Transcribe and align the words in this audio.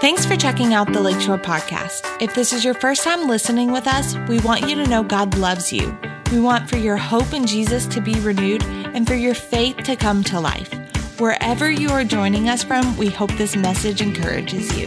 Thanks 0.00 0.24
for 0.24 0.36
checking 0.36 0.72
out 0.72 0.92
the 0.92 1.00
Lakeshore 1.00 1.38
Podcast. 1.38 2.06
If 2.22 2.34
this 2.34 2.52
is 2.52 2.64
your 2.64 2.74
first 2.74 3.02
time 3.02 3.26
listening 3.26 3.72
with 3.72 3.88
us, 3.88 4.14
we 4.28 4.38
want 4.40 4.68
you 4.68 4.76
to 4.76 4.86
know 4.86 5.02
God 5.02 5.36
loves 5.36 5.72
you. 5.72 5.98
We 6.30 6.38
want 6.38 6.70
for 6.70 6.76
your 6.76 6.96
hope 6.96 7.32
in 7.32 7.46
Jesus 7.46 7.86
to 7.86 8.00
be 8.00 8.14
renewed 8.20 8.62
and 8.64 9.06
for 9.06 9.14
your 9.14 9.34
faith 9.34 9.78
to 9.78 9.96
come 9.96 10.22
to 10.24 10.38
life. 10.38 10.72
Wherever 11.18 11.70
you 11.70 11.88
are 11.90 12.04
joining 12.04 12.48
us 12.48 12.62
from, 12.62 12.96
we 12.96 13.08
hope 13.08 13.32
this 13.32 13.56
message 13.56 14.00
encourages 14.00 14.76
you. 14.78 14.86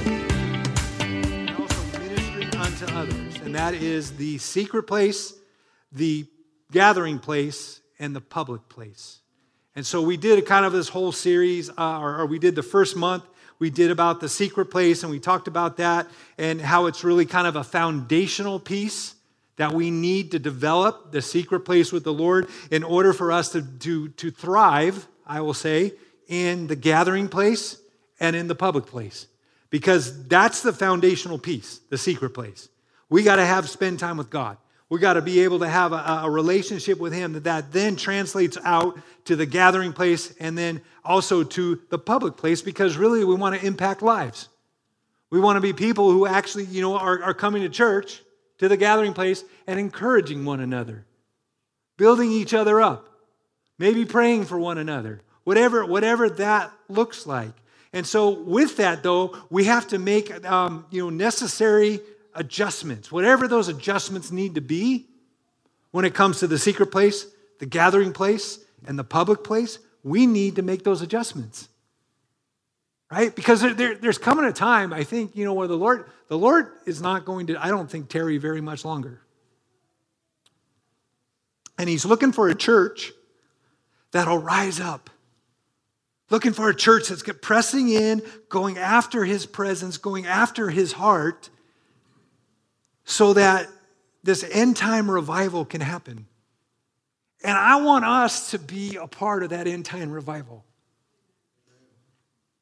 And 1.00 1.50
also 1.52 2.00
ministering 2.00 2.56
unto 2.56 2.86
others. 2.94 3.36
And 3.44 3.56
that 3.56 3.74
is 3.74 4.12
the 4.12 4.38
secret 4.38 4.84
place, 4.84 5.34
the 5.92 6.28
gathering 6.72 7.20
place, 7.20 7.82
and 7.98 8.16
the 8.16 8.22
public 8.22 8.70
place. 8.70 9.19
And 9.80 9.86
so 9.86 10.02
we 10.02 10.18
did 10.18 10.38
a 10.38 10.42
kind 10.42 10.66
of 10.66 10.74
this 10.74 10.90
whole 10.90 11.14
series, 11.14 11.70
uh, 11.70 12.00
or, 12.02 12.20
or 12.20 12.26
we 12.26 12.38
did 12.38 12.54
the 12.54 12.62
first 12.62 12.98
month 12.98 13.24
we 13.60 13.70
did 13.70 13.92
about 13.92 14.20
the 14.20 14.28
secret 14.28 14.66
place, 14.66 15.04
and 15.04 15.10
we 15.10 15.22
talked 15.22 15.48
about 15.48 15.78
that 15.78 16.06
and 16.38 16.60
how 16.60 16.88
it's 16.88 17.06
really 17.06 17.26
kind 17.26 17.48
of 17.48 17.56
a 17.56 17.64
foundational 17.64 18.60
piece 18.60 19.16
that 19.56 19.72
we 19.72 19.90
need 19.90 20.32
to 20.32 20.40
develop 20.40 21.14
the 21.14 21.22
secret 21.22 21.62
place 21.62 21.94
with 21.94 22.04
the 22.04 22.12
Lord 22.12 22.50
in 22.72 22.84
order 22.84 23.14
for 23.14 23.32
us 23.32 23.54
to, 23.54 23.62
to, 23.62 24.10
to 24.10 24.32
thrive, 24.32 25.08
I 25.26 25.40
will 25.40 25.54
say, 25.54 25.94
in 26.28 26.68
the 26.68 26.76
gathering 26.76 27.30
place 27.30 27.80
and 28.20 28.36
in 28.36 28.50
the 28.50 28.56
public 28.56 28.86
place. 28.86 29.28
Because 29.70 30.28
that's 30.28 30.62
the 30.62 30.74
foundational 30.74 31.40
piece, 31.40 31.80
the 31.90 31.98
secret 31.98 32.32
place. 32.32 32.68
We 33.10 33.24
got 33.24 33.38
to 33.38 33.46
have 33.46 33.70
spend 33.70 34.00
time 34.00 34.18
with 34.18 34.30
God. 34.30 34.58
We 34.90 35.00
got 35.00 35.14
to 35.14 35.22
be 35.22 35.42
able 35.42 35.60
to 35.60 35.70
have 35.70 35.94
a, 35.94 36.22
a, 36.24 36.30
relationship 36.30 36.98
with 37.00 37.14
Him 37.14 37.34
that, 37.34 37.44
that 37.44 37.72
then 37.72 37.96
translates 37.96 38.58
out 38.64 38.98
to 39.26 39.36
the 39.36 39.46
gathering 39.46 39.94
place 39.94 40.34
and 40.40 40.58
then 40.58 40.82
also 41.06 41.44
to 41.44 41.80
the 41.90 42.00
public 42.00 42.38
place 42.38 42.62
because 42.62 42.98
really 42.98 43.24
we 43.24 43.36
want 43.36 43.60
to 43.60 43.66
impact 43.66 44.02
lives. 44.02 44.50
We 45.30 45.40
want 45.40 45.58
to 45.58 45.62
be 45.62 45.74
people 45.74 46.12
who 46.12 46.26
actually, 46.26 46.66
you 46.66 46.82
know, 46.82 46.98
are, 46.98 47.22
are 47.22 47.34
coming 47.36 47.62
to 47.62 47.70
church, 47.70 48.24
to 48.58 48.68
the 48.68 48.78
gathering 48.78 49.14
place, 49.14 49.44
and 49.68 49.80
encouraging 49.80 50.44
one 50.44 50.60
another, 50.60 51.06
building 51.98 52.32
each 52.32 52.54
other 52.56 52.82
up, 52.82 53.10
maybe 53.78 54.06
praying 54.06 54.46
for 54.46 54.58
one 54.58 54.80
another, 54.80 55.22
whatever, 55.44 55.86
whatever 55.86 56.30
that 56.32 56.72
looks 56.88 57.28
like. 57.28 57.54
And 57.94 58.06
so, 58.06 58.30
with 58.30 58.78
that, 58.78 59.02
though, 59.02 59.36
we 59.50 59.64
have 59.66 59.88
to 59.88 60.00
make 60.00 60.46
um, 60.46 60.86
you 60.92 61.04
know 61.04 61.10
necessary 61.10 62.02
adjustments, 62.36 63.12
whatever 63.12 63.48
those 63.48 63.68
adjustments 63.68 64.32
need 64.32 64.56
to 64.56 64.62
be 64.62 65.08
when 65.92 66.06
it 66.06 66.14
comes 66.14 66.40
to 66.40 66.48
the 66.48 66.58
secret 66.58 66.88
place, 66.88 67.28
the 67.60 67.66
gathering 67.66 68.14
place, 68.14 68.60
and 68.86 68.98
the 68.98 69.04
public 69.04 69.44
place, 69.44 69.80
we 70.04 70.26
need 70.26 70.56
to 70.56 70.62
make 70.62 70.84
those 70.84 71.02
adjustments. 71.02 71.68
Right? 73.12 73.36
Because 73.36 73.62
there, 73.62 73.74
there, 73.74 73.96
there's 73.96 74.20
coming 74.20 74.46
a 74.46 74.54
time, 74.54 74.94
I 74.94 75.04
think, 75.04 75.36
you 75.36 75.44
know, 75.44 75.54
where 75.54 75.68
the 75.68 75.78
Lord, 75.78 76.06
the 76.28 76.38
Lord 76.38 76.72
is 76.86 77.02
not 77.02 77.26
going 77.26 77.48
to, 77.48 77.64
I 77.64 77.70
don't 77.70 77.90
think, 77.90 78.08
tarry 78.08 78.38
very 78.38 78.62
much 78.62 78.86
longer. 78.86 79.22
And 81.78 81.90
He's 81.90 82.06
looking 82.06 82.32
for 82.32 82.50
a 82.50 82.56
church 82.56 83.12
that'll 84.12 84.38
rise 84.38 84.80
up. 84.80 85.10
Looking 86.30 86.54
for 86.54 86.70
a 86.70 86.76
church 86.76 87.08
that's 87.08 87.24
pressing 87.42 87.90
in, 87.90 88.22
going 88.50 88.78
after 88.78 89.26
His 89.26 89.48
presence, 89.48 89.98
going 89.98 90.28
after 90.28 90.70
His 90.70 90.94
heart, 90.94 91.50
so 93.10 93.34
that 93.34 93.68
this 94.24 94.46
end 94.52 94.78
time 94.78 95.10
revival 95.10 95.66
can 95.66 95.82
happen. 95.82 96.28
And 97.44 97.58
I 97.58 97.82
want 97.82 98.06
us 98.06 98.52
to 98.52 98.60
be 98.60 98.98
a 98.98 99.08
part 99.08 99.42
of 99.42 99.50
that 99.50 99.66
end 99.66 99.86
time 99.86 100.12
revival. 100.12 100.64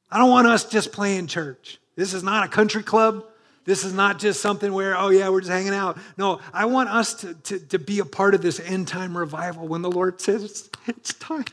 I 0.09 0.19
don't 0.19 0.29
want 0.29 0.47
us 0.47 0.63
just 0.63 0.93
playing 0.93 1.27
church. 1.27 1.79
This 1.97 2.13
is 2.13 2.23
not 2.23 2.45
a 2.45 2.47
country 2.47 2.81
club. 2.81 3.25
This 3.65 3.83
is 3.83 3.91
not 3.91 4.19
just 4.19 4.39
something 4.41 4.71
where, 4.71 4.97
oh, 4.97 5.09
yeah, 5.09 5.27
we're 5.27 5.41
just 5.41 5.51
hanging 5.51 5.73
out. 5.73 5.97
No, 6.15 6.39
I 6.53 6.63
want 6.63 6.87
us 6.87 7.15
to, 7.15 7.33
to, 7.33 7.59
to 7.59 7.79
be 7.79 7.99
a 7.99 8.05
part 8.05 8.33
of 8.33 8.41
this 8.41 8.61
end 8.61 8.87
time 8.87 9.17
revival 9.17 9.67
when 9.67 9.81
the 9.81 9.91
Lord 9.91 10.21
says 10.21 10.45
it's, 10.45 10.69
it's 10.87 11.13
time. 11.15 11.43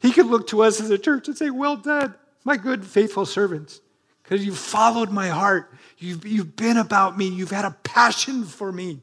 He 0.00 0.12
could 0.12 0.26
look 0.26 0.46
to 0.48 0.62
us 0.62 0.80
as 0.80 0.90
a 0.90 0.98
church 0.98 1.26
and 1.26 1.36
say, 1.36 1.50
Well 1.50 1.76
done, 1.76 2.14
my 2.44 2.56
good, 2.56 2.86
faithful 2.86 3.26
servants, 3.26 3.80
because 4.22 4.46
you've 4.46 4.58
followed 4.58 5.10
my 5.10 5.26
heart. 5.26 5.74
You've, 6.00 6.26
you've 6.26 6.56
been 6.56 6.78
about 6.78 7.16
me. 7.16 7.28
You've 7.28 7.50
had 7.50 7.64
a 7.64 7.76
passion 7.84 8.44
for 8.44 8.72
me. 8.72 9.00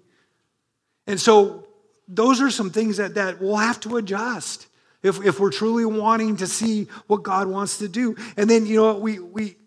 And 1.05 1.19
so, 1.19 1.67
those 2.07 2.41
are 2.41 2.49
some 2.49 2.69
things 2.69 2.97
that, 2.97 3.15
that 3.15 3.41
we'll 3.41 3.57
have 3.57 3.79
to 3.81 3.97
adjust 3.97 4.67
if, 5.03 5.23
if 5.25 5.39
we're 5.39 5.51
truly 5.51 5.85
wanting 5.85 6.37
to 6.37 6.47
see 6.47 6.87
what 7.07 7.23
God 7.23 7.47
wants 7.47 7.79
to 7.79 7.87
do. 7.87 8.15
And 8.37 8.49
then, 8.49 8.65
you 8.65 8.77
know, 8.77 8.97
we, 8.97 9.19
we, 9.19 9.57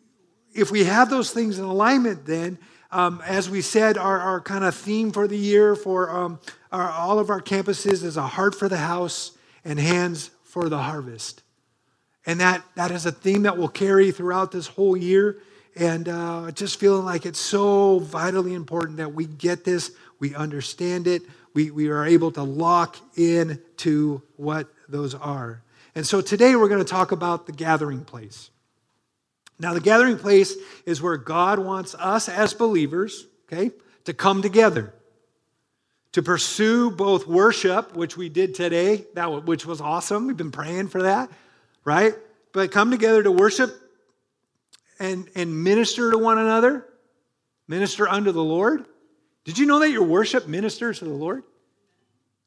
if 0.54 0.70
we 0.70 0.84
have 0.84 1.10
those 1.10 1.30
things 1.30 1.58
in 1.58 1.64
alignment, 1.64 2.26
then, 2.26 2.58
um, 2.90 3.22
as 3.26 3.48
we 3.48 3.60
said, 3.60 3.96
our, 3.96 4.18
our 4.18 4.40
kind 4.40 4.64
of 4.64 4.74
theme 4.74 5.12
for 5.12 5.28
the 5.28 5.36
year 5.36 5.76
for 5.76 6.10
um, 6.10 6.40
our, 6.72 6.90
all 6.90 7.18
of 7.18 7.30
our 7.30 7.40
campuses 7.40 8.02
is 8.02 8.16
a 8.16 8.26
heart 8.26 8.54
for 8.54 8.68
the 8.68 8.78
house 8.78 9.32
and 9.64 9.78
hands 9.78 10.30
for 10.42 10.68
the 10.68 10.78
harvest. 10.78 11.42
And 12.26 12.40
that, 12.40 12.64
that 12.74 12.90
is 12.90 13.06
a 13.06 13.12
theme 13.12 13.42
that 13.42 13.56
will 13.56 13.68
carry 13.68 14.10
throughout 14.10 14.50
this 14.50 14.66
whole 14.66 14.96
year. 14.96 15.38
And 15.76 16.08
uh, 16.08 16.50
just 16.52 16.80
feeling 16.80 17.04
like 17.04 17.26
it's 17.26 17.38
so 17.38 18.00
vitally 18.00 18.54
important 18.54 18.98
that 18.98 19.14
we 19.14 19.26
get 19.26 19.64
this, 19.64 19.92
we 20.18 20.34
understand 20.34 21.06
it, 21.06 21.22
we, 21.54 21.70
we 21.70 21.88
are 21.88 22.04
able 22.04 22.32
to 22.32 22.42
lock 22.42 22.96
in 23.16 23.60
to 23.78 24.22
what 24.36 24.68
those 24.88 25.14
are. 25.14 25.62
And 25.94 26.06
so 26.06 26.20
today 26.20 26.56
we're 26.56 26.68
going 26.68 26.84
to 26.84 26.90
talk 26.90 27.12
about 27.12 27.46
the 27.46 27.52
gathering 27.52 28.04
place. 28.04 28.50
Now, 29.58 29.74
the 29.74 29.80
gathering 29.80 30.16
place 30.16 30.56
is 30.86 31.02
where 31.02 31.16
God 31.16 31.58
wants 31.58 31.94
us 31.94 32.28
as 32.28 32.54
believers, 32.54 33.26
okay, 33.46 33.72
to 34.04 34.14
come 34.14 34.40
together, 34.40 34.94
to 36.12 36.22
pursue 36.22 36.90
both 36.90 37.26
worship, 37.26 37.94
which 37.94 38.16
we 38.16 38.28
did 38.28 38.54
today, 38.54 39.04
that 39.14 39.44
which 39.44 39.66
was 39.66 39.80
awesome. 39.80 40.26
We've 40.26 40.36
been 40.36 40.50
praying 40.50 40.88
for 40.88 41.02
that, 41.02 41.30
right? 41.84 42.14
But 42.52 42.72
come 42.72 42.90
together 42.90 43.22
to 43.22 43.30
worship 43.30 43.70
and, 45.00 45.28
and 45.34 45.64
minister 45.64 46.10
to 46.10 46.18
one 46.18 46.38
another, 46.38 46.86
minister 47.66 48.08
unto 48.08 48.30
the 48.30 48.44
Lord. 48.44 48.84
Did 49.44 49.58
you 49.58 49.66
know 49.66 49.80
that 49.80 49.90
your 49.90 50.04
worship 50.04 50.46
ministers 50.46 51.00
to 51.00 51.06
the 51.06 51.10
Lord? 51.10 51.42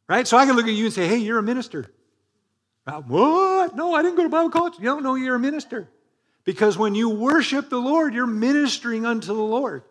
Right? 0.07 0.27
So 0.27 0.37
I 0.37 0.45
can 0.45 0.55
look 0.55 0.67
at 0.67 0.73
you 0.73 0.85
and 0.85 0.93
say, 0.93 1.07
hey, 1.07 1.17
you're 1.17 1.39
a 1.39 1.43
minister. 1.43 1.91
Uh, 2.85 3.01
what? 3.01 3.75
No, 3.75 3.95
I 3.95 4.03
didn't 4.03 4.17
go 4.17 4.23
to 4.23 4.29
Bible 4.29 4.51
college. 4.51 4.75
You 4.77 4.85
don't 4.85 5.03
know 5.03 5.15
you're 5.15 5.35
a 5.35 5.39
minister. 5.39 5.89
Because 6.43 6.77
when 6.77 6.93
you 6.93 7.09
worship 7.09 7.69
the 7.69 7.79
Lord, 7.79 8.13
you're 8.13 8.27
ministering 8.27 9.05
unto 9.05 9.27
the 9.27 9.33
Lord. 9.33 9.83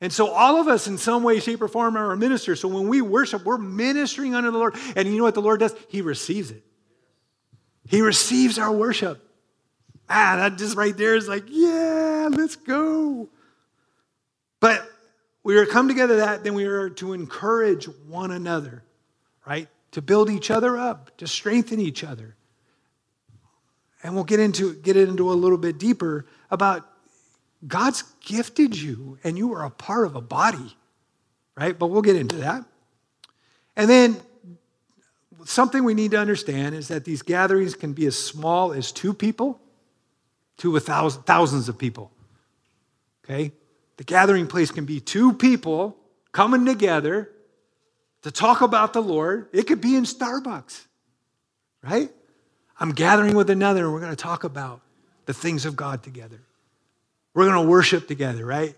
And 0.00 0.12
so 0.12 0.28
all 0.28 0.60
of 0.60 0.68
us 0.68 0.86
in 0.86 0.96
some 0.96 1.24
way, 1.24 1.40
shape, 1.40 1.60
or 1.60 1.66
form 1.66 1.96
are 1.96 2.12
a 2.12 2.16
minister. 2.16 2.54
So 2.54 2.68
when 2.68 2.88
we 2.88 3.00
worship, 3.00 3.44
we're 3.44 3.58
ministering 3.58 4.34
unto 4.34 4.50
the 4.52 4.58
Lord. 4.58 4.76
And 4.94 5.08
you 5.08 5.16
know 5.16 5.24
what 5.24 5.34
the 5.34 5.42
Lord 5.42 5.60
does? 5.60 5.74
He 5.88 6.02
receives 6.02 6.52
it. 6.52 6.62
He 7.88 8.02
receives 8.02 8.58
our 8.58 8.70
worship. 8.70 9.27
Ah, 10.10 10.36
that 10.36 10.58
just 10.58 10.76
right 10.76 10.96
there 10.96 11.14
is 11.14 11.28
like, 11.28 11.44
yeah, 11.48 12.28
let's 12.30 12.56
go. 12.56 13.28
But 14.60 14.88
we 15.42 15.56
are 15.56 15.66
come 15.66 15.88
together 15.88 16.16
that, 16.18 16.44
then 16.44 16.54
we 16.54 16.64
are 16.64 16.90
to 16.90 17.12
encourage 17.12 17.86
one 18.06 18.30
another, 18.30 18.82
right? 19.46 19.68
To 19.92 20.02
build 20.02 20.30
each 20.30 20.50
other 20.50 20.76
up, 20.76 21.16
to 21.18 21.26
strengthen 21.26 21.80
each 21.80 22.04
other. 22.04 22.34
And 24.02 24.14
we'll 24.14 24.24
get 24.24 24.40
into 24.40 24.74
get 24.74 24.96
it 24.96 25.08
into 25.08 25.30
a 25.30 25.34
little 25.34 25.58
bit 25.58 25.78
deeper 25.78 26.26
about 26.50 26.86
God's 27.66 28.02
gifted 28.24 28.76
you 28.76 29.18
and 29.24 29.36
you 29.36 29.52
are 29.54 29.64
a 29.64 29.70
part 29.70 30.06
of 30.06 30.14
a 30.14 30.20
body, 30.20 30.76
right? 31.56 31.76
But 31.76 31.88
we'll 31.88 32.02
get 32.02 32.16
into 32.16 32.36
that. 32.36 32.64
And 33.76 33.90
then 33.90 34.16
something 35.44 35.82
we 35.82 35.94
need 35.94 36.12
to 36.12 36.18
understand 36.18 36.74
is 36.74 36.88
that 36.88 37.04
these 37.04 37.22
gatherings 37.22 37.74
can 37.74 37.92
be 37.92 38.06
as 38.06 38.16
small 38.16 38.72
as 38.72 38.92
two 38.92 39.12
people 39.12 39.60
to 40.58 40.76
a 40.76 40.80
thousand, 40.80 41.22
thousands 41.22 41.68
of 41.68 41.78
people. 41.78 42.12
Okay? 43.24 43.52
The 43.96 44.04
gathering 44.04 44.46
place 44.46 44.70
can 44.70 44.84
be 44.84 45.00
two 45.00 45.32
people 45.32 45.96
coming 46.32 46.64
together 46.64 47.30
to 48.22 48.30
talk 48.30 48.60
about 48.60 48.92
the 48.92 49.02
Lord. 49.02 49.48
It 49.52 49.66
could 49.66 49.80
be 49.80 49.96
in 49.96 50.04
Starbucks, 50.04 50.84
right? 51.82 52.10
I'm 52.78 52.92
gathering 52.92 53.34
with 53.34 53.50
another 53.50 53.84
and 53.84 53.92
we're 53.92 54.00
going 54.00 54.14
to 54.14 54.16
talk 54.16 54.44
about 54.44 54.80
the 55.26 55.34
things 55.34 55.64
of 55.64 55.76
God 55.76 56.02
together. 56.02 56.40
We're 57.34 57.46
going 57.46 57.64
to 57.64 57.68
worship 57.68 58.08
together, 58.08 58.44
right? 58.44 58.74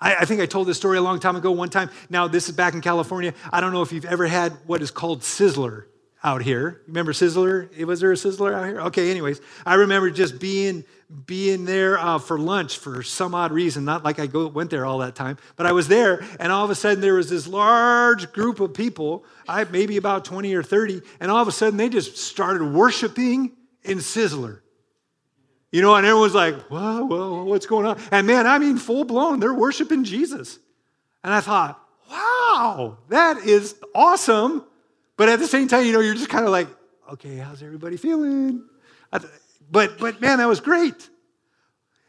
I, 0.00 0.16
I, 0.16 0.24
think 0.24 0.40
I 0.40 0.46
told 0.46 0.66
this 0.66 0.76
story 0.76 0.98
a 0.98 1.02
long 1.02 1.20
time 1.20 1.36
ago, 1.36 1.50
one 1.50 1.68
time. 1.68 1.90
Now, 2.10 2.28
this 2.28 2.48
is 2.48 2.54
back 2.54 2.74
in 2.74 2.80
California. 2.80 3.34
I 3.52 3.60
don't 3.60 3.72
know 3.72 3.82
if 3.82 3.92
you've 3.92 4.04
ever 4.04 4.26
had 4.26 4.52
what 4.66 4.82
is 4.82 4.90
called 4.90 5.20
Sizzler 5.20 5.84
out 6.24 6.42
here. 6.42 6.82
Remember 6.86 7.12
Sizzler? 7.12 7.84
Was 7.84 8.00
there 8.00 8.12
a 8.12 8.14
Sizzler 8.14 8.54
out 8.54 8.66
here? 8.66 8.80
Okay, 8.82 9.10
anyways, 9.10 9.40
I 9.66 9.74
remember 9.74 10.10
just 10.10 10.38
being 10.38 10.84
being 11.26 11.66
there 11.66 11.98
uh, 11.98 12.18
for 12.18 12.38
lunch 12.38 12.78
for 12.78 13.02
some 13.02 13.34
odd 13.34 13.52
reason. 13.52 13.84
Not 13.84 14.04
like 14.04 14.18
I 14.18 14.26
go 14.26 14.46
went 14.46 14.70
there 14.70 14.86
all 14.86 14.98
that 14.98 15.14
time, 15.14 15.36
but 15.56 15.66
I 15.66 15.72
was 15.72 15.88
there, 15.88 16.24
and 16.40 16.52
all 16.52 16.64
of 16.64 16.70
a 16.70 16.74
sudden 16.74 17.00
there 17.00 17.14
was 17.14 17.28
this 17.28 17.46
large 17.46 18.32
group 18.32 18.60
of 18.60 18.72
people, 18.72 19.24
I 19.48 19.64
maybe 19.64 19.96
about 19.96 20.24
twenty 20.24 20.54
or 20.54 20.62
thirty, 20.62 21.02
and 21.20 21.30
all 21.30 21.42
of 21.42 21.48
a 21.48 21.52
sudden 21.52 21.76
they 21.76 21.88
just 21.88 22.16
started 22.16 22.64
worshiping 22.72 23.52
in 23.82 23.98
Sizzler. 23.98 24.60
You 25.70 25.80
know, 25.80 25.94
and 25.94 26.06
everyone's 26.06 26.34
like, 26.34 26.54
whoa, 26.64 27.06
whoa, 27.06 27.44
what's 27.44 27.64
going 27.64 27.86
on? 27.86 27.98
And 28.10 28.26
man, 28.26 28.46
I 28.46 28.58
mean, 28.58 28.76
full 28.76 29.04
blown, 29.04 29.40
they're 29.40 29.54
worshiping 29.54 30.04
Jesus. 30.04 30.58
And 31.24 31.32
I 31.32 31.40
thought, 31.40 31.82
wow, 32.10 32.98
that 33.08 33.38
is 33.38 33.74
awesome. 33.94 34.66
But 35.16 35.28
at 35.28 35.38
the 35.38 35.46
same 35.46 35.68
time, 35.68 35.86
you 35.86 35.92
know, 35.92 36.00
you're 36.00 36.14
just 36.14 36.28
kind 36.28 36.44
of 36.44 36.50
like, 36.50 36.68
okay, 37.12 37.36
how's 37.36 37.62
everybody 37.62 37.96
feeling? 37.96 38.64
But, 39.70 39.98
but 39.98 40.20
man, 40.20 40.38
that 40.38 40.48
was 40.48 40.60
great. 40.60 41.08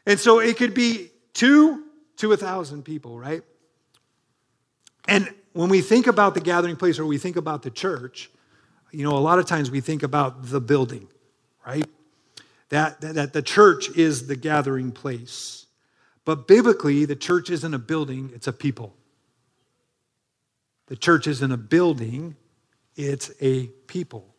And 0.06 0.20
so 0.20 0.40
it 0.40 0.58
could 0.58 0.74
be 0.74 1.10
two 1.34 1.84
to 2.18 2.32
a 2.34 2.38
thousand 2.38 2.84
people, 2.84 3.18
right? 3.18 3.42
And 5.08 5.34
when 5.54 5.70
we 5.70 5.82
think 5.82 6.08
about 6.08 6.34
the 6.34 6.42
gathering 6.42 6.76
place 6.76 7.00
or 7.00 7.06
we 7.06 7.18
think 7.18 7.36
about 7.36 7.64
the 7.64 7.70
church, 7.70 8.30
you 8.92 9.04
know, 9.04 9.18
a 9.18 9.20
lot 9.20 9.40
of 9.40 9.46
times 9.46 9.72
we 9.72 9.82
think 9.82 10.04
about 10.04 10.48
the 10.48 10.62
building, 10.62 11.08
right? 11.66 11.86
That, 12.70 13.02
that, 13.02 13.16
that 13.16 13.34
the 13.34 13.42
church 13.42 13.90
is 13.96 14.28
the 14.28 14.36
gathering 14.36 14.92
place. 14.92 15.66
But 16.26 16.48
biblically, 16.48 17.06
the 17.06 17.16
church 17.16 17.50
isn't 17.50 17.74
a 17.74 17.80
building, 17.80 18.32
it's 18.34 18.48
a 18.48 18.54
people. 18.54 18.96
The 20.88 20.96
church 20.96 21.28
isn't 21.28 21.52
a 21.52 21.58
building, 21.58 22.36
it's 22.96 23.32
a 23.42 23.68
people. 23.88 24.34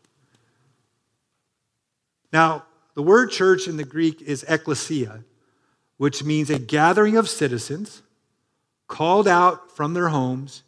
Now, 2.32 2.64
the 2.94 3.02
word 3.02 3.30
church 3.30 3.68
in 3.68 3.76
the 3.76 3.84
Greek 3.84 4.22
is 4.22 4.44
ekklesia, 4.48 5.24
which 5.96 6.24
means 6.24 6.50
a 6.50 6.58
gathering 6.58 7.16
of 7.16 7.28
citizens 7.28 8.02
called 8.88 9.28
out 9.28 9.74
from 9.76 9.94
their 9.94 10.08
homes 10.08 10.62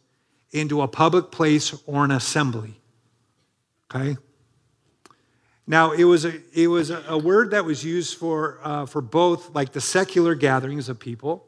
into 0.51 0.81
a 0.81 0.87
public 0.87 1.31
place 1.31 1.75
or 1.85 2.05
an 2.05 2.11
assembly. 2.11 2.79
Okay? 3.89 4.17
Now, 5.65 5.91
it 5.91 6.05
was 6.05 6.25
a, 6.25 6.33
it 6.53 6.67
was 6.67 6.89
a, 6.89 7.17
word 7.17 7.51
that 7.51 7.65
was 7.65 7.83
used 7.83 8.17
for, 8.17 8.59
uh, 8.63 8.85
for 8.85 9.01
both 9.01 9.53
like 9.53 9.73
the 9.73 9.81
secular 9.81 10.33
gatherings 10.33 10.87
of 10.87 10.97
people 10.99 11.46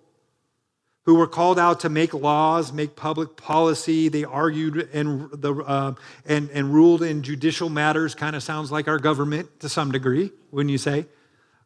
who 1.05 1.15
were 1.15 1.27
called 1.27 1.57
out 1.57 1.79
to 1.81 1.89
make 1.89 2.13
laws, 2.13 2.71
make 2.71 2.95
public 2.95 3.35
policy. 3.35 4.09
They 4.09 4.25
argued 4.25 4.89
and, 4.93 5.31
the, 5.31 5.55
uh, 5.55 5.95
and, 6.25 6.49
and 6.51 6.73
ruled 6.73 7.01
in 7.01 7.23
judicial 7.23 7.69
matters, 7.69 8.15
kind 8.15 8.35
of 8.35 8.43
sounds 8.43 8.71
like 8.71 8.87
our 8.87 8.99
government 8.99 9.59
to 9.61 9.69
some 9.69 9.91
degree, 9.91 10.31
wouldn't 10.51 10.71
you 10.71 10.77
say? 10.77 11.05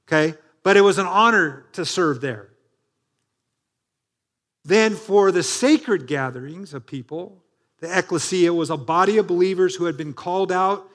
Okay? 0.07 0.37
But 0.61 0.77
it 0.77 0.81
was 0.81 0.97
an 0.97 1.07
honor 1.07 1.65
to 1.73 1.85
serve 1.85 2.21
there. 2.21 2.49
Then, 4.65 4.95
for 4.95 5.31
the 5.31 5.43
sacred 5.43 6.07
gatherings 6.07 6.73
of 6.73 6.85
people, 6.85 7.43
the 7.81 7.97
ecclesia 7.97 8.53
was 8.53 8.69
a 8.69 8.77
body 8.77 9.17
of 9.17 9.27
believers 9.27 9.75
who 9.75 9.85
had 9.85 9.97
been 9.97 10.13
called 10.13 10.53
out, 10.53 10.89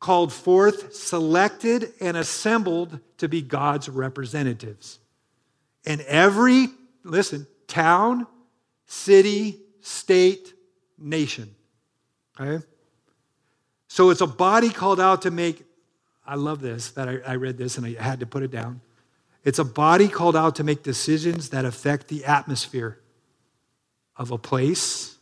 called 0.00 0.34
forth, 0.34 0.94
selected, 0.94 1.94
and 1.98 2.14
assembled 2.14 3.00
to 3.16 3.26
be 3.26 3.40
God's 3.40 3.88
representatives. 3.88 4.98
And 5.86 6.02
every, 6.02 6.68
listen, 7.04 7.46
town, 7.66 8.26
city, 8.86 9.60
state, 9.80 10.54
nation. 10.98 11.54
Okay? 12.38 12.64
So 13.88 14.10
it's 14.10 14.20
a 14.20 14.26
body 14.26 14.70
called 14.70 15.00
out 15.00 15.22
to 15.22 15.30
make, 15.30 15.64
I 16.26 16.34
love 16.34 16.60
this, 16.60 16.90
that 16.92 17.08
I, 17.08 17.18
I 17.26 17.36
read 17.36 17.56
this 17.56 17.78
and 17.78 17.86
I 17.86 18.02
had 18.02 18.20
to 18.20 18.26
put 18.26 18.42
it 18.42 18.50
down. 18.50 18.80
It's 19.44 19.58
a 19.58 19.64
body 19.64 20.08
called 20.08 20.36
out 20.36 20.56
to 20.56 20.64
make 20.64 20.82
decisions 20.82 21.50
that 21.50 21.64
affect 21.64 22.08
the 22.08 22.24
atmosphere 22.24 22.98
of 24.16 24.30
a 24.30 24.38
place, 24.38 25.16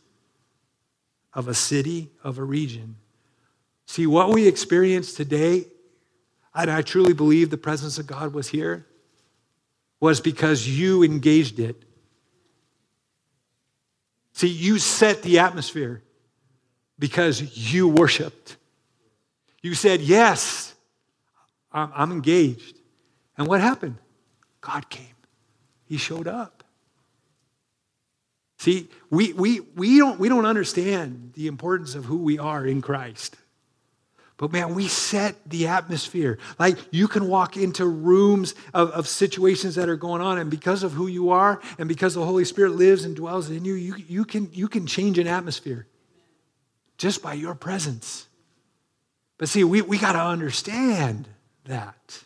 of 1.33 1.47
a 1.47 1.53
city, 1.53 2.09
of 2.23 2.39
a 2.39 2.43
region. 2.43 2.95
See, 3.85 4.07
what 4.07 4.33
we 4.33 4.47
experience 4.47 5.13
today, 5.13 5.67
and 6.55 6.71
I 6.71 6.81
truly 6.81 7.13
believe 7.13 7.49
the 7.49 7.57
presence 7.57 7.99
of 7.99 8.07
God 8.07 8.33
was 8.33 8.47
here, 8.47 8.87
was 9.99 10.19
because 10.19 10.67
you 10.67 11.03
engaged 11.03 11.59
it 11.59 11.84
See, 14.35 14.49
you 14.49 14.79
set 14.79 15.23
the 15.23 15.39
atmosphere 15.39 16.03
because 16.99 17.57
you 17.57 17.87
worshiped. 17.87 18.57
You 19.61 19.73
said, 19.73 20.01
Yes, 20.01 20.75
I'm, 21.71 22.11
engaged. 22.11 22.77
And 23.37 23.47
what 23.47 23.61
happened? 23.61 23.95
God 24.59 24.89
came, 24.89 25.15
He 25.85 25.95
showed 25.95 26.27
up. 26.27 26.65
See, 28.57 28.89
we, 29.09 29.31
we, 29.31 29.61
we, 29.61 29.99
don't, 29.99 30.19
we 30.19 30.27
don't 30.27 30.45
understand 30.45 31.31
the 31.35 31.47
importance 31.47 31.95
of 31.95 32.03
who 32.03 32.17
we 32.17 32.37
are 32.37 32.65
in 32.65 32.81
Christ. 32.81 33.37
But 34.37 34.51
man, 34.51 34.75
we 34.75 34.87
set 34.87 35.35
the 35.49 35.67
atmosphere. 35.67 36.37
Like 36.59 36.77
you 36.91 37.07
can 37.07 37.27
walk 37.27 37.55
into 37.55 37.85
rooms 37.85 38.53
of, 38.73 38.91
of, 38.91 39.07
situations 39.07 39.75
that 39.75 39.87
are 39.87 39.95
going 39.95 40.21
on, 40.21 40.37
and 40.37 40.51
because 40.51 40.83
of 40.83 40.91
who 40.91 41.07
you 41.07 41.29
are, 41.29 41.61
and 41.79 41.87
because 41.87 42.15
the 42.15 42.25
Holy 42.25 42.43
Spirit 42.43 42.73
lives 42.73 43.05
and 43.05 43.15
dwells 43.15 43.49
in 43.49 43.63
you, 43.63 43.75
you, 43.75 43.95
you, 44.07 44.25
can, 44.25 44.49
you 44.51 44.67
can 44.67 44.87
change 44.87 45.17
an 45.19 45.27
atmosphere 45.27 45.87
just 46.97 47.23
by 47.23 47.33
your 47.33 47.55
presence. 47.55 48.27
But 49.37 49.47
see, 49.47 49.63
we, 49.63 49.81
we 49.81 49.97
got 49.97 50.13
to 50.13 50.21
understand 50.21 51.29
that 51.65 52.23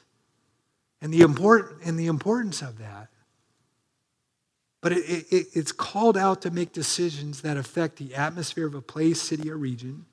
and 1.01 1.13
the, 1.13 1.21
important, 1.21 1.81
and 1.85 1.97
the 1.97 2.07
importance 2.07 2.61
of 2.61 2.79
that. 2.79 3.07
But 4.81 4.93
it, 4.93 5.25
it, 5.31 5.47
it's 5.53 5.71
called 5.71 6.17
out 6.17 6.41
to 6.43 6.51
make 6.51 6.71
decisions 6.71 7.41
that 7.41 7.57
affect 7.57 7.97
the 7.97 8.15
atmosphere 8.15 8.65
of 8.65 8.75
a 8.75 8.81
place, 8.81 9.21
city, 9.21 9.49
or 9.49 9.57
region, 9.57 10.05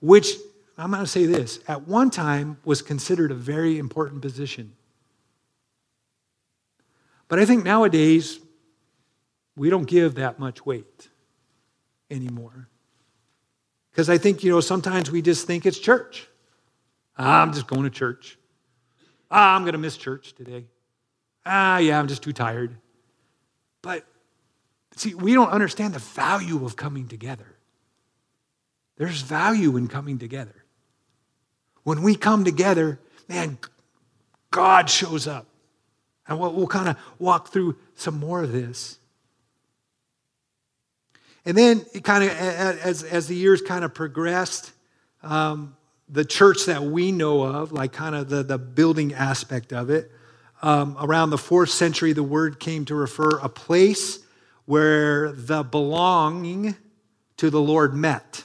which 0.00 0.34
I'm 0.78 0.90
going 0.90 1.02
to 1.02 1.06
say 1.06 1.26
this 1.26 1.60
at 1.68 1.86
one 1.86 2.10
time 2.10 2.58
was 2.64 2.82
considered 2.82 3.30
a 3.30 3.34
very 3.34 3.78
important 3.78 4.22
position. 4.22 4.72
But 7.28 7.38
I 7.38 7.44
think 7.44 7.64
nowadays, 7.64 8.40
we 9.56 9.70
don't 9.70 9.84
give 9.84 10.16
that 10.16 10.38
much 10.38 10.64
weight 10.66 11.08
anymore. 12.10 12.68
Because 13.90 14.08
I 14.08 14.18
think, 14.18 14.42
you 14.42 14.50
know, 14.50 14.60
sometimes 14.60 15.10
we 15.10 15.22
just 15.22 15.46
think 15.46 15.66
it's 15.66 15.78
church. 15.78 16.28
Ah, 17.18 17.42
I'm 17.42 17.52
just 17.52 17.66
going 17.66 17.82
to 17.82 17.90
church. 17.90 18.38
Ah, 19.30 19.54
I'm 19.54 19.62
going 19.62 19.72
to 19.72 19.78
miss 19.78 19.96
church 19.96 20.32
today. 20.34 20.64
Ah, 21.44 21.78
yeah, 21.78 21.98
I'm 21.98 22.08
just 22.08 22.22
too 22.22 22.32
tired. 22.32 22.76
But 23.82 24.04
see, 24.96 25.14
we 25.14 25.34
don't 25.34 25.50
understand 25.50 25.94
the 25.94 25.98
value 25.98 26.64
of 26.64 26.76
coming 26.76 27.08
together. 27.08 27.56
There's 28.96 29.22
value 29.22 29.76
in 29.76 29.88
coming 29.88 30.18
together. 30.18 30.59
When 31.90 32.02
we 32.02 32.14
come 32.14 32.44
together, 32.44 33.00
man, 33.28 33.58
God 34.52 34.88
shows 34.88 35.26
up. 35.26 35.48
And 36.28 36.38
we'll, 36.38 36.52
we'll 36.52 36.68
kind 36.68 36.88
of 36.88 36.96
walk 37.18 37.48
through 37.48 37.78
some 37.96 38.16
more 38.16 38.44
of 38.44 38.52
this. 38.52 39.00
And 41.44 41.58
then, 41.58 41.80
kind 42.04 42.22
of 42.22 42.30
as, 42.30 43.02
as 43.02 43.26
the 43.26 43.34
years 43.34 43.60
kind 43.60 43.84
of 43.84 43.92
progressed, 43.92 44.70
um, 45.24 45.74
the 46.08 46.24
church 46.24 46.66
that 46.66 46.80
we 46.80 47.10
know 47.10 47.42
of, 47.42 47.72
like 47.72 47.92
kind 47.92 48.14
of 48.14 48.28
the, 48.28 48.44
the 48.44 48.56
building 48.56 49.12
aspect 49.12 49.72
of 49.72 49.90
it, 49.90 50.12
um, 50.62 50.96
around 51.00 51.30
the 51.30 51.38
fourth 51.38 51.70
century, 51.70 52.12
the 52.12 52.22
word 52.22 52.60
came 52.60 52.84
to 52.84 52.94
refer 52.94 53.30
a 53.40 53.48
place 53.48 54.20
where 54.64 55.32
the 55.32 55.64
belonging 55.64 56.76
to 57.38 57.50
the 57.50 57.60
Lord 57.60 57.94
met. 57.94 58.44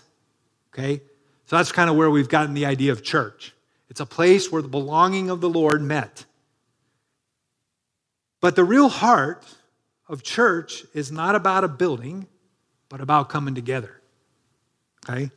Okay? 0.73 1.03
So 1.45 1.57
that's 1.57 1.71
kind 1.71 1.89
of 1.89 1.95
where 1.95 2.09
we've 2.09 2.29
gotten 2.29 2.53
the 2.53 2.65
idea 2.65 2.91
of 2.91 3.03
church. 3.03 3.53
It's 3.89 3.99
a 3.99 4.05
place 4.05 4.51
where 4.51 4.61
the 4.61 4.67
belonging 4.67 5.29
of 5.29 5.41
the 5.41 5.49
Lord 5.49 5.81
met. 5.81 6.25
But 8.41 8.55
the 8.55 8.63
real 8.63 8.89
heart 8.89 9.45
of 10.07 10.23
church 10.23 10.85
is 10.93 11.11
not 11.11 11.35
about 11.35 11.63
a 11.63 11.67
building, 11.67 12.27
but 12.89 12.99
about 12.99 13.29
coming 13.29 13.55
together. 13.55 14.01
Okay? 15.07 15.31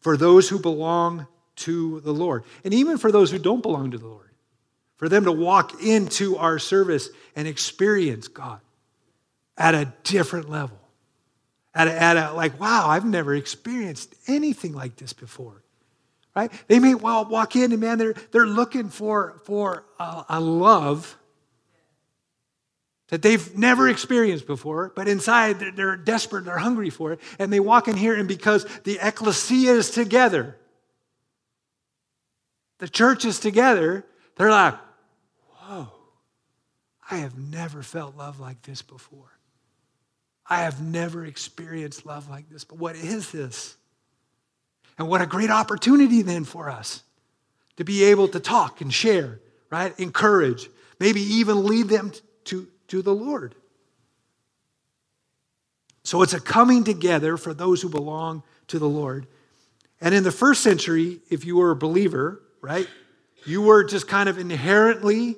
For 0.00 0.16
those 0.16 0.48
who 0.48 0.58
belong 0.58 1.26
to 1.56 2.00
the 2.00 2.12
Lord. 2.12 2.44
And 2.64 2.74
even 2.74 2.98
for 2.98 3.12
those 3.12 3.30
who 3.30 3.38
don't 3.38 3.62
belong 3.62 3.90
to 3.92 3.98
the 3.98 4.06
Lord. 4.06 4.30
For 4.96 5.08
them 5.08 5.24
to 5.24 5.32
walk 5.32 5.82
into 5.82 6.36
our 6.36 6.58
service 6.58 7.10
and 7.36 7.46
experience 7.46 8.28
God 8.28 8.60
at 9.56 9.74
a 9.74 9.92
different 10.04 10.48
level 10.48 10.78
at 11.74 11.88
a, 11.88 12.02
at 12.02 12.16
a, 12.16 12.32
like, 12.32 12.58
wow, 12.60 12.88
I've 12.88 13.04
never 13.04 13.34
experienced 13.34 14.14
anything 14.26 14.72
like 14.74 14.96
this 14.96 15.12
before. 15.12 15.62
Right? 16.34 16.50
They 16.66 16.80
may 16.80 16.94
well 16.94 17.24
walk 17.24 17.54
in 17.54 17.72
and 17.72 17.80
man, 17.80 17.98
they're, 17.98 18.14
they're 18.32 18.46
looking 18.46 18.88
for, 18.88 19.40
for 19.44 19.84
a, 20.00 20.24
a 20.30 20.40
love 20.40 21.16
that 23.08 23.22
they've 23.22 23.56
never 23.56 23.88
experienced 23.88 24.46
before, 24.46 24.92
but 24.96 25.06
inside 25.06 25.60
they're, 25.60 25.70
they're 25.70 25.96
desperate, 25.96 26.44
they're 26.44 26.58
hungry 26.58 26.90
for 26.90 27.12
it. 27.12 27.20
And 27.38 27.52
they 27.52 27.60
walk 27.60 27.86
in 27.86 27.96
here, 27.96 28.14
and 28.14 28.26
because 28.26 28.64
the 28.82 28.98
ecclesia 29.00 29.72
is 29.72 29.90
together, 29.90 30.56
the 32.78 32.88
church 32.88 33.24
is 33.24 33.38
together, 33.38 34.04
they're 34.36 34.50
like, 34.50 34.74
whoa, 35.50 35.88
I 37.08 37.18
have 37.18 37.38
never 37.38 37.82
felt 37.82 38.16
love 38.16 38.40
like 38.40 38.62
this 38.62 38.82
before. 38.82 39.33
I 40.48 40.62
have 40.62 40.80
never 40.82 41.24
experienced 41.24 42.04
love 42.04 42.28
like 42.28 42.48
this, 42.50 42.64
but 42.64 42.78
what 42.78 42.96
is 42.96 43.30
this? 43.30 43.76
And 44.98 45.08
what 45.08 45.22
a 45.22 45.26
great 45.26 45.50
opportunity 45.50 46.22
then 46.22 46.44
for 46.44 46.70
us 46.70 47.02
to 47.76 47.84
be 47.84 48.04
able 48.04 48.28
to 48.28 48.40
talk 48.40 48.80
and 48.80 48.92
share, 48.92 49.40
right? 49.70 49.98
Encourage, 49.98 50.68
maybe 51.00 51.20
even 51.20 51.64
lead 51.64 51.88
them 51.88 52.12
to, 52.44 52.68
to 52.88 53.02
the 53.02 53.14
Lord. 53.14 53.54
So 56.04 56.22
it's 56.22 56.34
a 56.34 56.40
coming 56.40 56.84
together 56.84 57.36
for 57.36 57.54
those 57.54 57.80
who 57.80 57.88
belong 57.88 58.42
to 58.68 58.78
the 58.78 58.88
Lord. 58.88 59.26
And 60.00 60.14
in 60.14 60.22
the 60.22 60.30
first 60.30 60.62
century, 60.62 61.20
if 61.30 61.44
you 61.46 61.56
were 61.56 61.70
a 61.70 61.76
believer, 61.76 62.42
right, 62.60 62.86
you 63.46 63.62
were 63.62 63.84
just 63.84 64.06
kind 64.06 64.28
of 64.28 64.38
inherently 64.38 65.36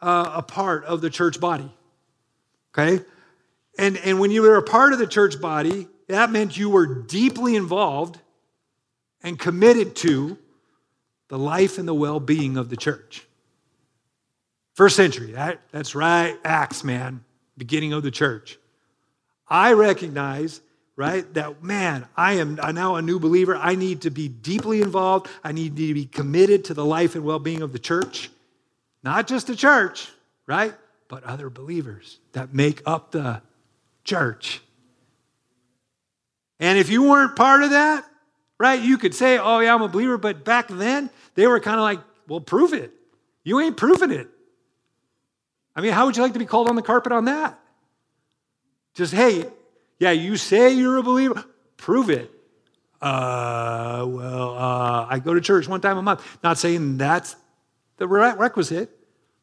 uh, 0.00 0.32
a 0.36 0.42
part 0.42 0.84
of 0.84 1.00
the 1.00 1.10
church 1.10 1.40
body. 1.40 1.70
Okay? 2.72 3.04
And, 3.78 3.96
and 3.98 4.20
when 4.20 4.30
you 4.30 4.42
were 4.42 4.56
a 4.56 4.62
part 4.62 4.92
of 4.92 4.98
the 4.98 5.06
church 5.06 5.40
body, 5.40 5.88
that 6.08 6.30
meant 6.30 6.56
you 6.56 6.70
were 6.70 6.86
deeply 6.86 7.56
involved 7.56 8.18
and 9.22 9.38
committed 9.38 9.96
to 9.96 10.38
the 11.28 11.38
life 11.38 11.78
and 11.78 11.88
the 11.88 11.94
well 11.94 12.20
being 12.20 12.56
of 12.56 12.68
the 12.68 12.76
church. 12.76 13.26
First 14.74 14.96
century, 14.96 15.32
that, 15.32 15.60
that's 15.70 15.94
right, 15.94 16.36
Acts, 16.44 16.84
man, 16.84 17.24
beginning 17.56 17.92
of 17.92 18.02
the 18.02 18.10
church. 18.10 18.58
I 19.48 19.72
recognize, 19.72 20.60
right, 20.96 21.32
that 21.34 21.62
man, 21.62 22.06
I 22.16 22.34
am 22.34 22.56
now 22.56 22.96
a 22.96 23.02
new 23.02 23.18
believer. 23.18 23.56
I 23.56 23.76
need 23.76 24.02
to 24.02 24.10
be 24.10 24.28
deeply 24.28 24.82
involved. 24.82 25.28
I 25.42 25.52
need 25.52 25.76
to 25.76 25.94
be 25.94 26.06
committed 26.06 26.64
to 26.66 26.74
the 26.74 26.84
life 26.84 27.14
and 27.14 27.24
well 27.24 27.38
being 27.38 27.62
of 27.62 27.72
the 27.72 27.78
church. 27.78 28.30
Not 29.02 29.26
just 29.26 29.46
the 29.46 29.56
church, 29.56 30.10
right, 30.46 30.74
but 31.08 31.24
other 31.24 31.50
believers 31.50 32.18
that 32.32 32.52
make 32.54 32.82
up 32.86 33.12
the 33.12 33.42
church. 34.04 34.60
And 36.60 36.78
if 36.78 36.88
you 36.88 37.02
weren't 37.02 37.36
part 37.36 37.62
of 37.62 37.70
that, 37.70 38.04
right, 38.58 38.80
you 38.80 38.96
could 38.96 39.14
say, 39.14 39.38
oh, 39.38 39.60
yeah, 39.60 39.74
I'm 39.74 39.82
a 39.82 39.88
believer, 39.88 40.16
but 40.16 40.44
back 40.44 40.68
then, 40.68 41.10
they 41.34 41.46
were 41.46 41.60
kind 41.60 41.76
of 41.76 41.82
like, 41.82 42.00
well, 42.28 42.40
prove 42.40 42.72
it. 42.72 42.92
You 43.42 43.60
ain't 43.60 43.76
proving 43.76 44.10
it. 44.10 44.28
I 45.76 45.80
mean, 45.80 45.92
how 45.92 46.06
would 46.06 46.16
you 46.16 46.22
like 46.22 46.34
to 46.34 46.38
be 46.38 46.46
called 46.46 46.68
on 46.68 46.76
the 46.76 46.82
carpet 46.82 47.12
on 47.12 47.24
that? 47.24 47.58
Just, 48.94 49.12
hey, 49.12 49.44
yeah, 49.98 50.12
you 50.12 50.36
say 50.36 50.72
you're 50.72 50.98
a 50.98 51.02
believer, 51.02 51.44
prove 51.76 52.10
it. 52.10 52.30
Uh, 53.02 54.04
well, 54.08 54.56
uh, 54.56 55.06
I 55.10 55.18
go 55.18 55.34
to 55.34 55.40
church 55.40 55.68
one 55.68 55.80
time 55.80 55.98
a 55.98 56.02
month. 56.02 56.24
Not 56.42 56.58
saying 56.58 56.96
that's 56.96 57.36
the 57.96 58.06
requisite, 58.06 58.90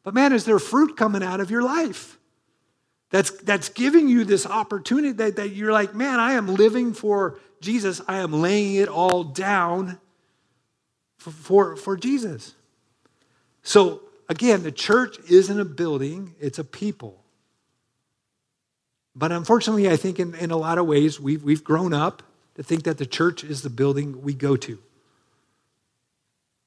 but 0.02 0.14
man, 0.14 0.32
is 0.32 0.44
there 0.44 0.58
fruit 0.58 0.96
coming 0.96 1.22
out 1.22 1.40
of 1.40 1.50
your 1.50 1.62
life? 1.62 2.18
That's, 3.12 3.30
that's 3.30 3.68
giving 3.68 4.08
you 4.08 4.24
this 4.24 4.46
opportunity 4.46 5.12
that, 5.12 5.36
that 5.36 5.50
you're 5.50 5.70
like, 5.70 5.94
man, 5.94 6.18
I 6.18 6.32
am 6.32 6.46
living 6.46 6.94
for 6.94 7.38
Jesus. 7.60 8.00
I 8.08 8.16
am 8.16 8.32
laying 8.32 8.76
it 8.76 8.88
all 8.88 9.22
down 9.22 10.00
for, 11.18 11.30
for, 11.30 11.76
for 11.76 11.96
Jesus. 11.98 12.54
So, 13.62 14.00
again, 14.30 14.62
the 14.62 14.72
church 14.72 15.18
isn't 15.28 15.60
a 15.60 15.64
building, 15.66 16.34
it's 16.40 16.58
a 16.58 16.64
people. 16.64 17.22
But 19.14 19.30
unfortunately, 19.30 19.90
I 19.90 19.96
think 19.96 20.18
in, 20.18 20.34
in 20.34 20.50
a 20.50 20.56
lot 20.56 20.78
of 20.78 20.86
ways, 20.86 21.20
we've, 21.20 21.44
we've 21.44 21.62
grown 21.62 21.92
up 21.92 22.22
to 22.54 22.62
think 22.62 22.84
that 22.84 22.96
the 22.96 23.04
church 23.04 23.44
is 23.44 23.60
the 23.60 23.70
building 23.70 24.22
we 24.22 24.32
go 24.32 24.56
to. 24.56 24.78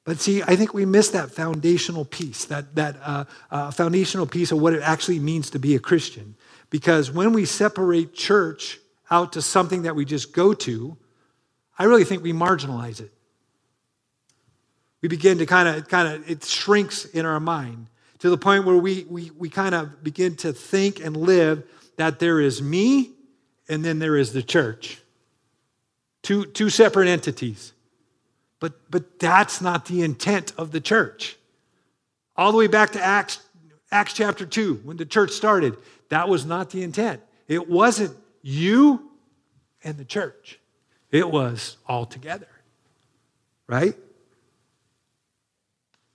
But 0.06 0.20
see, 0.20 0.44
I 0.44 0.56
think 0.56 0.74
we 0.74 0.86
miss 0.86 1.10
that 1.10 1.32
foundational 1.32 2.06
piece, 2.06 2.46
that, 2.46 2.76
that 2.76 2.96
uh, 3.04 3.26
uh, 3.50 3.72
foundational 3.72 4.28
piece 4.28 4.52
of 4.52 4.62
what 4.62 4.74
it 4.74 4.82
actually 4.84 5.20
means 5.20 5.50
to 5.50 5.60
be 5.60 5.76
a 5.76 5.80
Christian. 5.80 6.36
Because 6.70 7.12
when 7.12 7.34
we 7.34 7.46
separate 7.46 8.14
church 8.14 8.80
out 9.10 9.34
to 9.34 9.42
something 9.42 9.82
that 9.82 9.96
we 9.96 10.06
just 10.06 10.32
go 10.32 10.54
to, 10.54 10.96
I 11.78 11.86
really 11.86 12.04
think 12.04 12.22
we 12.22 12.34
marginalize 12.34 13.02
it. 13.02 13.12
We 15.02 15.10
begin 15.10 15.40
to 15.40 15.46
kind 15.48 15.68
of, 15.68 15.88
kind 15.88 16.08
of, 16.08 16.30
it 16.30 16.44
shrinks 16.44 17.06
in 17.06 17.26
our 17.26 17.40
mind 17.40 17.88
to 18.20 18.30
the 18.30 18.38
point 18.38 18.66
where 18.66 18.78
we, 18.78 19.06
we, 19.10 19.32
we 19.38 19.50
kind 19.50 19.76
of 19.76 20.04
begin 20.04 20.36
to 20.38 20.54
think 20.54 21.04
and 21.04 21.18
live 21.18 21.64
that 21.98 22.20
there 22.20 22.40
is 22.40 22.62
me 22.62 23.12
and 23.68 23.84
then 23.84 24.00
there 24.00 24.16
is 24.16 24.34
the 24.34 24.44
church. 24.44 25.02
Two, 26.22 26.46
two 26.46 26.70
separate 26.70 27.08
entities. 27.08 27.74
But, 28.66 28.90
but 28.90 29.20
that's 29.20 29.62
not 29.62 29.86
the 29.86 30.02
intent 30.02 30.52
of 30.58 30.72
the 30.72 30.82
church. 30.82 31.38
All 32.36 32.52
the 32.52 32.58
way 32.58 32.66
back 32.66 32.94
to 32.94 33.00
Acts, 33.00 33.40
Acts 33.92 34.14
chapter 34.14 34.44
2, 34.44 34.82
when 34.84 34.98
the 34.98 35.06
church 35.06 35.34
started, 35.34 35.78
that 36.10 36.28
was 36.30 36.48
not 36.48 36.72
the 36.72 36.82
intent. 36.82 37.22
It 37.48 37.70
wasn't 37.70 38.18
you 38.42 39.12
and 39.84 40.00
the 40.00 40.04
church, 40.04 40.60
it 41.12 41.30
was 41.30 41.78
all 41.88 42.08
together. 42.08 42.48
Right? 43.68 43.96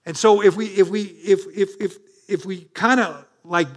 And 0.04 0.16
so 0.16 0.42
if 0.42 0.57
we 0.57 0.66
if 0.66 0.88
we 0.88 1.02
if 1.02 1.47
if 1.57 1.80
if 1.80 1.99
if 2.28 2.45
we 2.45 2.62
kind 2.75 2.99
of 2.99 3.26
like 3.45 3.69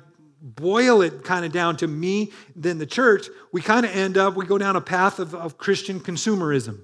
boil 0.42 1.04
it 1.04 1.24
kind 1.24 1.46
of 1.46 1.52
down 1.52 1.78
to 1.78 1.88
me 1.88 2.32
then 2.56 2.80
the 2.80 2.88
church, 2.88 3.28
we 3.52 3.62
kind 3.62 3.86
of 3.86 3.96
end 3.96 4.18
up, 4.18 4.34
we 4.34 4.48
go 4.48 4.58
down 4.58 4.76
a 4.76 4.82
path 4.82 5.20
of, 5.20 5.36
of 5.36 5.60
Christian 5.60 6.00
consumerism 6.00 6.80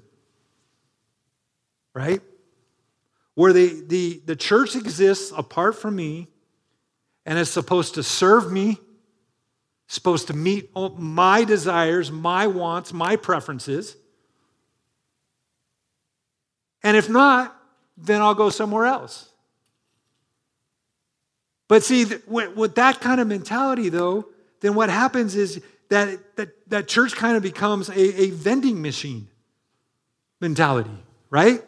right? 1.94 2.22
Where 3.36 3.54
the, 3.54 3.84
the, 3.88 4.22
the 4.26 4.36
church 4.36 4.76
exists 4.76 5.32
apart 5.36 5.78
from 5.78 5.96
me 5.96 6.28
and 7.26 7.38
is 7.40 7.50
supposed 7.50 7.96
to 7.96 8.04
serve 8.04 8.52
me, 8.52 8.80
supposed 9.88 10.28
to 10.28 10.34
meet 10.34 10.70
my 10.98 11.44
desires, 11.44 12.12
my 12.12 12.48
wants, 12.48 12.92
my 12.94 13.16
preferences. 13.16 13.96
And 16.84 16.96
if 16.96 17.10
not, 17.10 17.56
then 17.98 18.22
I'll 18.22 18.36
go 18.36 18.50
somewhere 18.50 18.86
else. 18.86 19.30
But 21.68 21.84
see, 21.84 22.06
with 22.28 22.76
that 22.76 23.00
kind 23.00 23.22
of 23.22 23.28
mentality, 23.28 23.90
though, 23.90 24.28
then 24.62 24.74
what 24.74 24.90
happens 24.90 25.36
is 25.36 25.62
that, 25.90 26.36
that, 26.36 26.50
that 26.70 26.88
church 26.88 27.16
kind 27.16 27.38
of 27.38 27.44
becomes 27.44 27.90
a, 27.90 28.22
a 28.22 28.30
vending 28.32 28.82
machine 28.82 29.28
mentality, 30.42 30.98
right? 31.30 31.64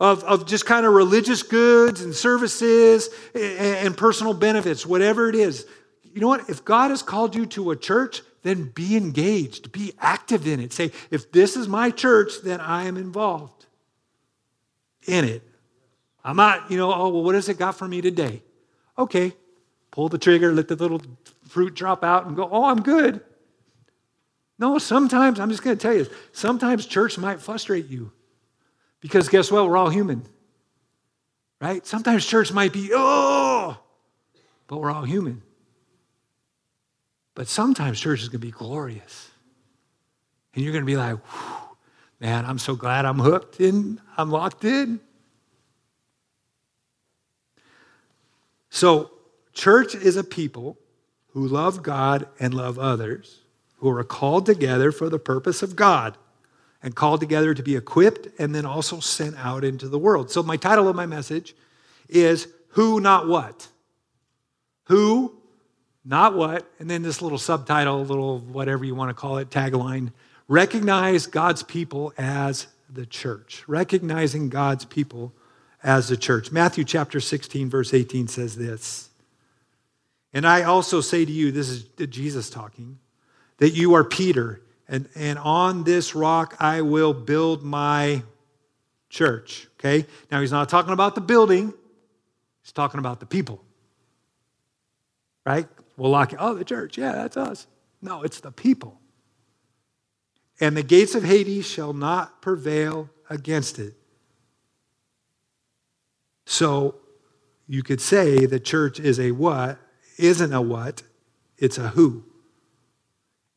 Of, 0.00 0.22
of 0.24 0.46
just 0.46 0.66
kind 0.66 0.86
of 0.86 0.92
religious 0.92 1.42
goods 1.42 2.02
and 2.02 2.14
services 2.14 3.08
and, 3.34 3.42
and 3.86 3.96
personal 3.96 4.34
benefits, 4.34 4.86
whatever 4.86 5.28
it 5.28 5.34
is. 5.34 5.66
You 6.02 6.20
know 6.20 6.28
what? 6.28 6.48
If 6.48 6.64
God 6.64 6.90
has 6.90 7.02
called 7.02 7.34
you 7.34 7.46
to 7.46 7.70
a 7.70 7.76
church, 7.76 8.22
then 8.42 8.64
be 8.74 8.96
engaged, 8.96 9.72
be 9.72 9.92
active 10.00 10.46
in 10.46 10.60
it. 10.60 10.72
Say, 10.72 10.92
if 11.10 11.32
this 11.32 11.56
is 11.56 11.68
my 11.68 11.90
church, 11.90 12.42
then 12.44 12.60
I 12.60 12.84
am 12.84 12.96
involved 12.96 13.66
in 15.06 15.24
it. 15.24 15.42
I'm 16.24 16.36
not, 16.36 16.70
you 16.70 16.76
know, 16.76 16.92
oh, 16.92 17.08
well, 17.08 17.22
what 17.22 17.34
has 17.34 17.48
it 17.48 17.58
got 17.58 17.76
for 17.76 17.88
me 17.88 18.00
today? 18.00 18.42
Okay, 18.96 19.32
pull 19.90 20.08
the 20.08 20.18
trigger, 20.18 20.52
let 20.52 20.68
the 20.68 20.76
little 20.76 21.00
fruit 21.48 21.74
drop 21.74 22.04
out, 22.04 22.26
and 22.26 22.36
go, 22.36 22.48
oh, 22.50 22.64
I'm 22.64 22.82
good. 22.82 23.20
No, 24.58 24.78
sometimes, 24.78 25.38
I'm 25.38 25.50
just 25.50 25.62
going 25.62 25.76
to 25.76 25.82
tell 25.82 25.94
you, 25.94 26.06
sometimes 26.32 26.84
church 26.86 27.16
might 27.16 27.40
frustrate 27.40 27.86
you. 27.86 28.12
Because 29.00 29.28
guess 29.28 29.50
what? 29.50 29.68
We're 29.68 29.76
all 29.76 29.90
human. 29.90 30.22
Right? 31.60 31.86
Sometimes 31.86 32.24
church 32.24 32.52
might 32.52 32.72
be, 32.72 32.90
oh, 32.92 33.78
but 34.66 34.78
we're 34.78 34.90
all 34.90 35.04
human. 35.04 35.42
But 37.34 37.48
sometimes 37.48 38.00
church 38.00 38.22
is 38.22 38.28
going 38.28 38.40
to 38.40 38.46
be 38.46 38.52
glorious. 38.52 39.30
And 40.54 40.64
you're 40.64 40.72
going 40.72 40.84
to 40.84 40.86
be 40.86 40.96
like, 40.96 41.18
man, 42.20 42.44
I'm 42.44 42.58
so 42.58 42.74
glad 42.74 43.04
I'm 43.04 43.18
hooked 43.18 43.60
in, 43.60 44.00
I'm 44.16 44.30
locked 44.30 44.64
in. 44.64 45.00
So, 48.70 49.10
church 49.54 49.94
is 49.94 50.16
a 50.16 50.24
people 50.24 50.78
who 51.28 51.46
love 51.46 51.82
God 51.82 52.28
and 52.38 52.54
love 52.54 52.78
others, 52.78 53.40
who 53.78 53.88
are 53.90 54.04
called 54.04 54.46
together 54.46 54.92
for 54.92 55.08
the 55.08 55.18
purpose 55.18 55.62
of 55.62 55.74
God 55.74 56.16
and 56.82 56.94
called 56.94 57.20
together 57.20 57.54
to 57.54 57.62
be 57.62 57.76
equipped 57.76 58.28
and 58.38 58.54
then 58.54 58.64
also 58.64 59.00
sent 59.00 59.36
out 59.36 59.64
into 59.64 59.88
the 59.88 59.98
world. 59.98 60.30
So, 60.30 60.42
my 60.42 60.56
title 60.56 60.88
of 60.88 60.96
my 60.96 61.06
message 61.06 61.54
is 62.08 62.48
Who, 62.70 63.00
Not 63.00 63.28
What. 63.28 63.68
Who, 64.84 65.38
not 66.08 66.34
what, 66.34 66.66
and 66.78 66.90
then 66.90 67.02
this 67.02 67.20
little 67.20 67.36
subtitle, 67.36 68.02
little 68.02 68.38
whatever 68.38 68.82
you 68.82 68.94
want 68.94 69.10
to 69.10 69.14
call 69.14 69.36
it, 69.36 69.50
tagline 69.50 70.12
recognize 70.48 71.26
God's 71.26 71.62
people 71.62 72.14
as 72.16 72.66
the 72.88 73.04
church. 73.04 73.62
Recognizing 73.66 74.48
God's 74.48 74.86
people 74.86 75.34
as 75.82 76.08
the 76.08 76.16
church. 76.16 76.50
Matthew 76.50 76.84
chapter 76.84 77.20
16, 77.20 77.68
verse 77.68 77.92
18 77.92 78.28
says 78.28 78.56
this. 78.56 79.10
And 80.32 80.46
I 80.46 80.62
also 80.62 81.02
say 81.02 81.26
to 81.26 81.30
you, 81.30 81.52
this 81.52 81.68
is 81.68 81.84
Jesus 82.08 82.48
talking, 82.48 82.98
that 83.58 83.70
you 83.70 83.92
are 83.92 84.04
Peter 84.04 84.62
and, 84.88 85.08
and 85.14 85.38
on 85.38 85.84
this 85.84 86.14
rock 86.14 86.56
I 86.58 86.80
will 86.80 87.12
build 87.14 87.62
my 87.62 88.22
church. 89.10 89.68
Okay? 89.78 90.06
Now 90.30 90.40
he's 90.40 90.52
not 90.52 90.68
talking 90.68 90.92
about 90.92 91.14
the 91.14 91.20
building, 91.20 91.72
he's 92.62 92.72
talking 92.72 92.98
about 92.98 93.20
the 93.20 93.26
people. 93.26 93.62
Right? 95.44 95.66
We'll 95.96 96.10
lock 96.10 96.32
it. 96.32 96.38
Oh, 96.40 96.54
the 96.54 96.64
church. 96.64 96.96
Yeah, 96.98 97.12
that's 97.12 97.36
us. 97.36 97.66
No, 98.00 98.22
it's 98.22 98.40
the 98.40 98.52
people. 98.52 99.00
And 100.60 100.76
the 100.76 100.82
gates 100.82 101.14
of 101.14 101.24
Hades 101.24 101.66
shall 101.66 101.92
not 101.92 102.42
prevail 102.42 103.10
against 103.30 103.78
it. 103.78 103.94
So 106.46 106.96
you 107.66 107.82
could 107.82 108.00
say 108.00 108.46
the 108.46 108.60
church 108.60 108.98
is 108.98 109.20
a 109.20 109.32
what, 109.32 109.78
isn't 110.16 110.52
a 110.52 110.62
what, 110.62 111.02
it's 111.58 111.78
a 111.78 111.88
who. 111.88 112.24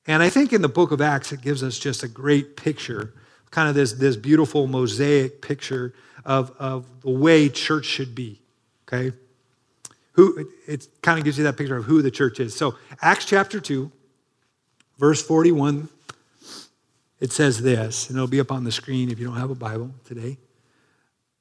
And 0.07 0.23
I 0.23 0.29
think 0.29 0.51
in 0.51 0.61
the 0.61 0.69
book 0.69 0.91
of 0.91 1.01
Acts, 1.01 1.31
it 1.31 1.41
gives 1.41 1.63
us 1.63 1.77
just 1.77 2.03
a 2.03 2.07
great 2.07 2.57
picture, 2.57 3.13
kind 3.51 3.69
of 3.69 3.75
this, 3.75 3.93
this 3.93 4.15
beautiful 4.15 4.67
mosaic 4.67 5.41
picture 5.41 5.93
of, 6.25 6.51
of 6.57 7.01
the 7.01 7.09
way 7.09 7.49
church 7.49 7.85
should 7.85 8.15
be. 8.15 8.41
Okay? 8.87 9.15
Who 10.13 10.47
it 10.67 10.87
kind 11.01 11.19
of 11.19 11.25
gives 11.25 11.37
you 11.37 11.43
that 11.45 11.57
picture 11.57 11.77
of 11.77 11.85
who 11.85 12.01
the 12.01 12.11
church 12.11 12.39
is. 12.39 12.55
So 12.55 12.75
Acts 13.01 13.25
chapter 13.25 13.59
2, 13.59 13.91
verse 14.97 15.21
41, 15.21 15.87
it 17.19 17.31
says 17.31 17.61
this, 17.61 18.09
and 18.09 18.17
it'll 18.17 18.27
be 18.27 18.39
up 18.39 18.51
on 18.51 18.63
the 18.63 18.71
screen 18.71 19.11
if 19.11 19.19
you 19.19 19.27
don't 19.27 19.37
have 19.37 19.51
a 19.51 19.55
Bible 19.55 19.91
today. 20.03 20.31
It 20.31 20.39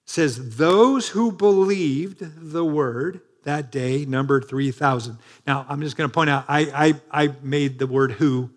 says, 0.05 0.57
Those 0.57 1.09
who 1.09 1.33
believed 1.33 2.53
the 2.53 2.65
word 2.65 3.23
that 3.45 3.73
day 3.73 4.05
numbered 4.05 4.49
3,000. 4.49 5.19
Now, 5.47 5.67
I'm 5.69 5.81
just 5.81 5.97
going 5.97 6.09
to 6.09 6.15
point 6.15 6.31
out, 6.31 6.45
I, 6.49 6.95
I, 7.13 7.25
I 7.25 7.35
made 7.43 7.79
the 7.79 7.87
word 7.87 8.13
who 8.13 8.51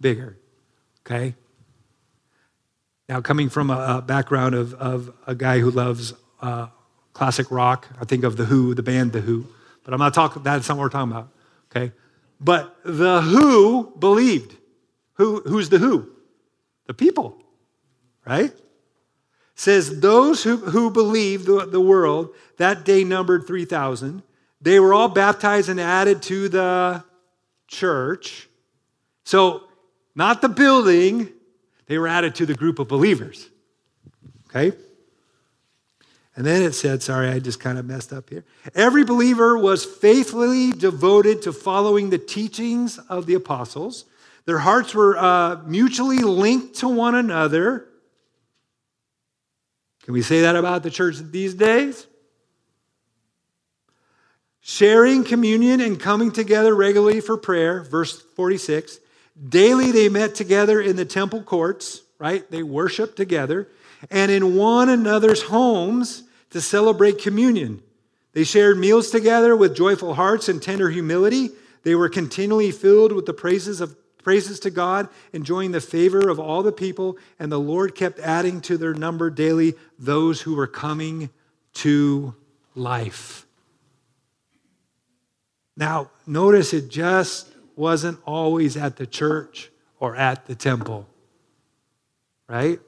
bigger, 0.00 0.36
okay? 1.06 1.34
Now, 3.08 3.20
coming 3.20 3.48
from 3.48 3.70
a, 3.70 4.02
background 4.02 4.54
of, 4.54 4.74
of 4.74 5.12
a 5.26 5.34
guy 5.34 5.60
who 5.60 5.70
loves 5.70 6.12
uh, 6.42 6.66
classic 7.12 7.50
rock, 7.50 7.86
I 8.00 8.04
think 8.04 8.24
of 8.24 8.36
The 8.36 8.44
Who, 8.44 8.74
the 8.74 8.82
band 8.82 9.12
The 9.12 9.20
Who, 9.20 9.46
but 9.84 9.94
I'm 9.94 10.00
not 10.00 10.14
talking, 10.14 10.42
that's 10.42 10.68
not 10.68 10.76
what 10.76 10.82
we're 10.82 10.88
talking 10.88 11.12
about, 11.12 11.28
okay? 11.70 11.92
But 12.40 12.76
the 12.84 13.22
who 13.22 13.94
believed. 13.98 14.56
Who, 15.14 15.40
who's 15.40 15.68
the 15.70 15.78
who? 15.78 16.10
The 16.86 16.94
people, 16.94 17.42
right? 18.26 18.52
Says 19.56 20.00
those 20.00 20.44
who, 20.44 20.58
who 20.58 20.90
believed 20.90 21.46
the, 21.46 21.66
the 21.66 21.80
world 21.80 22.32
that 22.58 22.84
day 22.84 23.02
numbered 23.02 23.46
3,000. 23.46 24.22
They 24.60 24.78
were 24.78 24.94
all 24.94 25.08
baptized 25.08 25.68
and 25.68 25.80
added 25.80 26.22
to 26.22 26.48
the 26.48 27.02
church. 27.66 28.48
So, 29.24 29.64
not 30.14 30.40
the 30.40 30.48
building, 30.48 31.30
they 31.86 31.98
were 31.98 32.06
added 32.06 32.34
to 32.36 32.46
the 32.46 32.54
group 32.54 32.78
of 32.78 32.88
believers. 32.88 33.48
Okay? 34.48 34.76
And 36.36 36.44
then 36.44 36.62
it 36.62 36.74
said, 36.74 37.02
sorry, 37.02 37.30
I 37.30 37.38
just 37.38 37.60
kind 37.60 37.78
of 37.78 37.86
messed 37.86 38.12
up 38.12 38.28
here. 38.28 38.44
Every 38.74 39.04
believer 39.04 39.56
was 39.56 39.86
faithfully 39.86 40.70
devoted 40.70 41.40
to 41.42 41.52
following 41.52 42.10
the 42.10 42.18
teachings 42.18 42.98
of 43.08 43.24
the 43.24 43.34
apostles. 43.34 44.04
Their 44.44 44.58
hearts 44.58 44.94
were 44.94 45.16
uh, 45.16 45.62
mutually 45.64 46.18
linked 46.18 46.76
to 46.76 46.88
one 46.88 47.14
another 47.14 47.88
can 50.06 50.14
we 50.14 50.22
say 50.22 50.42
that 50.42 50.54
about 50.54 50.84
the 50.84 50.90
church 50.90 51.16
these 51.18 51.52
days? 51.52 52.06
Sharing 54.60 55.24
communion 55.24 55.80
and 55.80 55.98
coming 55.98 56.30
together 56.30 56.76
regularly 56.76 57.20
for 57.20 57.36
prayer, 57.36 57.82
verse 57.82 58.20
46. 58.20 59.00
Daily 59.48 59.90
they 59.90 60.08
met 60.08 60.36
together 60.36 60.80
in 60.80 60.94
the 60.94 61.04
temple 61.04 61.42
courts, 61.42 62.02
right? 62.20 62.48
They 62.48 62.62
worshiped 62.62 63.16
together, 63.16 63.66
and 64.08 64.30
in 64.30 64.54
one 64.54 64.88
another's 64.88 65.42
homes 65.42 66.22
to 66.50 66.60
celebrate 66.60 67.18
communion. 67.18 67.82
They 68.32 68.44
shared 68.44 68.78
meals 68.78 69.10
together 69.10 69.56
with 69.56 69.74
joyful 69.74 70.14
hearts 70.14 70.48
and 70.48 70.62
tender 70.62 70.88
humility. 70.88 71.50
They 71.82 71.96
were 71.96 72.08
continually 72.08 72.70
filled 72.70 73.10
with 73.10 73.26
the 73.26 73.34
praises 73.34 73.80
of 73.80 73.96
praises 74.26 74.58
to 74.58 74.70
God, 74.70 75.08
enjoying 75.32 75.70
the 75.70 75.80
favor 75.80 76.28
of 76.28 76.40
all 76.40 76.64
the 76.64 76.72
people, 76.72 77.16
and 77.38 77.52
the 77.52 77.60
Lord 77.60 77.94
kept 77.94 78.18
adding 78.18 78.60
to 78.62 78.76
their 78.76 78.92
number 78.92 79.30
daily 79.30 79.74
those 80.00 80.40
who 80.40 80.56
were 80.56 80.66
coming 80.66 81.30
to 81.74 82.34
life. 82.74 83.46
Now, 85.76 86.10
notice 86.26 86.74
it 86.74 86.88
just 86.88 87.52
wasn't 87.76 88.18
always 88.26 88.76
at 88.76 88.96
the 88.96 89.06
church 89.06 89.70
or 90.00 90.16
at 90.16 90.46
the 90.46 90.56
temple, 90.56 91.06
right? 92.48 92.80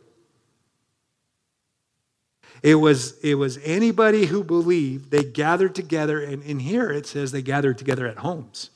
It 2.64 2.74
was, 2.74 3.16
it 3.20 3.36
was 3.36 3.60
anybody 3.62 4.26
who 4.26 4.42
believed, 4.42 5.12
they 5.12 5.22
gathered 5.22 5.76
together, 5.76 6.20
and 6.20 6.42
in 6.42 6.58
here 6.58 6.90
it 6.90 7.06
says 7.06 7.30
they 7.30 7.42
gathered 7.42 7.78
together 7.78 8.08
at 8.08 8.18
homes. 8.18 8.70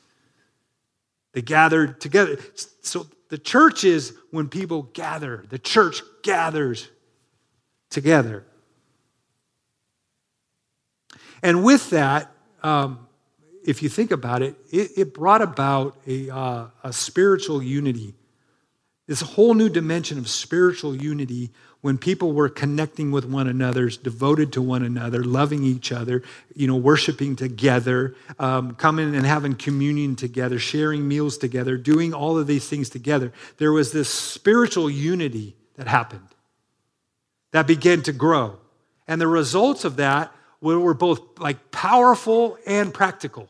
They 1.33 1.42
gathered 1.42 2.01
together. 2.01 2.38
So 2.83 3.07
the 3.29 3.38
church 3.38 3.85
is 3.85 4.14
when 4.31 4.49
people 4.49 4.83
gather, 4.92 5.45
the 5.49 5.59
church 5.59 6.03
gathers 6.23 6.88
together. 7.90 8.45
And 11.42 11.64
with 11.64 11.90
that, 11.90 12.31
um, 12.62 13.07
if 13.64 13.83
you 13.83 13.88
think 13.88 14.11
about 14.11 14.42
it, 14.42 14.57
it, 14.71 14.90
it 14.97 15.14
brought 15.14 15.42
about 15.42 15.97
a, 16.07 16.31
uh, 16.31 16.66
a 16.85 16.92
spiritual 16.92 17.62
unity, 17.62 18.14
this 19.07 19.21
whole 19.21 19.55
new 19.55 19.68
dimension 19.68 20.18
of 20.18 20.29
spiritual 20.29 20.95
unity 20.95 21.51
when 21.83 21.99
people 21.99 22.33
were 22.33 22.49
connecting 22.49 23.11
with 23.11 23.25
one 23.25 23.49
another, 23.49 23.88
devoted 23.90 24.53
to 24.53 24.62
one 24.62 24.85
another, 24.85 25.25
loving 25.25 25.64
each 25.64 25.90
other, 25.90 26.23
you 26.55 26.66
know, 26.66 26.77
worshiping 26.77 27.35
together, 27.37 28.14
um, 28.38 28.75
coming 28.77 29.14
and 29.16 29.27
having 29.27 29.55
communion 29.55 30.14
together, 30.14 30.61
sharing 30.61 31.07
meals 31.07 31.37
together, 31.37 31.77
doing 31.77 32.14
all 32.14 32.38
of 32.38 32.47
these 32.47 32.68
things 32.68 32.88
together, 32.88 33.33
there 33.59 33.73
was 33.73 33.92
this 33.92 34.09
spiritual 34.09 34.88
unity 34.88 35.57
that 35.75 35.88
happened 35.88 36.29
that 37.51 37.66
began 37.66 38.01
to 38.03 38.12
grow. 38.12 38.59
And 39.09 39.21
the 39.21 39.27
results 39.27 39.85
of 39.85 39.97
that 39.97 40.33
were 40.61 40.95
both 40.95 41.40
like 41.40 41.73
powerful 41.73 42.57
and 42.64 42.95
practical. 42.95 43.49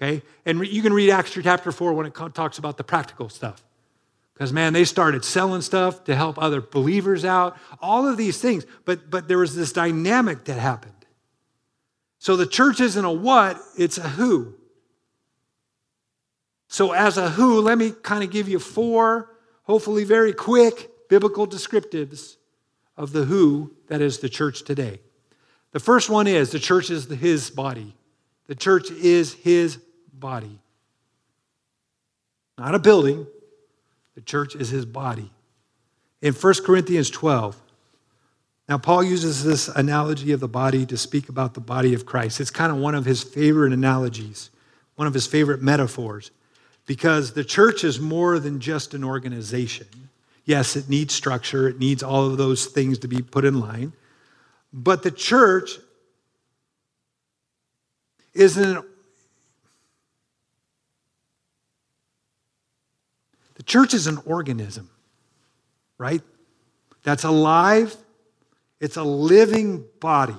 Okay? 0.00 0.22
And 0.46 0.66
you 0.66 0.80
can 0.80 0.94
read 0.94 1.10
Acts 1.10 1.32
chapter 1.40 1.70
4 1.70 1.92
when 1.92 2.06
it 2.06 2.14
talks 2.34 2.56
about 2.56 2.78
the 2.78 2.84
practical 2.84 3.28
stuff. 3.28 3.62
Because, 4.34 4.52
man, 4.52 4.72
they 4.72 4.84
started 4.84 5.24
selling 5.24 5.60
stuff 5.60 6.04
to 6.04 6.14
help 6.14 6.38
other 6.38 6.60
believers 6.60 7.24
out, 7.24 7.56
all 7.80 8.08
of 8.08 8.16
these 8.16 8.40
things. 8.40 8.64
But, 8.84 9.10
but 9.10 9.28
there 9.28 9.38
was 9.38 9.54
this 9.54 9.72
dynamic 9.72 10.44
that 10.44 10.58
happened. 10.58 10.94
So 12.18 12.36
the 12.36 12.46
church 12.46 12.80
isn't 12.80 13.04
a 13.04 13.12
what, 13.12 13.60
it's 13.76 13.98
a 13.98 14.08
who. 14.08 14.54
So, 16.68 16.92
as 16.92 17.18
a 17.18 17.28
who, 17.28 17.60
let 17.60 17.76
me 17.76 17.92
kind 18.02 18.24
of 18.24 18.30
give 18.30 18.48
you 18.48 18.58
four, 18.58 19.30
hopefully 19.64 20.04
very 20.04 20.32
quick, 20.32 21.08
biblical 21.10 21.46
descriptives 21.46 22.36
of 22.96 23.12
the 23.12 23.24
who 23.24 23.74
that 23.88 24.00
is 24.00 24.20
the 24.20 24.28
church 24.28 24.64
today. 24.64 25.00
The 25.72 25.80
first 25.80 26.08
one 26.08 26.26
is 26.26 26.50
the 26.50 26.58
church 26.58 26.90
is 26.90 27.10
his 27.10 27.50
body. 27.50 27.94
The 28.46 28.54
church 28.54 28.90
is 28.90 29.34
his 29.34 29.78
body. 30.12 30.58
Not 32.56 32.74
a 32.74 32.78
building, 32.78 33.26
the 34.14 34.20
church 34.20 34.54
is 34.54 34.68
his 34.68 34.84
body. 34.84 35.30
In 36.20 36.34
1 36.34 36.54
Corinthians 36.64 37.10
12, 37.10 37.60
now 38.68 38.78
Paul 38.78 39.02
uses 39.02 39.44
this 39.44 39.68
analogy 39.68 40.32
of 40.32 40.40
the 40.40 40.48
body 40.48 40.86
to 40.86 40.96
speak 40.96 41.28
about 41.28 41.54
the 41.54 41.60
body 41.60 41.94
of 41.94 42.06
Christ. 42.06 42.40
It's 42.40 42.50
kind 42.50 42.70
of 42.70 42.78
one 42.78 42.94
of 42.94 43.04
his 43.04 43.22
favorite 43.22 43.72
analogies, 43.72 44.50
one 44.94 45.08
of 45.08 45.14
his 45.14 45.26
favorite 45.26 45.60
metaphors, 45.60 46.30
because 46.86 47.32
the 47.32 47.44
church 47.44 47.84
is 47.84 47.98
more 48.00 48.38
than 48.38 48.60
just 48.60 48.94
an 48.94 49.04
organization. 49.04 49.88
Yes, 50.44 50.76
it 50.76 50.88
needs 50.88 51.14
structure, 51.14 51.68
it 51.68 51.78
needs 51.78 52.02
all 52.02 52.26
of 52.26 52.36
those 52.36 52.66
things 52.66 52.98
to 53.00 53.08
be 53.08 53.22
put 53.22 53.44
in 53.44 53.60
line. 53.60 53.92
But 54.72 55.02
the 55.02 55.10
church 55.10 55.78
isn't 58.34 58.84
The 63.62 63.66
church 63.66 63.94
is 63.94 64.08
an 64.08 64.18
organism, 64.26 64.90
right? 65.96 66.20
That's 67.04 67.22
alive, 67.22 67.96
it's 68.80 68.96
a 68.96 69.04
living 69.04 69.84
body. 70.00 70.34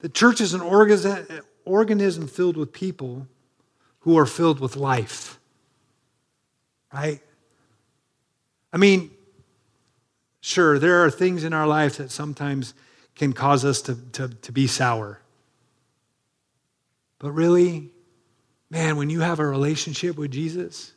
The 0.00 0.10
church 0.10 0.42
is 0.42 0.52
an 0.52 0.60
organism 0.60 2.26
filled 2.28 2.58
with 2.58 2.70
people 2.70 3.26
who 4.00 4.18
are 4.18 4.26
filled 4.26 4.60
with 4.60 4.76
life, 4.76 5.40
right? 6.92 7.22
I 8.70 8.76
mean, 8.76 9.10
sure, 10.42 10.78
there 10.78 11.02
are 11.02 11.10
things 11.10 11.44
in 11.44 11.54
our 11.54 11.66
life 11.66 11.96
that 11.96 12.10
sometimes 12.10 12.74
can 13.14 13.32
cause 13.32 13.64
us 13.64 13.80
to, 13.80 13.94
to, 14.12 14.28
to 14.28 14.52
be 14.52 14.66
sour. 14.66 15.22
But 17.18 17.30
really, 17.30 17.93
Man, 18.70 18.96
when 18.96 19.10
you 19.10 19.20
have 19.20 19.38
a 19.38 19.46
relationship 19.46 20.16
with 20.16 20.30
Jesus, 20.30 20.92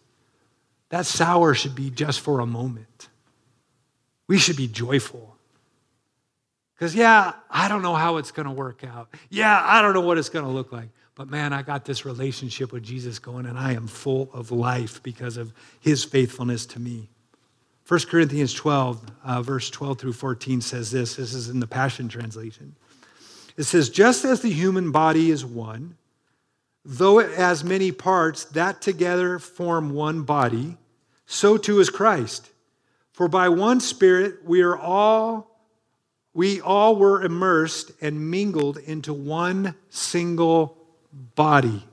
that 0.89 1.05
sour 1.05 1.53
should 1.53 1.75
be 1.75 1.89
just 1.89 2.21
for 2.21 2.39
a 2.39 2.45
moment. 2.45 3.09
We 4.27 4.37
should 4.37 4.57
be 4.57 4.67
joyful. 4.67 5.35
Because, 6.75 6.95
yeah, 6.95 7.33
I 7.49 7.67
don't 7.67 7.81
know 7.81 7.95
how 7.95 8.17
it's 8.17 8.31
going 8.31 8.45
to 8.45 8.53
work 8.53 8.83
out. 8.83 9.09
Yeah, 9.29 9.61
I 9.63 9.81
don't 9.81 9.93
know 9.93 10.01
what 10.01 10.17
it's 10.17 10.29
going 10.29 10.45
to 10.45 10.51
look 10.51 10.71
like. 10.71 10.89
But 11.15 11.29
man, 11.29 11.51
I 11.51 11.63
got 11.63 11.83
this 11.83 12.05
relationship 12.05 12.71
with 12.71 12.83
Jesus 12.83 13.17
going, 13.17 13.47
and 13.47 13.57
I 13.57 13.73
am 13.73 13.87
full 13.87 14.29
of 14.33 14.51
life 14.51 15.01
because 15.01 15.37
of 15.37 15.51
his 15.79 16.03
faithfulness 16.03 16.67
to 16.67 16.79
me. 16.79 17.09
1 17.87 18.01
Corinthians 18.01 18.53
12, 18.53 19.01
uh, 19.23 19.41
verse 19.41 19.69
12 19.71 19.97
through 19.97 20.13
14 20.13 20.61
says 20.61 20.91
this. 20.91 21.15
This 21.15 21.33
is 21.33 21.49
in 21.49 21.59
the 21.59 21.65
Passion 21.65 22.07
Translation. 22.07 22.75
It 23.55 23.63
says, 23.63 23.89
Just 23.89 24.25
as 24.25 24.41
the 24.41 24.51
human 24.51 24.91
body 24.91 25.31
is 25.31 25.43
one, 25.43 25.97
though 26.89 27.19
it 27.19 27.37
has 27.37 27.65
many 27.65 27.91
parts 27.91 28.45
that 28.45 28.81
together 28.81 29.39
form 29.39 29.89
one 29.89 30.23
body, 30.23 30.77
so 31.25 31.57
too 31.57 31.81
is 31.81 31.89
Christ. 31.89 32.49
For 33.11 33.27
by 33.27 33.49
one 33.49 33.81
Spirit 33.81 34.45
we 34.45 34.61
are 34.61 34.77
all 34.77 35.53
we 36.33 36.61
all 36.61 36.95
were 36.95 37.23
immersed 37.23 37.91
and 37.99 38.29
mingled 38.29 38.77
into 38.77 39.11
one 39.11 39.73
single 39.89 40.77
body. 41.35 41.83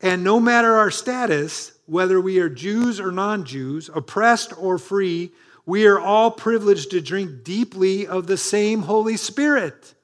And 0.00 0.24
no 0.24 0.40
matter 0.40 0.74
our 0.74 0.90
status, 0.90 1.72
whether 1.84 2.18
we 2.18 2.38
are 2.40 2.48
Jews 2.48 2.98
or 2.98 3.12
non 3.12 3.44
Jews, 3.44 3.90
oppressed 3.94 4.54
or 4.58 4.78
free, 4.78 5.32
we 5.66 5.86
are 5.86 6.00
all 6.00 6.30
privileged 6.30 6.90
to 6.92 7.02
drink 7.02 7.44
deeply 7.44 8.06
of 8.06 8.26
the 8.26 8.38
same 8.38 8.82
Holy 8.82 9.18
Spirit. 9.18 9.94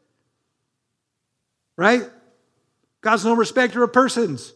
Right? 1.77 2.05
God's 3.07 3.25
no 3.25 3.37
respecter 3.37 3.85
of 3.85 3.93
persons. 3.93 4.53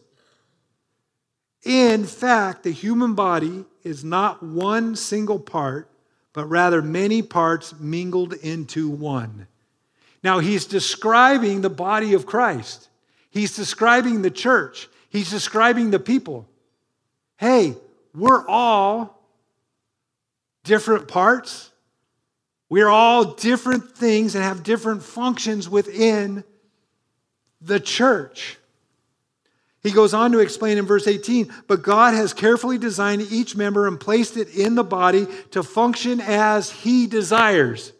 In 1.63 2.03
fact, 2.03 2.63
the 2.63 2.71
human 2.71 3.15
body 3.15 3.63
is 3.81 4.03
not 4.03 4.43
one 4.43 4.97
single 4.97 5.39
part, 5.39 5.89
but 6.33 6.47
rather 6.47 6.81
many 6.81 7.21
parts 7.21 7.73
mingled 7.79 8.33
into 8.33 8.89
one. 8.89 9.47
Now, 10.21 10.39
he's 10.39 10.65
describing 10.65 11.61
the 11.61 11.69
body 11.69 12.13
of 12.13 12.25
Christ, 12.25 12.89
he's 13.29 13.55
describing 13.55 14.21
the 14.21 14.29
church, 14.29 14.89
he's 15.07 15.29
describing 15.29 15.91
the 15.91 15.99
people 15.99 16.45
hey, 17.37 17.77
we're 18.13 18.45
all 18.49 19.23
different 20.65 21.07
parts. 21.07 21.71
We're 22.67 22.89
all 22.89 23.33
different 23.33 23.95
things 23.95 24.35
and 24.35 24.43
have 24.43 24.61
different 24.61 25.03
functions 25.03 25.69
within 25.69 26.43
the 27.61 27.79
church. 27.79 28.57
He 29.83 29.91
goes 29.91 30.13
on 30.13 30.31
to 30.33 30.39
explain 30.39 30.77
in 30.77 30.85
verse 30.85 31.07
18, 31.07 31.51
but 31.67 31.81
God 31.81 32.13
has 32.13 32.33
carefully 32.33 32.77
designed 32.77 33.23
each 33.31 33.55
member 33.55 33.87
and 33.87 33.99
placed 33.99 34.37
it 34.37 34.55
in 34.55 34.75
the 34.75 34.83
body 34.83 35.27
to 35.51 35.63
function 35.63 36.21
as 36.21 36.69
He 36.69 37.07
desires. 37.07 37.91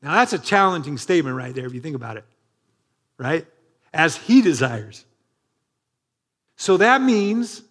Now, 0.00 0.14
that's 0.14 0.32
a 0.32 0.38
challenging 0.38 0.98
statement 0.98 1.36
right 1.36 1.54
there 1.54 1.66
if 1.66 1.74
you 1.74 1.80
think 1.80 1.96
about 1.96 2.16
it, 2.16 2.24
right? 3.18 3.46
As 3.92 4.16
He 4.16 4.40
desires. 4.42 5.04
So 6.56 6.76
that 6.76 7.02
means 7.02 7.62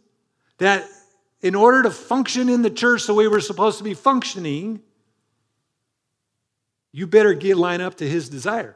that 0.58 0.86
in 1.42 1.56
order 1.56 1.84
to 1.84 1.92
function 1.92 2.50
in 2.50 2.62
the 2.62 2.70
church 2.70 3.08
the 3.08 3.14
way 3.14 3.28
we're 3.28 3.40
supposed 3.40 3.78
to 3.78 3.84
be 3.84 3.94
functioning, 3.94 4.82
you 6.92 7.08
better 7.08 7.34
get 7.34 7.58
line 7.58 7.82
up 7.82 7.96
to 7.96 8.08
his 8.08 8.30
desire. 8.30 8.76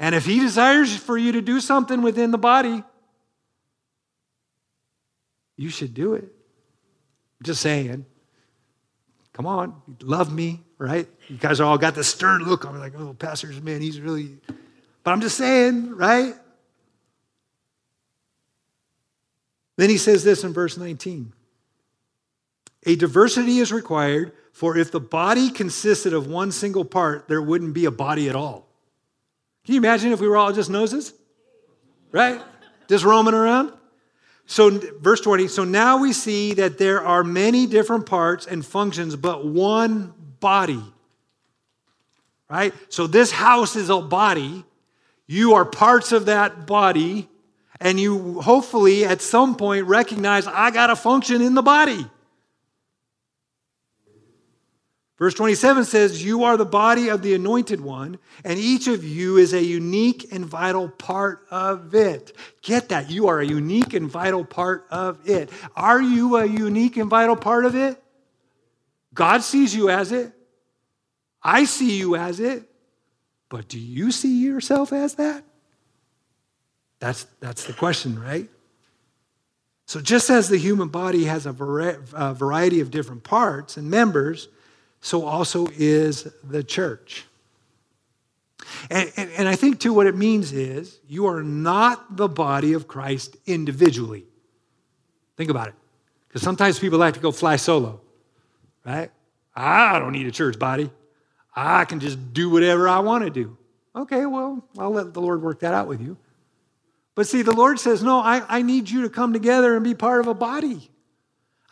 And 0.00 0.14
if 0.14 0.24
he 0.24 0.40
desires 0.40 0.96
for 0.96 1.18
you 1.18 1.32
to 1.32 1.42
do 1.42 1.60
something 1.60 2.00
within 2.00 2.30
the 2.30 2.38
body, 2.38 2.82
you 5.58 5.68
should 5.68 5.92
do 5.92 6.14
it. 6.14 6.24
I'm 6.24 7.44
Just 7.44 7.60
saying. 7.60 8.06
Come 9.34 9.46
on, 9.46 9.80
love 10.00 10.32
me, 10.32 10.62
right? 10.78 11.06
You 11.28 11.36
guys 11.36 11.60
all 11.60 11.78
got 11.78 11.94
this 11.94 12.08
stern 12.08 12.42
look 12.42 12.64
on 12.64 12.74
me 12.74 12.80
like, 12.80 12.94
oh, 12.98 13.14
pastor's 13.14 13.60
man, 13.60 13.80
he's 13.80 14.00
really. 14.00 14.38
But 15.04 15.12
I'm 15.12 15.20
just 15.20 15.36
saying, 15.36 15.94
right? 15.96 16.34
Then 19.76 19.88
he 19.88 19.98
says 19.98 20.24
this 20.24 20.44
in 20.44 20.52
verse 20.52 20.76
19 20.76 21.32
A 22.86 22.96
diversity 22.96 23.58
is 23.58 23.70
required, 23.70 24.32
for 24.52 24.76
if 24.76 24.90
the 24.90 25.00
body 25.00 25.50
consisted 25.50 26.12
of 26.14 26.26
one 26.26 26.52
single 26.52 26.84
part, 26.86 27.28
there 27.28 27.40
wouldn't 27.40 27.74
be 27.74 27.84
a 27.84 27.90
body 27.90 28.28
at 28.28 28.34
all. 28.34 28.69
Can 29.64 29.74
you 29.74 29.80
imagine 29.80 30.12
if 30.12 30.20
we 30.20 30.28
were 30.28 30.36
all 30.36 30.52
just 30.52 30.70
noses? 30.70 31.12
Right? 32.12 32.40
Just 32.88 33.04
roaming 33.04 33.34
around? 33.34 33.72
So, 34.46 34.70
verse 34.70 35.20
20, 35.20 35.46
so 35.46 35.62
now 35.62 35.98
we 35.98 36.12
see 36.12 36.54
that 36.54 36.76
there 36.76 37.04
are 37.04 37.22
many 37.22 37.66
different 37.66 38.06
parts 38.06 38.46
and 38.46 38.66
functions, 38.66 39.14
but 39.14 39.46
one 39.46 40.12
body. 40.40 40.82
Right? 42.48 42.74
So, 42.88 43.06
this 43.06 43.30
house 43.30 43.76
is 43.76 43.90
a 43.90 44.00
body. 44.00 44.64
You 45.28 45.54
are 45.54 45.64
parts 45.64 46.10
of 46.10 46.26
that 46.26 46.66
body 46.66 47.28
and 47.80 47.98
you 47.98 48.40
hopefully 48.40 49.04
at 49.04 49.22
some 49.22 49.56
point 49.56 49.86
recognize 49.86 50.46
I 50.46 50.70
got 50.70 50.90
a 50.90 50.96
function 50.96 51.40
in 51.40 51.54
the 51.54 51.62
body. 51.62 52.06
Verse 55.20 55.34
27 55.34 55.84
says, 55.84 56.24
You 56.24 56.44
are 56.44 56.56
the 56.56 56.64
body 56.64 57.10
of 57.10 57.20
the 57.20 57.34
anointed 57.34 57.82
one, 57.82 58.18
and 58.42 58.58
each 58.58 58.88
of 58.88 59.04
you 59.04 59.36
is 59.36 59.52
a 59.52 59.62
unique 59.62 60.32
and 60.32 60.46
vital 60.46 60.88
part 60.88 61.46
of 61.50 61.94
it. 61.94 62.34
Get 62.62 62.88
that. 62.88 63.10
You 63.10 63.28
are 63.28 63.38
a 63.38 63.46
unique 63.46 63.92
and 63.92 64.10
vital 64.10 64.46
part 64.46 64.86
of 64.90 65.28
it. 65.28 65.50
Are 65.76 66.00
you 66.00 66.36
a 66.36 66.46
unique 66.46 66.96
and 66.96 67.10
vital 67.10 67.36
part 67.36 67.66
of 67.66 67.76
it? 67.76 68.02
God 69.12 69.42
sees 69.42 69.74
you 69.74 69.90
as 69.90 70.10
it. 70.10 70.32
I 71.42 71.64
see 71.64 71.98
you 71.98 72.16
as 72.16 72.40
it. 72.40 72.70
But 73.50 73.68
do 73.68 73.78
you 73.78 74.12
see 74.12 74.42
yourself 74.42 74.90
as 74.90 75.16
that? 75.16 75.44
That's, 76.98 77.24
that's 77.40 77.64
the 77.64 77.74
question, 77.74 78.18
right? 78.18 78.48
So, 79.84 80.00
just 80.00 80.30
as 80.30 80.48
the 80.48 80.56
human 80.56 80.88
body 80.88 81.24
has 81.24 81.44
a 81.44 81.52
variety 81.52 82.80
of 82.80 82.90
different 82.90 83.24
parts 83.24 83.76
and 83.76 83.90
members, 83.90 84.48
so 85.00 85.24
also 85.24 85.66
is 85.76 86.24
the 86.44 86.62
church. 86.62 87.24
And, 88.90 89.10
and, 89.16 89.30
and, 89.32 89.48
I 89.48 89.56
think, 89.56 89.80
too, 89.80 89.92
what 89.92 90.06
it 90.06 90.14
means 90.14 90.52
is 90.52 91.00
you 91.08 91.26
are 91.26 91.42
not 91.42 92.16
the 92.16 92.28
body 92.28 92.74
of 92.74 92.86
Christ 92.86 93.36
individually. 93.46 94.26
Think 95.36 95.50
about 95.50 95.68
it. 95.68 95.74
Because 96.28 96.42
sometimes 96.42 96.78
people 96.78 96.98
like 96.98 97.14
to 97.14 97.20
go 97.20 97.32
fly 97.32 97.56
solo, 97.56 98.00
right? 98.84 99.10
I 99.56 99.98
don't 99.98 100.12
need 100.12 100.26
a 100.26 100.30
church 100.30 100.58
body. 100.58 100.90
I 101.54 101.84
can 101.84 102.00
just 102.00 102.32
do 102.32 102.50
whatever 102.50 102.88
I 102.88 103.00
want 103.00 103.24
to 103.24 103.30
do. 103.30 103.56
Okay, 103.96 104.26
well, 104.26 104.64
I'll 104.78 104.92
let 104.92 105.12
the 105.14 105.20
Lord 105.20 105.42
work 105.42 105.60
that 105.60 105.74
out 105.74 105.88
with 105.88 106.00
you. 106.00 106.16
But 107.14 107.26
see, 107.26 107.42
the 107.42 107.52
Lord 107.52 107.80
says, 107.80 108.02
No, 108.02 108.20
I, 108.20 108.42
I 108.48 108.62
need 108.62 108.88
you 108.88 109.02
to 109.02 109.10
come 109.10 109.32
together 109.32 109.74
and 109.74 109.82
be 109.82 109.94
part 109.94 110.20
of 110.20 110.28
a 110.28 110.34
body. 110.34 110.90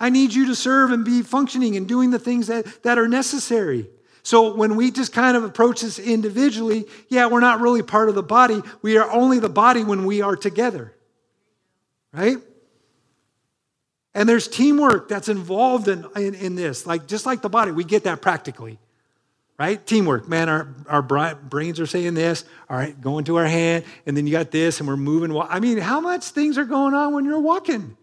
I 0.00 0.10
need 0.10 0.32
you 0.32 0.46
to 0.46 0.54
serve 0.54 0.90
and 0.90 1.04
be 1.04 1.22
functioning 1.22 1.76
and 1.76 1.88
doing 1.88 2.10
the 2.10 2.18
things 2.18 2.46
that, 2.46 2.82
that 2.82 2.98
are 2.98 3.08
necessary. 3.08 3.88
So 4.22 4.54
when 4.54 4.76
we 4.76 4.90
just 4.90 5.12
kind 5.12 5.36
of 5.36 5.44
approach 5.44 5.80
this 5.80 5.98
individually, 5.98 6.84
yeah, 7.08 7.26
we're 7.26 7.40
not 7.40 7.60
really 7.60 7.82
part 7.82 8.08
of 8.08 8.14
the 8.14 8.22
body. 8.22 8.62
We 8.82 8.98
are 8.98 9.10
only 9.10 9.38
the 9.38 9.48
body 9.48 9.84
when 9.84 10.04
we 10.04 10.20
are 10.22 10.36
together. 10.36 10.94
Right? 12.12 12.38
And 14.14 14.28
there's 14.28 14.48
teamwork 14.48 15.08
that's 15.08 15.28
involved 15.28 15.88
in, 15.88 16.06
in, 16.16 16.34
in 16.34 16.54
this. 16.54 16.86
Like 16.86 17.06
just 17.06 17.26
like 17.26 17.42
the 17.42 17.48
body, 17.48 17.72
we 17.72 17.84
get 17.84 18.04
that 18.04 18.20
practically 18.20 18.78
right? 19.58 19.84
Teamwork. 19.84 20.28
Man, 20.28 20.48
our, 20.48 20.68
our 20.88 21.02
brains 21.02 21.80
are 21.80 21.86
saying 21.86 22.14
this, 22.14 22.44
all 22.70 22.76
right, 22.76 22.98
going 23.00 23.24
to 23.24 23.36
our 23.36 23.46
hand, 23.46 23.84
and 24.06 24.16
then 24.16 24.26
you 24.26 24.32
got 24.32 24.50
this, 24.50 24.78
and 24.78 24.88
we're 24.88 24.96
moving. 24.96 25.36
I 25.36 25.58
mean, 25.58 25.78
how 25.78 26.00
much 26.00 26.26
things 26.26 26.56
are 26.58 26.64
going 26.64 26.94
on 26.94 27.12
when 27.12 27.24
you're 27.24 27.40
walking? 27.40 27.96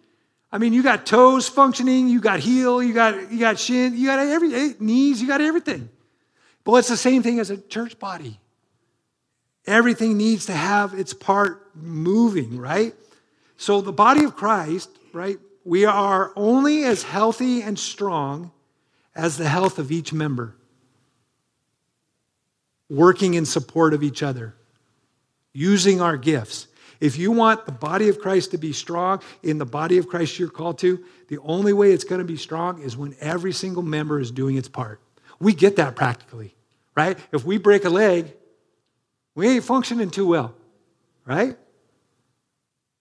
I 0.56 0.58
mean, 0.58 0.72
you 0.72 0.84
got 0.84 1.06
toes 1.06 1.50
functioning, 1.50 2.08
you 2.08 2.22
got 2.22 2.40
heel, 2.40 2.82
you 2.82 2.94
got, 2.94 3.30
you 3.30 3.42
got 3.42 3.60
shin, 3.60 3.98
you 3.98 4.08
got 4.08 4.20
every, 4.20 4.54
eh, 4.54 4.74
knees, 4.80 5.22
you 5.22 5.28
got 5.28 5.42
everything. 5.42 5.90
But 6.64 6.76
it's 6.76 6.88
the 6.88 6.96
same 6.96 7.24
thing 7.24 7.42
as 7.42 7.50
a 7.50 7.58
church 7.58 8.00
body. 8.00 8.40
Everything 9.68 10.16
needs 10.16 10.46
to 10.46 10.54
have 10.54 10.94
its 10.94 11.14
part 11.14 11.76
moving, 11.76 12.58
right? 12.58 12.96
So 13.58 13.82
the 13.82 13.92
body 13.92 14.24
of 14.24 14.38
Christ, 14.38 14.90
right, 15.12 15.38
we 15.66 15.84
are 15.84 16.32
only 16.38 16.86
as 16.86 17.04
healthy 17.04 17.62
and 17.62 17.78
strong 17.78 18.54
as 19.14 19.36
the 19.36 19.50
health 19.50 19.78
of 19.78 19.92
each 19.92 20.14
member 20.14 20.56
working 22.88 23.34
in 23.34 23.46
support 23.46 23.94
of 23.94 24.04
each 24.04 24.24
other, 24.24 24.56
using 25.52 26.00
our 26.00 26.16
gifts. 26.16 26.68
If 27.00 27.18
you 27.18 27.32
want 27.32 27.66
the 27.66 27.72
body 27.72 28.10
of 28.10 28.20
Christ 28.20 28.52
to 28.52 28.58
be 28.58 28.74
strong 28.74 29.22
in 29.44 29.58
the 29.58 29.66
body 29.66 29.98
of 29.98 30.08
Christ 30.08 30.40
you're 30.40 30.50
called 30.50 30.78
to, 30.80 31.04
the 31.28 31.40
only 31.40 31.74
way 31.74 31.92
it's 31.92 32.04
going 32.04 32.20
to 32.20 32.26
be 32.26 32.38
strong 32.38 32.82
is 32.82 32.96
when 32.96 33.16
every 33.20 33.52
single 33.52 33.84
member 33.84 34.20
is 34.20 34.32
doing 34.32 34.58
its 34.58 34.68
part. 34.68 35.02
We 35.40 35.54
get 35.54 35.76
that 35.76 35.96
practically, 35.96 36.56
right? 36.96 37.18
If 37.32 37.46
we 37.46 37.58
break 37.58 37.86
a 37.86 37.90
leg, 37.90 38.34
we 39.36 39.50
ain't 39.50 39.64
functioning 39.64 40.10
too 40.10 40.28
well, 40.28 40.56
right? 41.26 41.58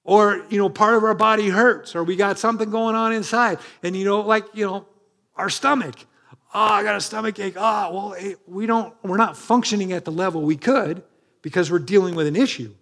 Or, 0.03 0.45
you 0.51 0.59
know, 0.59 0.69
part 0.69 0.95
of 0.95 1.05
our 1.05 1.15
body 1.15 1.49
hurts, 1.49 1.95
or 1.95 2.05
we 2.05 2.17
got 2.17 2.39
something 2.39 2.71
going 2.71 2.95
on 2.95 3.13
inside. 3.13 3.59
And, 3.83 3.97
you 3.97 4.05
know, 4.05 4.21
like, 4.21 4.45
you 4.53 4.67
know, 4.67 4.87
our 5.37 5.49
stomach 5.49 5.95
oh, 6.55 6.61
I 6.61 6.83
got 6.83 6.97
a 6.97 7.01
stomach 7.01 7.39
ache. 7.39 7.55
Oh, 7.57 7.93
well, 7.93 8.35
we 8.47 8.67
don't, 8.67 8.95
we're 9.03 9.17
not 9.17 9.37
functioning 9.37 9.93
at 9.93 10.05
the 10.05 10.13
level 10.13 10.43
we 10.43 10.57
could 10.57 11.03
because 11.43 11.71
we're 11.71 11.81
dealing 11.81 12.15
with 12.15 12.27
an 12.27 12.37
issue. 12.37 12.73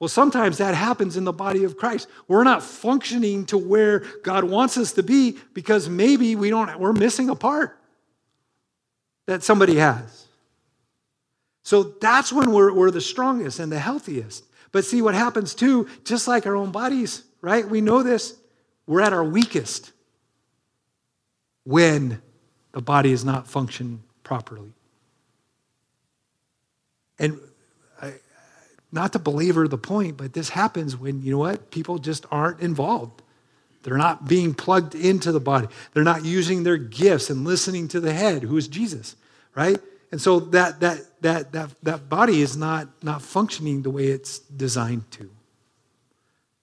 Well, 0.00 0.08
sometimes 0.08 0.58
that 0.58 0.74
happens 0.74 1.16
in 1.16 1.24
the 1.24 1.32
body 1.32 1.64
of 1.64 1.76
Christ. 1.76 2.08
We're 2.28 2.44
not 2.44 2.62
functioning 2.62 3.46
to 3.46 3.58
where 3.58 4.00
God 4.22 4.44
wants 4.44 4.78
us 4.78 4.92
to 4.92 5.02
be 5.02 5.38
because 5.54 5.88
maybe 5.88 6.36
we 6.36 6.50
don't 6.50 6.78
we're 6.78 6.92
missing 6.92 7.30
a 7.30 7.34
part 7.34 7.78
that 9.26 9.42
somebody 9.42 9.76
has. 9.76 10.26
So 11.64 11.82
that's 11.82 12.32
when 12.32 12.52
we're, 12.52 12.72
we're 12.72 12.90
the 12.90 13.00
strongest 13.00 13.58
and 13.58 13.70
the 13.70 13.78
healthiest. 13.78 14.44
But 14.72 14.84
see 14.84 15.02
what 15.02 15.14
happens 15.14 15.54
too, 15.54 15.88
just 16.04 16.28
like 16.28 16.46
our 16.46 16.56
own 16.56 16.70
bodies, 16.70 17.24
right? 17.42 17.68
We 17.68 17.80
know 17.80 18.02
this. 18.02 18.34
We're 18.86 19.02
at 19.02 19.12
our 19.12 19.24
weakest 19.24 19.92
when 21.64 22.22
the 22.72 22.80
body 22.80 23.12
is 23.12 23.24
not 23.24 23.46
functioning 23.46 24.02
properly. 24.22 24.72
And 27.18 27.38
not 28.90 29.12
to 29.12 29.18
belabor 29.18 29.68
the 29.68 29.78
point, 29.78 30.16
but 30.16 30.32
this 30.32 30.50
happens 30.50 30.96
when, 30.96 31.22
you 31.22 31.32
know 31.32 31.38
what, 31.38 31.70
people 31.70 31.98
just 31.98 32.26
aren't 32.30 32.60
involved. 32.60 33.22
They're 33.82 33.96
not 33.96 34.26
being 34.26 34.54
plugged 34.54 34.94
into 34.94 35.32
the 35.32 35.40
body. 35.40 35.68
They're 35.92 36.04
not 36.04 36.24
using 36.24 36.62
their 36.62 36.76
gifts 36.76 37.30
and 37.30 37.44
listening 37.44 37.88
to 37.88 38.00
the 38.00 38.12
head, 38.12 38.42
who 38.42 38.56
is 38.56 38.68
Jesus, 38.68 39.16
right? 39.54 39.78
And 40.10 40.20
so 40.20 40.40
that 40.40 40.80
that 40.80 41.00
that 41.20 41.52
that 41.52 41.70
that 41.82 42.08
body 42.08 42.40
is 42.40 42.56
not 42.56 42.88
not 43.02 43.22
functioning 43.22 43.82
the 43.82 43.90
way 43.90 44.06
it's 44.06 44.38
designed 44.38 45.10
to. 45.12 45.30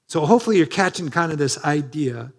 So 0.08 0.26
hopefully 0.26 0.58
you're 0.58 0.66
catching 0.66 1.10
kind 1.10 1.32
of 1.32 1.38
this 1.38 1.64
idea 1.64 2.32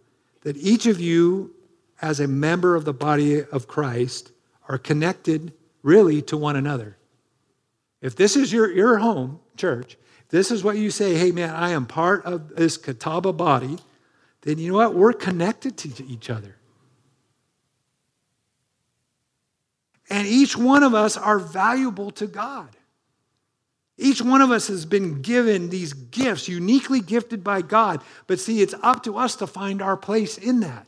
that 0.42 0.56
each 0.56 0.86
of 0.86 1.00
you 1.00 1.54
as 2.00 2.20
a 2.20 2.28
member 2.28 2.76
of 2.76 2.84
the 2.84 2.92
body 2.92 3.42
of 3.42 3.66
Christ 3.66 4.32
are 4.68 4.78
connected 4.78 5.52
really 5.82 6.22
to 6.22 6.36
one 6.36 6.56
another. 6.56 6.96
If 8.00 8.16
this 8.16 8.36
is 8.36 8.52
your, 8.52 8.70
your 8.70 8.98
home, 8.98 9.40
church, 9.56 9.96
this 10.28 10.50
is 10.50 10.64
what 10.64 10.76
you 10.76 10.90
say, 10.90 11.14
hey 11.14 11.32
man, 11.32 11.54
I 11.54 11.70
am 11.70 11.86
part 11.86 12.24
of 12.24 12.56
this 12.56 12.76
Catawba 12.76 13.32
body, 13.32 13.78
then 14.42 14.58
you 14.58 14.72
know 14.72 14.78
what? 14.78 14.94
We're 14.94 15.12
connected 15.12 15.76
to 15.78 16.06
each 16.06 16.30
other. 16.30 16.56
And 20.08 20.26
each 20.26 20.56
one 20.56 20.82
of 20.82 20.94
us 20.94 21.16
are 21.16 21.38
valuable 21.38 22.10
to 22.12 22.26
God. 22.26 22.68
Each 23.98 24.20
one 24.20 24.42
of 24.42 24.50
us 24.50 24.68
has 24.68 24.84
been 24.84 25.22
given 25.22 25.70
these 25.70 25.92
gifts, 25.92 26.48
uniquely 26.48 27.00
gifted 27.00 27.42
by 27.42 27.62
God. 27.62 28.02
But 28.26 28.38
see, 28.38 28.60
it's 28.60 28.74
up 28.82 29.02
to 29.04 29.16
us 29.16 29.36
to 29.36 29.46
find 29.46 29.80
our 29.80 29.96
place 29.96 30.36
in 30.36 30.60
that. 30.60 30.86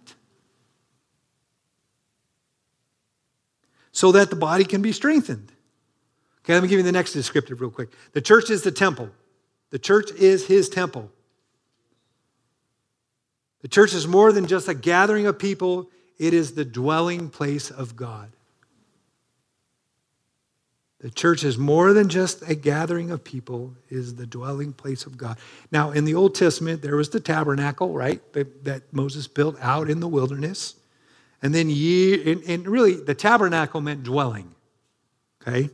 So 3.92 4.12
that 4.12 4.30
the 4.30 4.36
body 4.36 4.64
can 4.64 4.82
be 4.82 4.92
strengthened. 4.92 5.50
Okay, 6.48 6.54
let 6.54 6.62
me 6.62 6.68
give 6.70 6.78
you 6.78 6.82
the 6.82 6.92
next 6.92 7.12
descriptive 7.12 7.60
real 7.60 7.68
quick. 7.68 7.90
The 8.12 8.22
church 8.22 8.48
is 8.48 8.62
the 8.62 8.70
temple. 8.70 9.10
The 9.68 9.78
church 9.78 10.10
is 10.12 10.46
his 10.46 10.70
temple. 10.70 11.10
The 13.60 13.68
church 13.68 13.92
is 13.92 14.08
more 14.08 14.32
than 14.32 14.46
just 14.46 14.66
a 14.66 14.72
gathering 14.72 15.26
of 15.26 15.38
people, 15.38 15.90
it 16.16 16.32
is 16.32 16.54
the 16.54 16.64
dwelling 16.64 17.28
place 17.28 17.70
of 17.70 17.96
God. 17.96 18.30
The 21.00 21.10
church 21.10 21.44
is 21.44 21.58
more 21.58 21.92
than 21.92 22.08
just 22.08 22.40
a 22.48 22.54
gathering 22.54 23.10
of 23.10 23.22
people, 23.22 23.74
is 23.90 24.14
the 24.14 24.26
dwelling 24.26 24.72
place 24.72 25.04
of 25.04 25.18
God. 25.18 25.36
Now, 25.70 25.90
in 25.90 26.06
the 26.06 26.14
Old 26.14 26.34
Testament, 26.34 26.80
there 26.80 26.96
was 26.96 27.10
the 27.10 27.20
tabernacle, 27.20 27.92
right, 27.92 28.22
that, 28.32 28.64
that 28.64 28.90
Moses 28.90 29.28
built 29.28 29.58
out 29.60 29.90
in 29.90 30.00
the 30.00 30.08
wilderness. 30.08 30.76
And 31.42 31.54
then, 31.54 31.68
ye, 31.68 32.32
and, 32.32 32.42
and 32.44 32.66
really, 32.66 32.94
the 32.94 33.14
tabernacle 33.14 33.82
meant 33.82 34.02
dwelling, 34.02 34.54
okay? 35.42 35.68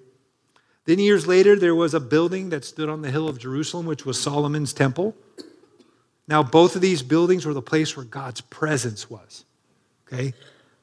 Then, 0.87 0.99
years 0.99 1.27
later, 1.27 1.57
there 1.57 1.75
was 1.75 1.95
a 1.95 2.01
building 2.01 2.51
that 2.51 2.65
stood 2.65 2.89
on 2.89 3.03
the 3.03 3.11
hill 3.11 3.29
of 3.29 3.39
Jerusalem, 3.39 3.87
which 3.87 4.05
was 4.05 4.21
Solomon's 4.21 4.73
temple. 4.73 5.17
Now, 6.29 6.43
both 6.43 6.77
of 6.77 6.83
these 6.83 7.03
buildings 7.03 7.47
were 7.47 7.55
the 7.55 7.63
place 7.63 7.97
where 7.97 8.05
God's 8.05 8.41
presence 8.43 9.09
was. 9.09 9.45
Okay? 10.07 10.35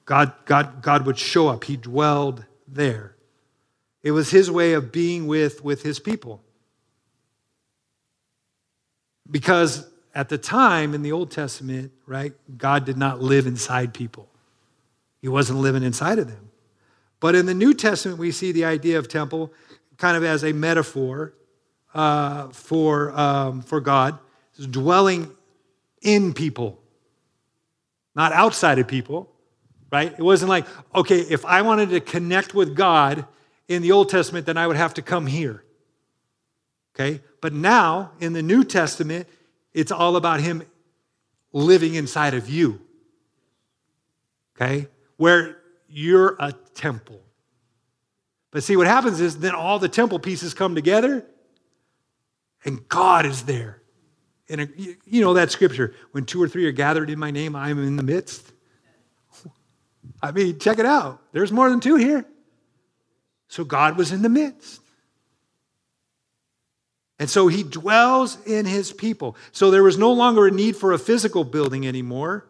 God, 0.05 0.33
God, 0.45 0.81
God 0.81 1.05
would 1.05 1.17
show 1.17 1.47
up, 1.47 1.63
He 1.63 1.77
dwelled 1.77 2.45
there. 2.67 3.15
It 4.03 4.11
was 4.11 4.31
His 4.31 4.49
way 4.49 4.73
of 4.73 4.91
being 4.91 5.27
with, 5.27 5.63
with 5.63 5.83
His 5.83 5.99
people. 5.99 6.41
Because 9.29 9.87
at 10.13 10.29
the 10.29 10.37
time 10.37 10.93
in 10.93 11.03
the 11.03 11.11
Old 11.11 11.31
Testament, 11.31 11.91
right, 12.05 12.33
God 12.57 12.85
did 12.85 12.97
not 12.97 13.21
live 13.21 13.45
inside 13.47 13.93
people, 13.93 14.27
He 15.21 15.27
wasn't 15.27 15.59
living 15.59 15.83
inside 15.83 16.19
of 16.19 16.27
them. 16.27 16.49
But 17.19 17.35
in 17.35 17.45
the 17.45 17.53
New 17.53 17.75
Testament, 17.75 18.17
we 18.17 18.31
see 18.31 18.51
the 18.51 18.65
idea 18.65 18.97
of 18.97 19.07
temple 19.07 19.53
kind 20.01 20.17
of 20.17 20.23
as 20.23 20.43
a 20.43 20.51
metaphor 20.51 21.31
uh, 21.93 22.47
for, 22.49 23.11
um, 23.11 23.61
for 23.61 23.79
God, 23.79 24.17
dwelling 24.71 25.29
in 26.01 26.33
people, 26.33 26.79
not 28.15 28.33
outside 28.33 28.79
of 28.79 28.87
people, 28.87 29.29
right? 29.91 30.11
It 30.11 30.23
wasn't 30.23 30.49
like, 30.49 30.65
okay, 30.95 31.19
if 31.19 31.45
I 31.45 31.61
wanted 31.61 31.91
to 31.91 31.99
connect 31.99 32.55
with 32.55 32.75
God 32.75 33.27
in 33.67 33.83
the 33.83 33.91
Old 33.91 34.09
Testament, 34.09 34.47
then 34.47 34.57
I 34.57 34.65
would 34.65 34.75
have 34.75 34.95
to 34.95 35.03
come 35.03 35.27
here. 35.27 35.63
Okay? 36.95 37.21
But 37.39 37.53
now, 37.53 38.11
in 38.19 38.33
the 38.33 38.41
New 38.41 38.63
Testament, 38.63 39.27
it's 39.71 39.91
all 39.91 40.15
about 40.15 40.39
Him 40.39 40.63
living 41.53 41.93
inside 41.93 42.33
of 42.33 42.49
you. 42.49 42.81
Okay? 44.55 44.87
Where 45.17 45.57
you're 45.87 46.35
a 46.39 46.53
temple. 46.73 47.21
But 48.51 48.63
see, 48.63 48.75
what 48.75 48.87
happens 48.87 49.21
is 49.21 49.39
then 49.39 49.55
all 49.55 49.79
the 49.79 49.89
temple 49.89 50.19
pieces 50.19 50.53
come 50.53 50.75
together 50.75 51.25
and 52.63 52.87
God 52.87 53.25
is 53.25 53.43
there. 53.43 53.81
And 54.49 54.69
you 55.05 55.21
know 55.21 55.33
that 55.35 55.49
scripture 55.51 55.95
when 56.11 56.25
two 56.25 56.41
or 56.41 56.47
three 56.47 56.65
are 56.65 56.73
gathered 56.73 57.09
in 57.09 57.17
my 57.17 57.31
name, 57.31 57.55
I 57.55 57.69
am 57.69 57.81
in 57.81 57.95
the 57.95 58.03
midst. 58.03 58.51
I 60.21 60.31
mean, 60.31 60.59
check 60.59 60.77
it 60.77 60.85
out. 60.85 61.21
There's 61.31 61.51
more 61.51 61.69
than 61.69 61.79
two 61.79 61.95
here. 61.95 62.25
So 63.47 63.63
God 63.63 63.97
was 63.97 64.11
in 64.11 64.21
the 64.21 64.29
midst. 64.29 64.81
And 67.17 67.29
so 67.29 67.47
he 67.47 67.63
dwells 67.63 68.37
in 68.45 68.65
his 68.65 68.91
people. 68.91 69.37
So 69.51 69.71
there 69.71 69.83
was 69.83 69.97
no 69.97 70.11
longer 70.11 70.47
a 70.47 70.51
need 70.51 70.75
for 70.75 70.91
a 70.91 70.99
physical 70.99 71.43
building 71.43 71.87
anymore. 71.87 72.47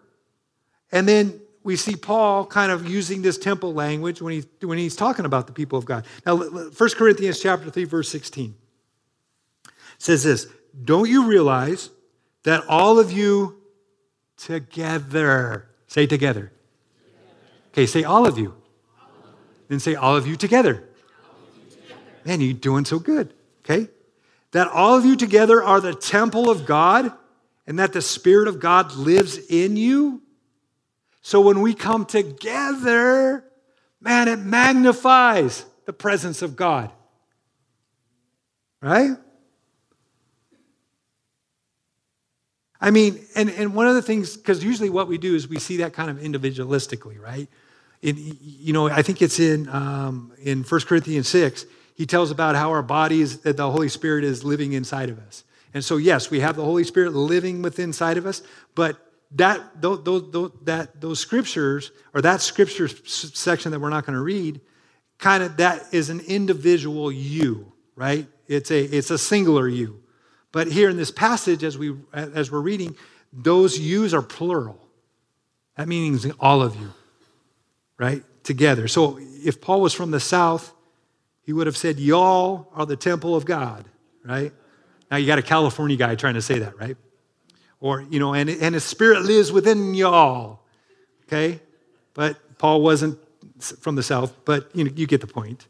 And 0.91 1.07
then 1.07 1.41
we 1.63 1.75
see 1.75 1.95
Paul 1.95 2.45
kind 2.45 2.71
of 2.71 2.87
using 2.87 3.21
this 3.21 3.37
temple 3.37 3.73
language 3.73 4.21
when, 4.21 4.33
he, 4.33 4.65
when 4.65 4.77
he's 4.77 4.95
talking 4.95 5.25
about 5.25 5.47
the 5.47 5.53
people 5.53 5.77
of 5.77 5.85
God. 5.85 6.05
Now, 6.25 6.37
1 6.37 6.71
Corinthians 6.95 7.39
chapter 7.39 7.69
3, 7.69 7.83
verse 7.83 8.09
16 8.09 8.55
says 9.97 10.23
this 10.23 10.47
Don't 10.83 11.09
you 11.09 11.27
realize 11.27 11.89
that 12.43 12.65
all 12.67 12.99
of 12.99 13.11
you 13.11 13.61
together, 14.37 15.69
say 15.87 16.07
together. 16.07 16.51
Okay, 17.71 17.85
say 17.85 18.03
all 18.03 18.27
of 18.27 18.37
you. 18.37 18.55
Then 19.67 19.79
say 19.79 19.95
all 19.95 20.17
of 20.17 20.27
you 20.27 20.35
together. 20.35 20.89
Man, 22.25 22.41
you're 22.41 22.53
doing 22.53 22.85
so 22.85 22.99
good. 22.99 23.33
Okay? 23.63 23.89
That 24.51 24.67
all 24.67 24.97
of 24.97 25.05
you 25.05 25.15
together 25.15 25.63
are 25.63 25.79
the 25.79 25.93
temple 25.93 26.49
of 26.49 26.65
God 26.65 27.13
and 27.65 27.79
that 27.79 27.93
the 27.93 28.01
Spirit 28.01 28.47
of 28.47 28.59
God 28.59 28.93
lives 28.95 29.37
in 29.37 29.77
you. 29.77 30.21
So 31.21 31.41
when 31.41 31.61
we 31.61 31.73
come 31.73 32.05
together, 32.05 33.45
man, 33.99 34.27
it 34.27 34.39
magnifies 34.39 35.65
the 35.85 35.93
presence 35.93 36.41
of 36.41 36.55
God. 36.55 36.91
Right? 38.81 39.11
I 42.79 42.89
mean, 42.89 43.19
and, 43.35 43.49
and 43.51 43.75
one 43.75 43.87
of 43.87 43.93
the 43.93 44.01
things, 44.01 44.35
because 44.35 44.63
usually 44.63 44.89
what 44.89 45.07
we 45.07 45.19
do 45.19 45.35
is 45.35 45.47
we 45.47 45.59
see 45.59 45.77
that 45.77 45.93
kind 45.93 46.09
of 46.09 46.17
individualistically, 46.17 47.21
right? 47.21 47.47
In, 48.01 48.15
you 48.41 48.73
know, 48.73 48.89
I 48.89 49.03
think 49.03 49.21
it's 49.21 49.39
in, 49.39 49.69
um, 49.69 50.31
in 50.41 50.63
1 50.63 50.81
Corinthians 50.81 51.27
6, 51.27 51.67
he 51.93 52.07
tells 52.07 52.31
about 52.31 52.55
how 52.55 52.71
our 52.71 52.81
bodies, 52.81 53.41
that 53.41 53.57
the 53.57 53.69
Holy 53.69 53.89
Spirit 53.89 54.23
is 54.23 54.43
living 54.43 54.73
inside 54.73 55.09
of 55.09 55.19
us. 55.19 55.43
And 55.75 55.85
so, 55.85 55.97
yes, 55.97 56.31
we 56.31 56.39
have 56.39 56.55
the 56.55 56.65
Holy 56.65 56.83
Spirit 56.83 57.13
living 57.13 57.61
within 57.61 57.89
inside 57.89 58.17
of 58.17 58.25
us, 58.25 58.41
but 58.73 59.10
that 59.33 59.81
those, 59.81 60.03
those, 60.03 60.51
that, 60.63 60.99
those 60.99 61.19
scriptures 61.19 61.91
or 62.13 62.21
that 62.21 62.41
scripture 62.41 62.87
section 62.87 63.71
that 63.71 63.79
we're 63.79 63.89
not 63.89 64.05
going 64.05 64.15
to 64.15 64.21
read 64.21 64.59
kind 65.17 65.43
of 65.43 65.57
that 65.57 65.83
is 65.91 66.09
an 66.09 66.19
individual 66.21 67.11
you 67.11 67.71
right? 68.01 68.27
It's 68.47 68.71
a 68.71 68.83
it's 68.83 69.11
a 69.11 69.17
singular 69.17 69.67
you. 69.67 70.01
But 70.51 70.67
here 70.67 70.89
in 70.89 70.97
this 70.97 71.11
passage 71.11 71.63
as 71.63 71.77
we 71.77 71.95
as 72.13 72.51
we're 72.51 72.61
reading 72.61 72.95
those 73.31 73.79
yous 73.79 74.13
are 74.13 74.21
plural. 74.21 74.79
That 75.77 75.87
means 75.87 76.27
all 76.39 76.61
of 76.61 76.75
you 76.75 76.91
right? 77.97 78.23
Together. 78.43 78.87
So 78.87 79.19
if 79.19 79.61
paul 79.61 79.81
was 79.81 79.93
from 79.93 80.11
the 80.11 80.19
south 80.19 80.73
he 81.43 81.53
would 81.53 81.67
have 81.67 81.77
said 81.77 81.99
y'all 81.99 82.69
are 82.73 82.85
the 82.85 82.95
temple 82.95 83.35
of 83.35 83.45
god 83.45 83.85
right? 84.25 84.51
Now 85.09 85.17
you 85.17 85.27
got 85.27 85.39
a 85.39 85.43
california 85.43 85.97
guy 85.97 86.15
trying 86.15 86.35
to 86.35 86.41
say 86.41 86.59
that 86.59 86.77
right 86.79 86.97
or, 87.81 88.01
you 88.09 88.19
know, 88.19 88.33
and, 88.33 88.49
and 88.49 88.75
his 88.75 88.85
spirit 88.85 89.23
lives 89.23 89.51
within 89.51 89.93
y'all. 89.93 90.61
Okay? 91.25 91.59
But 92.13 92.57
Paul 92.57 92.81
wasn't 92.81 93.19
from 93.79 93.95
the 93.95 94.03
south, 94.03 94.33
but 94.45 94.73
you 94.73 94.85
know, 94.85 94.91
you 94.95 95.07
get 95.07 95.19
the 95.19 95.27
point. 95.27 95.67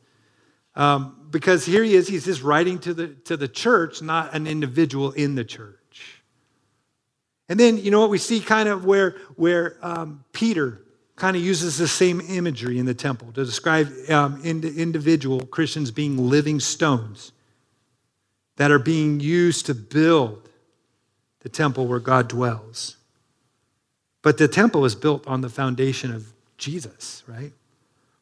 Um, 0.75 1.27
because 1.31 1.65
here 1.65 1.83
he 1.83 1.95
is, 1.95 2.07
he's 2.07 2.25
just 2.25 2.43
writing 2.43 2.79
to 2.79 2.93
the, 2.93 3.07
to 3.25 3.37
the 3.37 3.47
church, 3.47 4.01
not 4.01 4.33
an 4.33 4.45
individual 4.45 5.11
in 5.11 5.35
the 5.35 5.43
church. 5.43 6.21
And 7.49 7.59
then, 7.59 7.77
you 7.77 7.91
know 7.91 8.01
what, 8.01 8.09
we 8.09 8.17
see 8.17 8.39
kind 8.39 8.69
of 8.69 8.85
where, 8.85 9.17
where 9.35 9.77
um, 9.81 10.23
Peter 10.31 10.81
kind 11.15 11.35
of 11.35 11.43
uses 11.43 11.77
the 11.77 11.87
same 11.87 12.21
imagery 12.21 12.79
in 12.79 12.85
the 12.85 12.93
temple 12.93 13.31
to 13.33 13.45
describe 13.45 13.91
um, 14.09 14.41
individual 14.43 15.45
Christians 15.45 15.91
being 15.91 16.29
living 16.29 16.59
stones 16.59 17.31
that 18.55 18.71
are 18.71 18.79
being 18.79 19.19
used 19.19 19.65
to 19.65 19.75
build 19.75 20.40
the 21.41 21.49
temple 21.49 21.87
where 21.87 21.99
God 21.99 22.27
dwells. 22.27 22.97
But 24.21 24.37
the 24.37 24.47
temple 24.47 24.85
is 24.85 24.95
built 24.95 25.25
on 25.27 25.41
the 25.41 25.49
foundation 25.49 26.13
of 26.13 26.33
Jesus, 26.57 27.23
right? 27.27 27.53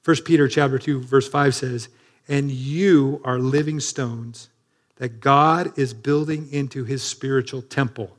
1 0.04 0.24
Peter 0.24 0.48
chapter 0.48 0.80
2 0.80 1.02
verse 1.02 1.28
5 1.28 1.54
says, 1.54 1.90
"And 2.28 2.50
you 2.50 3.22
are 3.26 3.38
living 3.38 3.80
stones 3.80 4.50
that 4.96 5.20
God 5.20 5.78
is 5.78 5.94
building 5.94 6.52
into 6.52 6.86
his 6.86 7.04
spiritual 7.04 7.62
temple." 7.62 8.18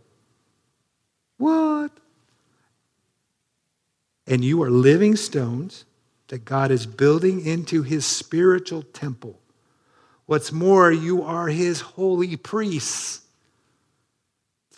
What? 1.39 1.91
And 4.27 4.45
you 4.45 4.63
are 4.63 4.71
living 4.71 5.17
stones 5.17 5.85
that 6.29 6.45
God 6.45 6.71
is 6.71 6.87
building 6.87 7.45
into 7.45 7.83
his 7.83 8.05
spiritual 8.05 8.83
temple. 8.83 9.41
What's 10.27 10.53
more, 10.53 10.93
you 10.93 11.23
are 11.23 11.49
his 11.49 11.81
holy 11.81 12.37
priests. 12.37 13.23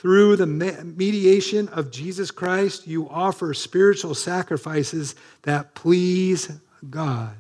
Through 0.02 0.34
the 0.34 0.48
mediation 0.48 1.68
of 1.68 1.92
Jesus 1.92 2.32
Christ, 2.32 2.88
you 2.88 3.08
offer 3.08 3.54
spiritual 3.54 4.16
sacrifices 4.16 5.14
that 5.42 5.76
please 5.76 6.50
God. 6.90 7.36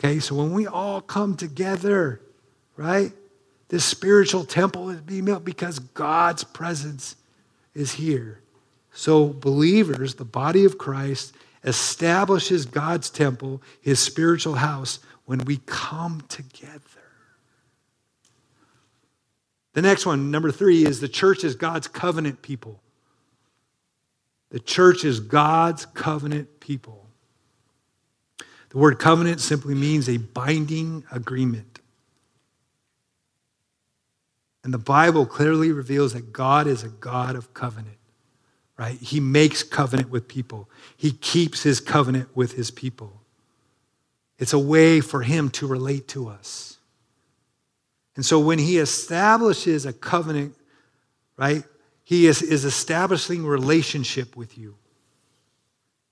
Okay, 0.00 0.18
so 0.18 0.34
when 0.34 0.52
we 0.52 0.66
all 0.66 1.00
come 1.00 1.36
together, 1.36 2.20
right, 2.76 3.12
this 3.68 3.84
spiritual 3.84 4.44
temple 4.44 4.90
is 4.90 5.02
being 5.02 5.26
built 5.26 5.44
because 5.44 5.78
God's 5.78 6.42
presence 6.42 7.14
is 7.74 7.92
here. 7.92 8.40
So, 8.92 9.28
believers, 9.28 10.16
the 10.16 10.24
body 10.24 10.64
of 10.64 10.78
Christ, 10.78 11.32
establishes 11.62 12.66
God's 12.66 13.08
temple, 13.08 13.62
his 13.80 14.00
spiritual 14.00 14.56
house, 14.56 14.98
when 15.26 15.38
we 15.44 15.60
come 15.64 16.24
together. 16.28 17.03
The 19.74 19.82
next 19.82 20.06
one, 20.06 20.30
number 20.30 20.50
three, 20.50 20.86
is 20.86 21.00
the 21.00 21.08
church 21.08 21.44
is 21.44 21.56
God's 21.56 21.88
covenant 21.88 22.42
people. 22.42 22.80
The 24.50 24.60
church 24.60 25.04
is 25.04 25.18
God's 25.18 25.84
covenant 25.84 26.60
people. 26.60 27.08
The 28.70 28.78
word 28.78 28.98
covenant 28.98 29.40
simply 29.40 29.74
means 29.74 30.08
a 30.08 30.16
binding 30.16 31.04
agreement. 31.10 31.80
And 34.62 34.72
the 34.72 34.78
Bible 34.78 35.26
clearly 35.26 35.72
reveals 35.72 36.12
that 36.14 36.32
God 36.32 36.66
is 36.66 36.84
a 36.84 36.88
God 36.88 37.36
of 37.36 37.52
covenant, 37.52 37.98
right? 38.78 38.96
He 38.98 39.20
makes 39.20 39.62
covenant 39.62 40.08
with 40.08 40.28
people, 40.28 40.70
He 40.96 41.12
keeps 41.12 41.64
His 41.64 41.80
covenant 41.80 42.34
with 42.36 42.52
His 42.52 42.70
people. 42.70 43.22
It's 44.38 44.52
a 44.52 44.58
way 44.58 45.00
for 45.00 45.22
Him 45.22 45.50
to 45.50 45.66
relate 45.66 46.08
to 46.08 46.28
us. 46.28 46.73
And 48.16 48.24
so 48.24 48.38
when 48.38 48.58
He 48.58 48.78
establishes 48.78 49.86
a 49.86 49.92
covenant, 49.92 50.54
right, 51.36 51.64
He 52.04 52.26
is, 52.26 52.42
is 52.42 52.64
establishing 52.64 53.44
relationship 53.44 54.36
with 54.36 54.56
you. 54.56 54.76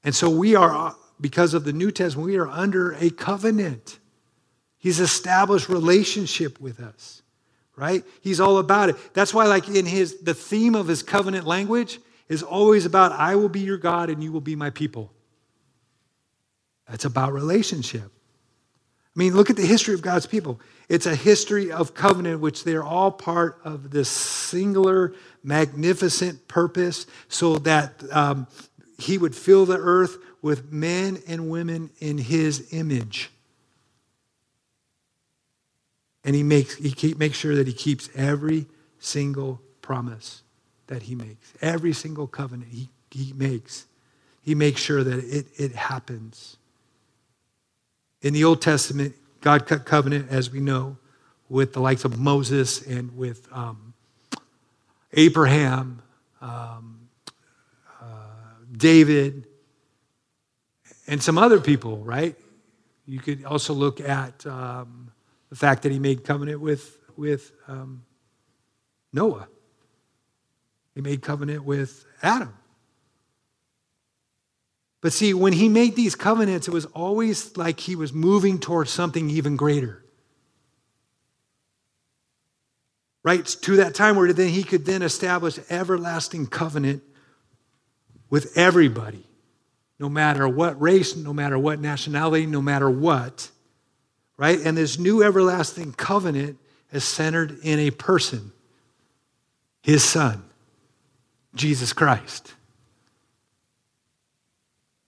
And 0.05 0.15
so 0.15 0.29
we 0.31 0.57
are, 0.57 0.75
uh, 0.75 0.95
because 1.21 1.55
of 1.55 1.65
the 1.65 1.73
New 1.73 1.91
Testament, 1.91 2.27
we 2.27 2.37
are 2.37 2.49
under 2.49 2.93
a 2.93 3.11
covenant. 3.11 3.99
He's 4.79 4.99
established 4.99 5.69
relationship 5.69 6.61
with 6.61 6.81
us, 6.81 7.23
right? 7.77 8.05
He's 8.21 8.41
all 8.41 8.59
about 8.59 8.89
it. 8.89 8.97
That's 9.15 9.33
why, 9.33 9.47
like 9.47 9.69
in 9.69 9.87
his, 9.87 10.21
the 10.23 10.35
theme 10.35 10.75
of 10.75 10.89
his 10.89 11.05
covenant 11.05 11.47
language 11.47 12.01
is 12.29 12.43
always 12.43 12.85
about, 12.85 13.13
I 13.13 13.37
will 13.37 13.49
be 13.49 13.61
your 13.61 13.79
God 13.79 14.11
and 14.11 14.25
you 14.25 14.33
will 14.33 14.41
be 14.41 14.57
my 14.57 14.71
people. 14.71 15.13
That's 16.89 17.05
about 17.05 17.33
relationship. 17.33 18.03
I 19.15 19.19
mean, 19.19 19.35
look 19.35 19.51
at 19.51 19.57
the 19.57 19.67
history 19.67 19.95
of 19.95 20.03
God's 20.03 20.27
people. 20.27 20.61
It's 20.93 21.07
a 21.07 21.17
history 21.17 21.73
of 21.73 21.95
covenant, 21.95 22.41
which 22.41 22.65
they're 22.65 22.85
all 22.85 23.11
part 23.11 23.59
of 23.65 23.93
this 23.93 24.11
singular, 24.11 25.15
magnificent 25.43 26.47
purpose 26.49 27.07
so 27.29 27.57
that 27.61 27.95
um, 28.11 28.47
He 28.99 29.17
would 29.17 29.35
fill 29.35 29.65
the 29.65 29.79
earth 29.79 30.19
with 30.43 30.71
men 30.71 31.23
and 31.27 31.49
women 31.49 31.89
in 32.01 32.19
His 32.19 32.75
image. 32.75 33.31
And 36.25 36.37
He 36.37 36.43
makes, 36.43 36.75
he 36.75 36.91
keep, 36.91 37.17
makes 37.17 37.39
sure 37.39 37.55
that 37.55 37.67
He 37.67 37.73
keeps 37.73 38.11
every 38.15 38.67
single 38.99 39.63
promise 39.81 40.43
that 40.89 41.05
He 41.05 41.15
makes, 41.15 41.55
every 41.63 41.95
single 41.95 42.27
covenant 42.27 42.71
He, 42.71 42.91
he 43.11 43.33
makes. 43.33 43.87
He 44.43 44.55
makes 44.55 44.83
sure 44.83 45.03
that 45.03 45.21
it, 45.21 45.47
it 45.57 45.73
happens. 45.75 46.59
In 48.21 48.35
the 48.35 48.45
Old 48.45 48.61
Testament, 48.61 49.15
God 49.43 49.67
cut 49.67 49.85
covenant, 49.85 50.31
as 50.31 50.51
we 50.51 50.61
know, 50.61 50.97
with 51.49 51.73
the 51.73 51.81
likes 51.81 52.05
of 52.05 52.19
Moses 52.19 52.81
and 52.87 53.17
with 53.17 53.47
um, 53.53 53.93
Abraham, 55.13 56.01
um, 56.41 57.09
uh, 58.01 58.05
David, 58.71 59.49
and 61.09 61.21
some 61.21 61.39
other 61.39 61.61
people, 61.61 61.99
right? 61.99 62.37
You 63.05 63.19
could 63.19 63.45
also 63.45 63.75
look 63.75 64.01
at 64.01 64.47
um, 64.47 65.11
the 65.51 65.57
fact 65.57 65.83
that 65.83 65.91
he 65.91 65.99
made 65.99 66.23
covenant 66.23 66.61
with, 66.61 66.99
with 67.17 67.53
um, 67.67 68.05
Noah. 69.13 69.49
He 70.95 71.01
made 71.01 71.21
covenant 71.21 71.65
with 71.65 72.07
Adam. 72.23 72.55
But 75.03 75.13
see, 75.13 75.35
when 75.35 75.53
he 75.53 75.69
made 75.69 75.97
these 75.97 76.15
covenants, 76.15 76.69
it 76.69 76.71
was 76.71 76.87
always 76.87 77.57
like 77.57 77.81
he 77.81 77.97
was 77.97 78.13
moving 78.13 78.59
towards 78.61 78.91
something 78.91 79.29
even 79.29 79.57
greater. 79.57 80.03
Right? 83.25 83.45
To 83.45 83.77
that 83.77 83.95
time 83.95 84.17
where 84.17 84.33
then 84.33 84.49
he 84.49 84.63
could 84.63 84.87
then 84.87 85.03
establish 85.03 85.59
everlasting 85.69 86.47
covenant 86.47 87.03
with 88.31 88.57
everybody, 88.57 89.27
no 89.99 90.09
matter 90.09 90.49
what 90.49 90.81
race, 90.81 91.17
no 91.17 91.33
matter 91.33 91.59
what 91.59 91.81
nationality, 91.81 92.47
no 92.47 92.63
matter 92.63 92.89
what. 92.89 93.51
Right? 94.37 94.61
And 94.65 94.77
this 94.77 95.01
new 95.01 95.23
everlasting 95.23 95.95
covenant 95.95 96.59
is 96.93 97.03
centered 97.03 97.59
in 97.63 97.81
a 97.81 97.91
person, 97.91 98.53
his 99.83 100.05
son, 100.05 100.45
Jesus 101.57 101.93
Christ. 101.93 102.55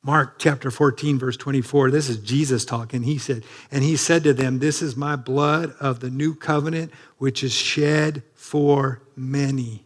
Mark 0.07 0.39
chapter 0.39 0.71
14, 0.71 1.19
verse 1.19 1.39
24, 1.39 1.91
this 1.91 2.11
is 2.11 2.19
Jesus 2.19 2.67
talking. 2.67 3.05
He 3.05 3.17
said, 3.17 3.43
And 3.71 3.83
he 3.83 3.97
said 3.97 4.23
to 4.25 4.35
them, 4.35 4.59
This 4.59 4.83
is 4.83 4.97
my 4.97 5.17
blood 5.17 5.75
of 5.81 6.01
the 6.01 6.11
new 6.11 6.35
covenant, 6.35 6.93
which 7.17 7.43
is 7.43 7.53
shed 7.55 8.23
for 8.35 9.01
many. 9.17 9.85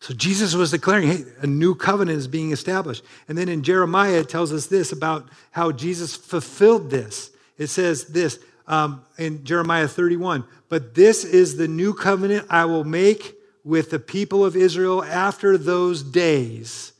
So 0.00 0.12
Jesus 0.12 0.54
was 0.54 0.72
declaring, 0.72 1.08
hey, 1.08 1.24
a 1.40 1.46
new 1.46 1.74
covenant 1.74 2.18
is 2.18 2.26
being 2.26 2.50
established. 2.50 3.04
And 3.28 3.38
then 3.38 3.48
in 3.48 3.62
Jeremiah, 3.62 4.18
it 4.18 4.28
tells 4.28 4.52
us 4.52 4.66
this 4.66 4.92
about 4.92 5.28
how 5.52 5.72
Jesus 5.72 6.14
fulfilled 6.14 6.90
this. 6.90 7.30
It 7.56 7.68
says 7.68 8.06
this 8.06 8.40
um, 8.66 9.04
in 9.16 9.44
Jeremiah 9.44 9.88
31 9.88 10.44
But 10.68 10.94
this 10.94 11.24
is 11.24 11.56
the 11.56 11.68
new 11.68 11.94
covenant 11.94 12.48
I 12.50 12.66
will 12.66 12.84
make 12.84 13.36
with 13.64 13.90
the 13.90 14.00
people 14.00 14.44
of 14.44 14.56
Israel 14.56 15.02
after 15.02 15.56
those 15.56 16.02
days 16.02 16.91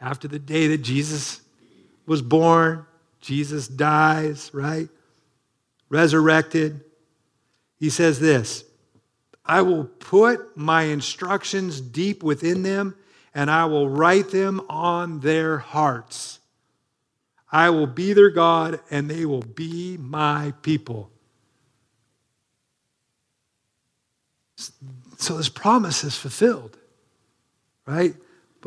after 0.00 0.28
the 0.28 0.38
day 0.38 0.68
that 0.68 0.78
Jesus 0.78 1.40
was 2.06 2.22
born, 2.22 2.86
Jesus 3.20 3.68
dies, 3.68 4.50
right? 4.54 4.88
Resurrected. 5.88 6.84
He 7.78 7.90
says 7.90 8.20
this 8.20 8.64
I 9.44 9.62
will 9.62 9.84
put 9.84 10.56
my 10.56 10.82
instructions 10.84 11.80
deep 11.80 12.22
within 12.22 12.62
them, 12.62 12.94
and 13.34 13.50
I 13.50 13.64
will 13.64 13.88
write 13.88 14.30
them 14.30 14.60
on 14.68 15.20
their 15.20 15.58
hearts. 15.58 16.40
I 17.50 17.70
will 17.70 17.86
be 17.86 18.12
their 18.12 18.30
God, 18.30 18.80
and 18.90 19.10
they 19.10 19.24
will 19.24 19.42
be 19.42 19.96
my 19.96 20.52
people. 20.60 21.10
So 24.56 25.36
this 25.36 25.48
promise 25.48 26.04
is 26.04 26.16
fulfilled, 26.16 26.76
right? 27.86 28.14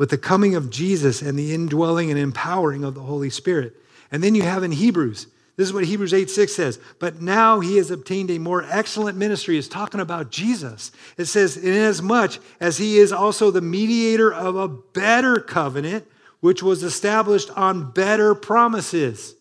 With 0.02 0.10
the 0.10 0.18
coming 0.18 0.56
of 0.56 0.68
Jesus 0.68 1.22
and 1.22 1.38
the 1.38 1.54
indwelling 1.54 2.10
and 2.10 2.18
empowering 2.18 2.82
of 2.82 2.96
the 2.96 3.02
Holy 3.02 3.30
Spirit. 3.30 3.76
And 4.10 4.20
then 4.20 4.34
you 4.34 4.42
have 4.42 4.64
in 4.64 4.72
Hebrews, 4.72 5.28
this 5.54 5.68
is 5.68 5.72
what 5.72 5.84
Hebrews 5.84 6.12
8 6.12 6.28
6 6.28 6.52
says. 6.52 6.80
But 6.98 7.22
now 7.22 7.60
he 7.60 7.76
has 7.76 7.92
obtained 7.92 8.28
a 8.32 8.38
more 8.38 8.64
excellent 8.68 9.16
ministry. 9.16 9.56
It's 9.56 9.68
talking 9.68 10.00
about 10.00 10.32
Jesus. 10.32 10.90
It 11.16 11.26
says, 11.26 11.56
Inasmuch 11.56 12.42
as 12.58 12.78
he 12.78 12.98
is 12.98 13.12
also 13.12 13.52
the 13.52 13.60
mediator 13.60 14.34
of 14.34 14.56
a 14.56 14.66
better 14.66 15.38
covenant, 15.38 16.04
which 16.40 16.64
was 16.64 16.82
established 16.82 17.56
on 17.56 17.92
better 17.92 18.34
promises. 18.34 19.36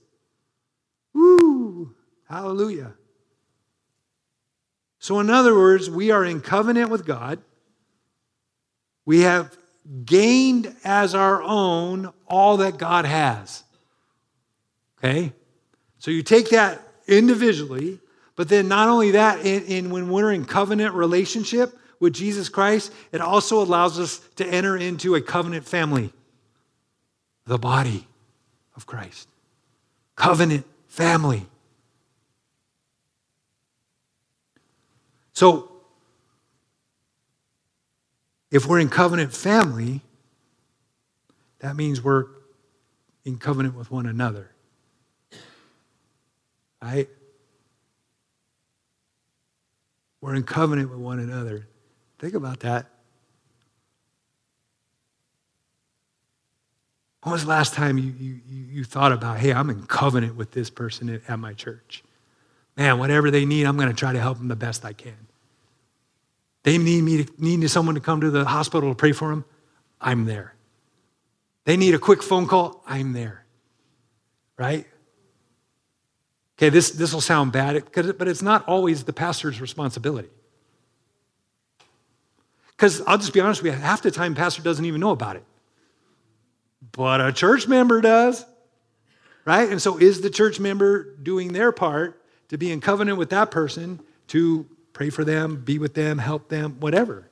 Woo! 1.15 1.95
Hallelujah. 2.29 2.93
So, 4.99 5.19
in 5.19 5.31
other 5.31 5.55
words, 5.55 5.89
we 5.89 6.11
are 6.11 6.23
in 6.23 6.39
covenant 6.39 6.91
with 6.91 7.03
God. 7.03 7.39
We 9.07 9.21
have 9.21 9.57
gained 10.05 10.75
as 10.83 11.15
our 11.15 11.41
own 11.41 12.11
all 12.27 12.57
that 12.57 12.77
God 12.77 13.05
has. 13.05 13.63
Okay? 14.97 15.33
So 15.99 16.11
you 16.11 16.23
take 16.23 16.49
that 16.49 16.81
individually, 17.07 17.99
but 18.35 18.49
then 18.49 18.67
not 18.67 18.87
only 18.87 19.11
that, 19.11 19.45
in, 19.45 19.63
in, 19.65 19.89
when 19.89 20.09
we're 20.09 20.31
in 20.31 20.45
covenant 20.45 20.93
relationship 20.93 21.77
with 21.99 22.13
Jesus 22.13 22.49
Christ, 22.49 22.91
it 23.11 23.21
also 23.21 23.61
allows 23.61 23.99
us 23.99 24.19
to 24.37 24.45
enter 24.45 24.77
into 24.77 25.15
a 25.15 25.21
covenant 25.21 25.65
family, 25.65 26.11
the 27.45 27.57
body 27.57 28.07
of 28.75 28.85
Christ. 28.85 29.27
Covenant 30.15 30.65
family. 30.87 31.45
So, 35.33 35.70
if 38.51 38.65
we're 38.65 38.79
in 38.79 38.89
covenant 38.89 39.33
family, 39.33 40.01
that 41.59 41.75
means 41.75 42.01
we're 42.01 42.25
in 43.23 43.37
covenant 43.37 43.75
with 43.75 43.89
one 43.89 44.05
another. 44.05 44.51
Right? 46.81 47.07
We're 50.19 50.35
in 50.35 50.43
covenant 50.43 50.89
with 50.89 50.99
one 50.99 51.19
another. 51.19 51.67
Think 52.19 52.33
about 52.33 52.59
that. 52.59 52.87
When 57.23 57.33
was 57.33 57.43
the 57.43 57.49
last 57.49 57.73
time 57.75 57.97
you, 57.97 58.13
you, 58.19 58.39
you 58.47 58.83
thought 58.83 59.11
about, 59.11 59.37
hey, 59.37 59.53
I'm 59.53 59.69
in 59.69 59.85
covenant 59.85 60.35
with 60.35 60.51
this 60.51 60.71
person 60.71 61.21
at 61.27 61.39
my 61.39 61.53
church? 61.53 62.03
Man, 62.75 62.97
whatever 62.97 63.29
they 63.29 63.45
need, 63.45 63.65
I'm 63.65 63.77
going 63.77 63.89
to 63.89 63.95
try 63.95 64.11
to 64.11 64.19
help 64.19 64.39
them 64.39 64.47
the 64.47 64.55
best 64.55 64.83
I 64.83 64.93
can. 64.93 65.27
They 66.63 66.77
need 66.77 67.03
me 67.03 67.23
to, 67.23 67.33
need 67.37 67.67
someone 67.69 67.95
to 67.95 68.01
come 68.01 68.21
to 68.21 68.29
the 68.29 68.45
hospital 68.45 68.89
to 68.89 68.95
pray 68.95 69.11
for 69.11 69.29
them. 69.29 69.45
I'm 69.99 70.25
there. 70.25 70.55
They 71.65 71.77
need 71.77 71.93
a 71.93 71.99
quick 71.99 72.21
phone 72.23 72.47
call. 72.47 72.83
I'm 72.85 73.13
there. 73.13 73.45
Right? 74.57 74.85
Okay, 76.57 76.69
this, 76.69 76.91
this 76.91 77.13
will 77.13 77.21
sound 77.21 77.51
bad, 77.51 77.83
but 77.93 78.27
it's 78.27 78.43
not 78.43 78.67
always 78.67 79.03
the 79.03 79.13
pastor's 79.13 79.59
responsibility. 79.59 80.29
Because 82.69 83.01
I'll 83.07 83.17
just 83.17 83.33
be 83.33 83.39
honest 83.39 83.63
with 83.63 83.73
you, 83.73 83.79
half 83.79 84.01
the 84.01 84.11
time, 84.11 84.35
pastor 84.35 84.61
doesn't 84.61 84.85
even 84.85 85.01
know 85.01 85.11
about 85.11 85.35
it. 85.35 85.43
But 86.91 87.21
a 87.21 87.31
church 87.31 87.67
member 87.67 88.01
does. 88.01 88.45
Right? 89.45 89.69
And 89.69 89.81
so 89.81 89.97
is 89.97 90.21
the 90.21 90.29
church 90.29 90.59
member 90.59 91.15
doing 91.15 91.53
their 91.53 91.71
part 91.71 92.21
to 92.49 92.57
be 92.57 92.71
in 92.71 92.79
covenant 92.79 93.17
with 93.17 93.31
that 93.31 93.49
person 93.49 93.99
to 94.27 94.67
pray 95.01 95.09
for 95.09 95.25
them, 95.25 95.55
be 95.55 95.79
with 95.79 95.95
them, 95.95 96.19
help 96.19 96.47
them, 96.49 96.79
whatever. 96.79 97.27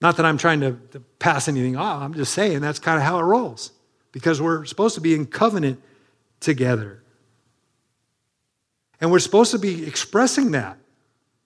Not 0.00 0.16
that 0.16 0.24
I'm 0.24 0.38
trying 0.38 0.60
to, 0.60 0.72
to 0.92 1.00
pass 1.18 1.48
anything 1.48 1.76
off, 1.76 2.00
I'm 2.00 2.14
just 2.14 2.32
saying 2.32 2.60
that's 2.60 2.78
kind 2.78 2.96
of 2.96 3.02
how 3.02 3.18
it 3.18 3.24
rolls 3.24 3.72
because 4.10 4.40
we're 4.40 4.64
supposed 4.64 4.94
to 4.94 5.02
be 5.02 5.14
in 5.14 5.26
covenant 5.26 5.82
together. 6.40 7.02
And 9.02 9.12
we're 9.12 9.18
supposed 9.18 9.50
to 9.50 9.58
be 9.58 9.86
expressing 9.86 10.52
that, 10.52 10.78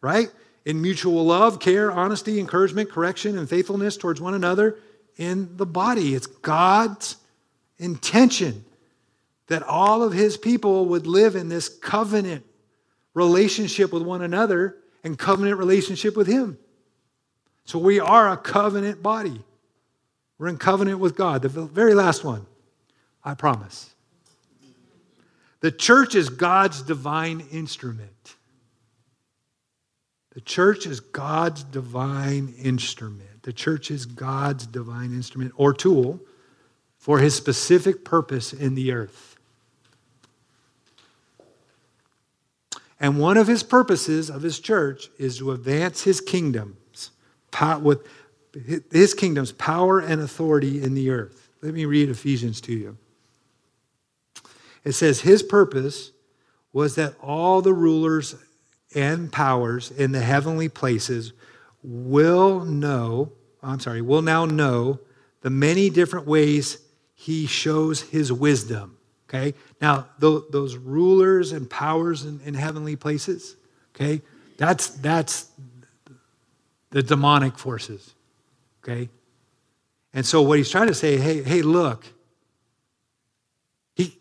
right? 0.00 0.30
In 0.64 0.80
mutual 0.80 1.24
love, 1.24 1.58
care, 1.58 1.90
honesty, 1.90 2.38
encouragement, 2.38 2.88
correction, 2.88 3.36
and 3.36 3.50
faithfulness 3.50 3.96
towards 3.96 4.20
one 4.20 4.34
another 4.34 4.78
in 5.16 5.56
the 5.56 5.66
body. 5.66 6.14
It's 6.14 6.28
God's 6.28 7.16
intention 7.78 8.64
that 9.48 9.64
all 9.64 10.04
of 10.04 10.12
his 10.12 10.36
people 10.36 10.86
would 10.86 11.08
live 11.08 11.34
in 11.34 11.48
this 11.48 11.68
covenant 11.68 12.44
relationship 13.14 13.92
with 13.92 14.02
one 14.02 14.22
another 14.22 14.76
and 15.02 15.18
covenant 15.18 15.58
relationship 15.58 16.16
with 16.16 16.26
Him. 16.26 16.58
So 17.64 17.78
we 17.78 18.00
are 18.00 18.30
a 18.30 18.36
covenant 18.36 19.02
body. 19.02 19.40
We're 20.38 20.48
in 20.48 20.58
covenant 20.58 20.98
with 20.98 21.16
God. 21.16 21.42
The 21.42 21.48
very 21.48 21.94
last 21.94 22.24
one, 22.24 22.46
I 23.24 23.34
promise. 23.34 23.94
The 25.60 25.70
church 25.70 26.14
is 26.14 26.28
God's 26.28 26.82
divine 26.82 27.46
instrument. 27.50 28.34
The 30.34 30.40
church 30.40 30.86
is 30.86 31.00
God's 31.00 31.62
divine 31.64 32.52
instrument. 32.58 33.44
The 33.44 33.52
church 33.52 33.90
is 33.90 34.04
God's 34.04 34.66
divine 34.66 35.12
instrument 35.12 35.52
or 35.56 35.72
tool 35.72 36.20
for 36.98 37.18
his 37.18 37.34
specific 37.34 38.04
purpose 38.04 38.52
in 38.52 38.74
the 38.74 38.92
earth. 38.92 39.33
And 43.00 43.18
one 43.18 43.36
of 43.36 43.46
his 43.46 43.62
purposes 43.62 44.30
of 44.30 44.42
his 44.42 44.60
church 44.60 45.08
is 45.18 45.38
to 45.38 45.52
advance 45.52 46.02
his 46.02 46.20
kingdoms 46.20 47.10
with 47.80 48.06
his 48.92 49.14
kingdom's 49.14 49.52
power 49.52 49.98
and 50.00 50.20
authority 50.20 50.82
in 50.82 50.94
the 50.94 51.10
earth. 51.10 51.48
Let 51.62 51.74
me 51.74 51.84
read 51.84 52.08
Ephesians 52.08 52.60
to 52.62 52.72
you. 52.72 52.96
It 54.84 54.92
says 54.92 55.20
his 55.20 55.42
purpose 55.42 56.12
was 56.72 56.94
that 56.96 57.14
all 57.22 57.62
the 57.62 57.72
rulers 57.72 58.34
and 58.94 59.32
powers 59.32 59.90
in 59.90 60.12
the 60.12 60.20
heavenly 60.20 60.68
places 60.68 61.32
will 61.82 62.64
know, 62.64 63.32
I'm 63.62 63.80
sorry, 63.80 64.02
will 64.02 64.22
now 64.22 64.44
know 64.44 65.00
the 65.40 65.50
many 65.50 65.90
different 65.90 66.26
ways 66.26 66.78
he 67.14 67.46
shows 67.46 68.02
his 68.02 68.32
wisdom 68.32 68.98
Okay? 69.28 69.54
Now, 69.80 70.06
those 70.18 70.76
rulers 70.76 71.52
and 71.52 71.68
powers 71.68 72.24
in, 72.24 72.40
in 72.44 72.54
heavenly 72.54 72.96
places, 72.96 73.56
okay? 73.94 74.22
That's, 74.56 74.88
that's 74.88 75.50
the 76.90 77.02
demonic 77.02 77.58
forces, 77.58 78.14
okay? 78.82 79.08
And 80.12 80.24
so 80.24 80.42
what 80.42 80.58
he's 80.58 80.70
trying 80.70 80.88
to 80.88 80.94
say, 80.94 81.16
hey, 81.16 81.42
hey, 81.42 81.62
look, 81.62 82.04
he, 83.96 84.16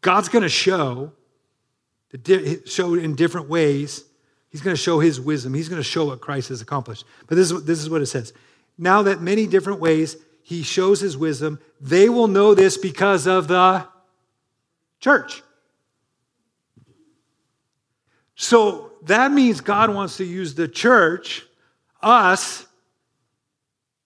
God's 0.00 0.28
going 0.28 0.42
to 0.42 0.48
show, 0.48 1.12
the, 2.10 2.62
show 2.66 2.94
in 2.94 3.14
different 3.14 3.48
ways. 3.48 4.04
He's 4.50 4.60
going 4.60 4.76
to 4.76 4.82
show 4.82 5.00
his 5.00 5.20
wisdom. 5.20 5.54
He's 5.54 5.68
going 5.68 5.80
to 5.80 5.88
show 5.88 6.06
what 6.06 6.20
Christ 6.20 6.48
has 6.48 6.60
accomplished. 6.60 7.04
But 7.26 7.36
this 7.36 7.50
is, 7.50 7.64
this 7.64 7.78
is 7.78 7.88
what 7.88 8.02
it 8.02 8.06
says. 8.06 8.32
Now 8.76 9.02
that 9.02 9.20
many 9.20 9.46
different 9.46 9.80
ways 9.80 10.16
he 10.42 10.62
shows 10.62 11.00
his 11.00 11.16
wisdom, 11.16 11.60
they 11.80 12.08
will 12.08 12.28
know 12.28 12.54
this 12.54 12.78
because 12.78 13.26
of 13.26 13.48
the 13.48 13.86
church. 15.00 15.42
So 18.34 18.92
that 19.02 19.32
means 19.32 19.60
God 19.60 19.92
wants 19.92 20.18
to 20.18 20.24
use 20.24 20.54
the 20.54 20.68
church, 20.68 21.44
us, 22.00 22.66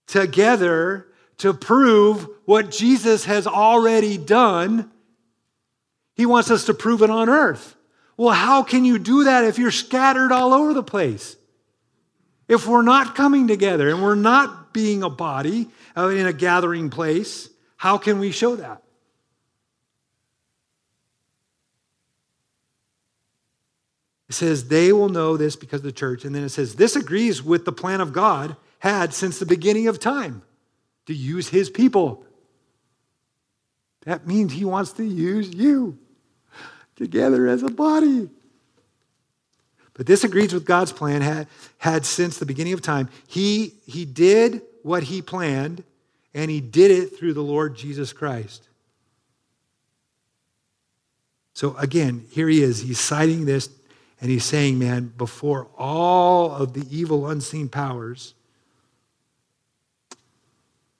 together 0.07 1.09
to 1.39 1.53
prove 1.53 2.29
what 2.45 2.71
Jesus 2.71 3.25
has 3.25 3.47
already 3.47 4.19
done. 4.19 4.91
He 6.15 6.27
wants 6.27 6.51
us 6.51 6.65
to 6.67 6.75
prove 6.75 7.03
it 7.03 7.11
on 7.11 7.29
earth. 7.29 7.75
Well, 8.17 8.35
how 8.35 8.63
can 8.63 8.85
you 8.85 8.99
do 8.99 9.25
that 9.25 9.45
if 9.45 9.59
you're 9.59 9.71
scattered 9.71 10.33
all 10.33 10.53
over 10.53 10.75
the 10.75 10.83
place? 10.83 11.37
If 12.49 12.67
we're 12.67 12.83
not 12.83 13.15
coming 13.15 13.49
together 13.49 13.89
and 13.89 14.03
we're 14.03 14.15
not 14.15 14.73
being 14.73 15.03
a 15.03 15.11
body 15.11 15.69
uh, 15.97 16.09
in 16.09 16.27
a 16.27 16.33
gathering 16.33 16.91
place, 16.91 17.49
how 17.77 17.99
can 17.99 18.19
we 18.19 18.31
show 18.31 18.57
that? 18.57 18.83
It 24.33 24.37
says, 24.37 24.69
they 24.69 24.95
will 24.95 25.11
know 25.11 25.37
this 25.37 25.57
because 25.57 25.81
of 25.81 25.85
the 25.85 25.93
church. 25.93 26.25
And 26.25 26.35
then 26.35 26.43
it 26.43 26.49
says, 26.49 26.77
this 26.77 26.97
agrees 26.97 27.43
with 27.43 27.67
the 27.67 27.73
plan 27.73 28.01
of 28.01 28.15
God 28.15 28.57
had 28.79 29.13
since 29.13 29.39
the 29.39 29.45
beginning 29.45 29.89
of 29.89 30.01
time 30.01 30.41
to 31.05 31.13
use 31.13 31.51
his 31.51 31.69
people. 31.69 32.25
That 34.07 34.27
means 34.27 34.55
he 34.55 34.65
wants 34.65 34.93
to 34.93 35.05
use 35.05 35.53
you 35.53 35.99
together 36.97 37.47
as 37.47 37.63
a 37.63 37.69
body. 37.69 38.31
But 39.93 40.07
this 40.07 40.25
agrees 40.25 40.55
with 40.55 40.65
God's 40.65 40.93
plan 40.93 41.21
had, 41.21 41.47
had 41.77 42.07
since 42.07 42.39
the 42.39 42.47
beginning 42.47 42.73
of 42.73 42.81
time. 42.81 43.11
He, 43.29 43.75
he 43.85 44.07
did 44.07 44.63
what 44.83 45.03
he 45.03 45.21
planned, 45.21 45.85
and 46.33 46.51
he 46.51 46.63
did 46.63 46.91
it 46.91 47.19
through 47.19 47.35
the 47.35 47.43
Lord 47.43 47.77
Jesus 47.77 48.15
Christ. 48.15 48.67
So 51.53 51.77
again, 51.77 52.25
here 52.31 52.49
he 52.49 52.63
is. 52.63 52.81
He's 52.81 52.99
citing 52.99 53.45
this 53.45 53.69
and 54.23 54.31
he's 54.31 54.45
saying, 54.45 54.79
man, 54.79 55.13
before 55.19 55.67
all 55.77 56.53
of 56.53 56.75
the 56.75 56.87
evil 56.97 57.29
unseen 57.29 57.69
powers, 57.69 58.35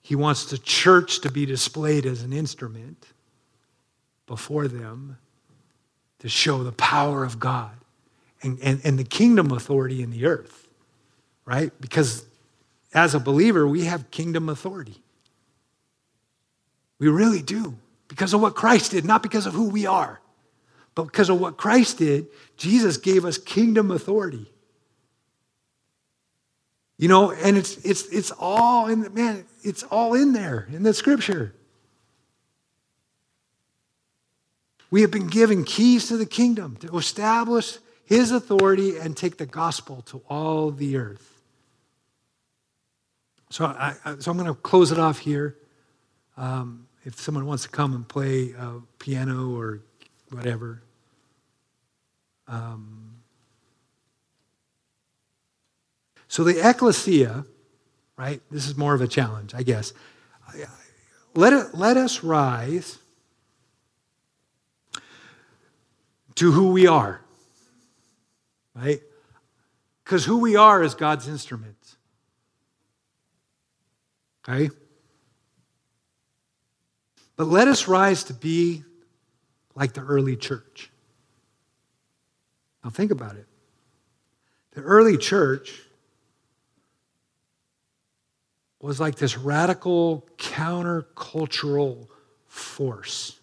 he 0.01 0.13
wants 0.13 0.49
the 0.49 0.57
church 0.57 1.21
to 1.21 1.31
be 1.31 1.45
displayed 1.45 2.05
as 2.05 2.21
an 2.21 2.33
instrument 2.33 3.07
before 4.27 4.67
them 4.67 5.17
to 6.19 6.27
show 6.27 6.63
the 6.63 6.73
power 6.73 7.23
of 7.23 7.39
God 7.39 7.71
and, 8.41 8.59
and, 8.61 8.81
and 8.83 8.99
the 8.99 9.05
kingdom 9.05 9.51
authority 9.51 10.03
in 10.03 10.11
the 10.11 10.25
earth, 10.25 10.67
right? 11.45 11.71
Because 11.79 12.25
as 12.93 13.15
a 13.15 13.21
believer, 13.21 13.65
we 13.65 13.85
have 13.85 14.11
kingdom 14.11 14.49
authority. 14.49 15.01
We 16.99 17.07
really 17.07 17.41
do, 17.41 17.77
because 18.09 18.33
of 18.33 18.41
what 18.41 18.53
Christ 18.53 18.91
did, 18.91 19.05
not 19.05 19.23
because 19.23 19.45
of 19.45 19.53
who 19.53 19.69
we 19.69 19.85
are. 19.85 20.19
But 20.95 21.05
because 21.05 21.29
of 21.29 21.39
what 21.39 21.57
Christ 21.57 21.97
did, 21.97 22.27
Jesus 22.57 22.97
gave 22.97 23.25
us 23.25 23.37
kingdom 23.37 23.91
authority. 23.91 24.51
You 26.97 27.07
know, 27.07 27.31
and 27.31 27.57
it's 27.57 27.77
it's 27.77 28.03
it's 28.07 28.31
all 28.31 28.87
in 28.87 29.13
man, 29.13 29.45
it's 29.63 29.83
all 29.83 30.13
in 30.13 30.33
there 30.33 30.67
in 30.71 30.83
the 30.83 30.93
scripture. 30.93 31.55
We 34.91 35.01
have 35.01 35.09
been 35.09 35.27
given 35.27 35.63
keys 35.63 36.07
to 36.09 36.17
the 36.17 36.25
kingdom 36.25 36.75
to 36.77 36.97
establish 36.97 37.79
his 38.05 38.29
authority 38.29 38.99
and 38.99 39.17
take 39.17 39.37
the 39.37 39.47
gospel 39.47 40.03
to 40.03 40.21
all 40.29 40.69
the 40.69 40.97
earth. 40.97 41.41
So, 43.49 43.65
I, 43.65 43.95
so 44.19 44.29
I'm 44.29 44.37
going 44.37 44.47
to 44.47 44.53
close 44.53 44.91
it 44.91 44.99
off 44.99 45.17
here. 45.17 45.57
Um, 46.37 46.87
if 47.05 47.19
someone 47.19 47.45
wants 47.45 47.63
to 47.63 47.69
come 47.69 47.93
and 47.93 48.07
play 48.07 48.51
a 48.51 48.81
piano 48.99 49.55
or 49.55 49.81
whatever. 50.33 50.81
Um, 52.47 53.15
so 56.27 56.43
the 56.43 56.67
ecclesia, 56.67 57.45
right? 58.17 58.41
This 58.51 58.67
is 58.67 58.75
more 58.75 58.93
of 58.93 59.01
a 59.01 59.07
challenge, 59.07 59.53
I 59.53 59.63
guess. 59.63 59.93
Let, 61.35 61.53
it, 61.53 61.73
let 61.73 61.97
us 61.97 62.23
rise 62.23 62.99
to 66.35 66.51
who 66.51 66.71
we 66.71 66.87
are, 66.87 67.21
right? 68.75 69.01
Because 70.03 70.25
who 70.25 70.37
we 70.37 70.55
are 70.55 70.83
is 70.83 70.93
God's 70.93 71.27
instrument. 71.27 71.95
Okay? 74.47 74.69
But 77.35 77.47
let 77.47 77.67
us 77.67 77.87
rise 77.87 78.23
to 78.25 78.33
be 78.33 78.83
like 79.75 79.93
the 79.93 80.01
early 80.01 80.35
church. 80.35 80.91
Now, 82.83 82.89
think 82.89 83.11
about 83.11 83.35
it. 83.35 83.47
The 84.71 84.81
early 84.81 85.17
church 85.17 85.81
was 88.81 88.99
like 88.99 89.15
this 89.15 89.37
radical 89.37 90.27
countercultural 90.37 92.07
force 92.47 93.39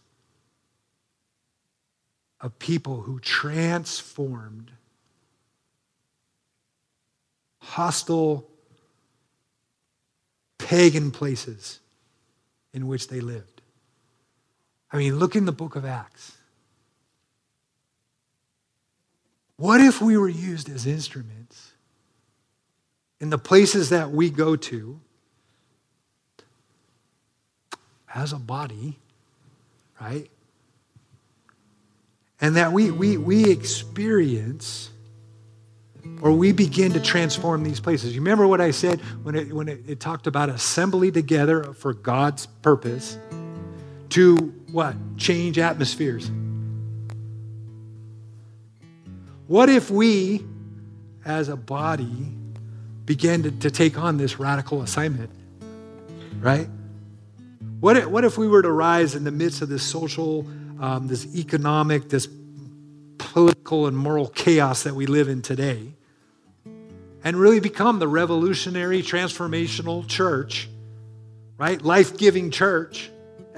of 2.41 2.59
people 2.59 3.01
who 3.01 3.19
transformed 3.21 4.71
hostile, 7.61 8.47
pagan 10.59 11.11
places 11.11 11.81
in 12.73 12.87
which 12.87 13.09
they 13.09 13.21
lived. 13.21 13.60
I 14.93 14.99
mean, 14.99 15.19
look 15.19 15.37
in 15.37 15.45
the 15.45 15.53
book 15.53 15.77
of 15.77 15.85
Acts. 15.85 16.37
What 19.57 19.81
if 19.81 20.01
we 20.01 20.17
were 20.17 20.29
used 20.29 20.69
as 20.71 20.87
instruments 20.87 21.73
in 23.21 23.31
the 23.31 23.39
places 23.39 23.91
that 23.91 24.11
we 24.11 24.31
go 24.31 24.57
to 24.57 25.01
as 28.15 28.33
a 28.33 28.39
body, 28.39 28.99
right? 30.01 30.31
and 32.41 32.57
that 32.57 32.73
we, 32.73 32.91
we, 32.91 33.17
we 33.17 33.51
experience 33.51 34.91
or 36.23 36.33
we 36.33 36.53
begin 36.53 36.93
to 36.93 37.01
transform 37.01 37.63
these 37.63 37.81
places. 37.81 38.15
You 38.15 38.21
remember 38.21 38.47
what 38.47 38.61
I 38.61 38.71
said 38.71 39.01
when 39.23 39.35
it, 39.35 39.53
when 39.53 39.69
it, 39.69 39.81
it 39.87 40.01
talked 40.01 40.27
about 40.27 40.49
assembly 40.49 41.11
together 41.11 41.73
for 41.75 41.93
God's 41.93 42.47
purpose 42.47 43.19
to 44.11 44.37
what? 44.71 44.95
Change 45.17 45.59
atmospheres. 45.59 46.31
What 49.47 49.69
if 49.69 49.91
we, 49.91 50.45
as 51.25 51.49
a 51.49 51.57
body, 51.57 52.33
began 53.05 53.43
to, 53.43 53.51
to 53.51 53.71
take 53.71 53.99
on 53.99 54.17
this 54.17 54.39
radical 54.39 54.83
assignment? 54.83 55.31
Right? 56.39 56.69
What 57.81 57.97
if, 57.97 58.07
what 58.07 58.25
if 58.25 58.39
we 58.39 58.47
were 58.47 58.63
to 58.63 58.71
rise 58.71 59.15
in 59.15 59.25
the 59.25 59.33
midst 59.33 59.63
of 59.63 59.69
this 59.69 59.83
social 59.83 60.47
um, 60.81 61.07
this 61.07 61.37
economic, 61.37 62.09
this 62.09 62.27
political 63.19 63.87
and 63.87 63.97
moral 63.97 64.27
chaos 64.27 64.83
that 64.85 64.95
we 64.95 65.07
live 65.07 65.29
in 65.29 65.43
today, 65.43 65.93
and 67.23 67.37
really 67.37 67.61
become 67.61 67.99
the 67.99 68.09
revolutionary, 68.09 69.03
transformational 69.03 70.09
church, 70.09 70.69
right? 71.59 71.81
Life 71.83 72.17
giving 72.17 72.51
church, 72.51 73.11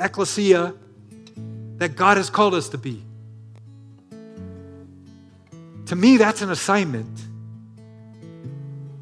ecclesia, 0.05 0.75
that 1.79 1.97
God 1.97 2.17
has 2.17 2.31
called 2.31 2.55
us 2.55 2.69
to 2.71 2.79
be. 2.79 3.03
To 5.87 5.97
me, 5.97 6.17
that's 6.17 6.43
an 6.43 6.51
assignment. 6.51 7.21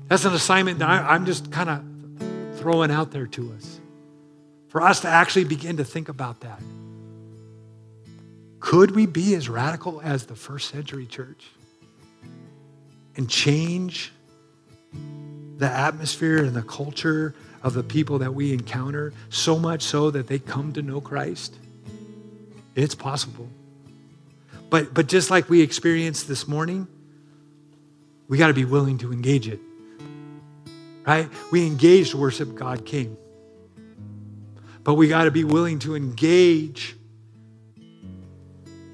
That's 0.08 0.24
an 0.24 0.32
assignment 0.32 0.78
that 0.80 0.88
I'm 0.88 1.26
just 1.26 1.52
kind 1.52 1.70
of 1.70 2.58
throwing 2.58 2.90
out 2.90 3.10
there 3.10 3.26
to 3.26 3.52
us. 3.52 3.80
For 4.68 4.82
us 4.82 5.00
to 5.00 5.08
actually 5.08 5.44
begin 5.44 5.76
to 5.78 5.84
think 5.84 6.08
about 6.08 6.40
that. 6.40 6.60
Could 8.60 8.92
we 8.92 9.06
be 9.06 9.34
as 9.34 9.48
radical 9.48 10.00
as 10.02 10.26
the 10.26 10.36
first 10.36 10.70
century 10.70 11.06
church 11.06 11.46
and 13.16 13.28
change 13.28 14.12
the 15.58 15.68
atmosphere 15.68 16.44
and 16.44 16.54
the 16.54 16.62
culture 16.62 17.34
of 17.62 17.74
the 17.74 17.82
people 17.82 18.18
that 18.18 18.34
we 18.34 18.52
encounter 18.52 19.12
so 19.28 19.58
much 19.58 19.82
so 19.82 20.10
that 20.10 20.26
they 20.26 20.38
come 20.38 20.72
to 20.72 20.82
know 20.82 21.00
Christ? 21.00 21.54
It's 22.74 22.94
possible. 22.94 23.48
But, 24.70 24.94
but 24.94 25.08
just 25.08 25.30
like 25.30 25.50
we 25.50 25.60
experienced 25.60 26.28
this 26.28 26.46
morning, 26.46 26.86
we 28.28 28.38
got 28.38 28.46
to 28.46 28.54
be 28.54 28.64
willing 28.64 28.98
to 28.98 29.12
engage 29.12 29.48
it. 29.48 29.60
Right? 31.04 31.28
We 31.50 31.66
engaged 31.66 32.14
worship, 32.14 32.54
God 32.54 32.86
came. 32.86 33.16
But 34.84 34.94
we 34.94 35.08
got 35.08 35.24
to 35.24 35.30
be 35.30 35.44
willing 35.44 35.80
to 35.80 35.96
engage 35.96 36.96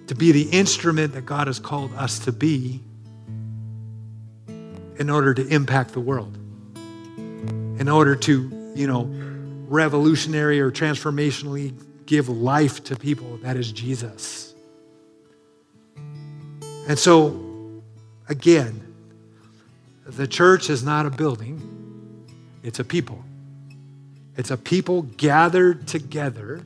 to 0.07 0.15
be 0.15 0.33
the 0.33 0.49
instrument 0.51 1.13
that 1.15 1.27
God 1.27 1.47
has 1.49 1.59
called 1.59 1.93
us 1.95 2.21
to 2.21 2.33
be 2.33 2.81
in 4.99 5.11
order 5.11 5.35
to 5.35 5.47
impact 5.49 5.93
the 5.93 6.01
world, 6.01 6.37
in 7.79 7.89
order 7.89 8.17
to, 8.17 8.56
you 8.77 8.87
know, 8.87 9.09
revolutionary 9.69 10.61
or 10.61 10.71
transformationally 10.71 11.75
give 12.07 12.29
life 12.29 12.85
to 12.85 12.97
people. 12.97 13.39
That 13.39 13.57
is 13.57 13.73
Jesus. 13.73 14.55
And 16.89 16.99
so, 16.99 17.83
again, 18.29 18.83
the 20.07 20.27
church 20.27 20.71
is 20.71 20.85
not 20.85 21.07
a 21.07 21.11
building, 21.11 21.61
it's 22.63 22.79
a 22.79 22.85
people. 22.85 23.23
It's 24.37 24.51
a 24.51 24.57
people 24.57 25.03
gathered 25.03 25.89
together, 25.89 26.63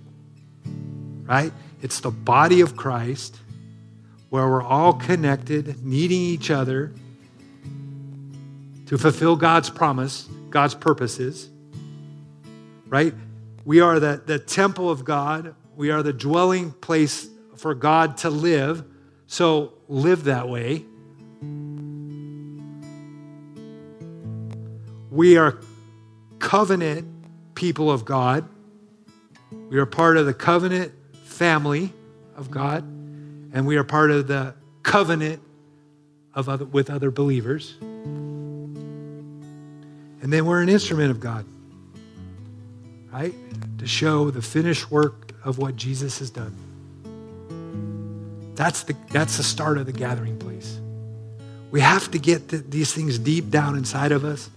right? 1.22 1.52
It's 1.82 2.00
the 2.00 2.11
body 2.11 2.61
of 2.61 2.76
Christ 2.76 3.38
where 4.28 4.48
we're 4.48 4.62
all 4.62 4.94
connected, 4.94 5.84
needing 5.84 6.20
each 6.20 6.50
other 6.50 6.92
to 8.86 8.98
fulfill 8.98 9.36
God's 9.36 9.70
promise, 9.70 10.28
God's 10.50 10.74
purposes. 10.74 11.48
Right? 12.91 13.14
We 13.64 13.80
are 13.80 13.99
the, 13.99 14.20
the 14.24 14.38
temple 14.38 14.91
of 14.91 15.05
God. 15.05 15.55
We 15.76 15.91
are 15.91 16.03
the 16.03 16.12
dwelling 16.12 16.72
place 16.72 17.28
for 17.57 17.74
God 17.74 18.18
to 18.18 18.28
live. 18.28 18.84
So 19.26 19.72
live 19.88 20.24
that 20.24 20.49
way. 20.49 20.84
We 25.11 25.38
are 25.38 25.59
covenant 26.38 27.07
people 27.55 27.91
of 27.91 28.05
God. 28.05 28.49
We 29.68 29.78
are 29.78 29.86
part 29.86 30.16
of 30.16 30.26
the 30.26 30.34
covenant 30.34 30.93
family 31.24 31.93
of 32.36 32.51
God, 32.51 32.82
and 32.82 33.66
we 33.66 33.76
are 33.76 33.84
part 33.84 34.11
of 34.11 34.26
the 34.26 34.55
covenant 34.82 35.41
of 36.34 36.49
other, 36.49 36.64
with 36.64 36.91
other 36.91 37.11
believers. 37.11 37.76
And 40.22 40.32
then 40.32 40.45
we're 40.47 40.62
an 40.62 40.68
instrument 40.68 41.11
of 41.11 41.20
God, 41.20 41.45
right? 43.12 43.34
To 43.78 43.86
show 43.86 44.30
the 44.30 44.42
finished 44.42 44.90
work 44.90 45.32
of 45.44 45.58
what 45.58 45.76
Jesus 45.76 46.18
has 46.18 46.30
done. 46.30 46.54
That's 48.54 48.82
the, 48.82 48.94
that's 49.11 49.36
the 49.36 49.42
start 49.42 49.78
of 49.78 49.86
the 49.86 49.92
gathering 49.92 50.38
place. 50.38 50.78
We 51.70 51.80
have 51.80 52.11
to 52.11 52.18
get 52.18 52.48
the, 52.48 52.58
these 52.58 52.92
things 52.92 53.18
deep 53.18 53.48
down 53.50 53.76
inside 53.76 54.12
of 54.12 54.24
us. 54.24 54.50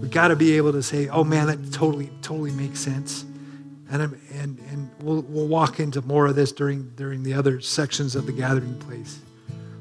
We've 0.00 0.10
got 0.10 0.28
to 0.28 0.36
be 0.36 0.56
able 0.56 0.72
to 0.72 0.82
say, 0.82 1.08
oh 1.08 1.24
man, 1.24 1.48
that 1.48 1.72
totally, 1.72 2.10
totally 2.22 2.52
makes 2.52 2.78
sense. 2.78 3.24
And, 3.90 4.02
and, 4.32 4.58
and 4.70 4.90
we'll, 5.00 5.22
we'll 5.22 5.48
walk 5.48 5.80
into 5.80 6.02
more 6.02 6.26
of 6.26 6.36
this 6.36 6.52
during, 6.52 6.90
during 6.90 7.22
the 7.22 7.34
other 7.34 7.60
sections 7.60 8.14
of 8.14 8.26
the 8.26 8.32
gathering 8.32 8.78
place. 8.78 9.18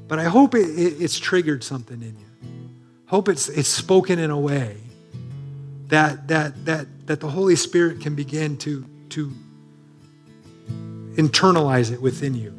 But 0.08 0.20
I 0.20 0.24
hope 0.24 0.56
it, 0.56 0.70
it, 0.70 1.02
it's 1.02 1.20
triggered 1.20 1.64
something 1.64 2.02
in 2.02 2.18
you. 2.18 2.26
Hope 3.08 3.30
it's, 3.30 3.50
it's 3.50 3.70
spoken 3.70 4.18
in 4.18 4.32
a 4.32 4.40
way 4.40 4.78
that, 5.88 6.28
that, 6.28 6.66
that, 6.66 7.08
that 7.08 7.20
the 7.20 7.30
Holy 7.30 7.56
Spirit 7.56 8.02
can 8.02 8.16
begin 8.16 8.58
to, 8.58 8.86
to 9.10 9.32
internalize 11.16 11.92
it 11.92 12.02
within 12.02 12.36
you. 12.36 12.54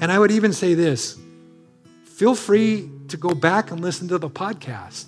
And, 0.00 0.10
I 0.12 0.18
would 0.18 0.30
even 0.30 0.52
say 0.52 0.74
this 0.74 1.18
feel 2.04 2.34
free 2.34 2.90
to 3.08 3.16
go 3.16 3.34
back 3.34 3.70
and 3.70 3.80
listen 3.80 4.08
to 4.08 4.18
the 4.18 4.30
podcast. 4.30 5.06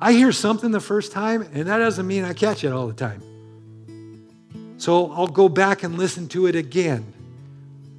I 0.00 0.12
hear 0.12 0.32
something 0.32 0.70
the 0.70 0.80
first 0.80 1.12
time, 1.12 1.42
and 1.52 1.68
that 1.68 1.78
doesn't 1.78 2.06
mean 2.06 2.24
I 2.24 2.32
catch 2.32 2.64
it 2.64 2.72
all 2.72 2.88
the 2.88 2.94
time. 2.94 3.22
So 4.78 5.12
I'll 5.12 5.28
go 5.28 5.48
back 5.48 5.84
and 5.84 5.96
listen 5.96 6.28
to 6.30 6.46
it 6.46 6.56
again 6.56 7.12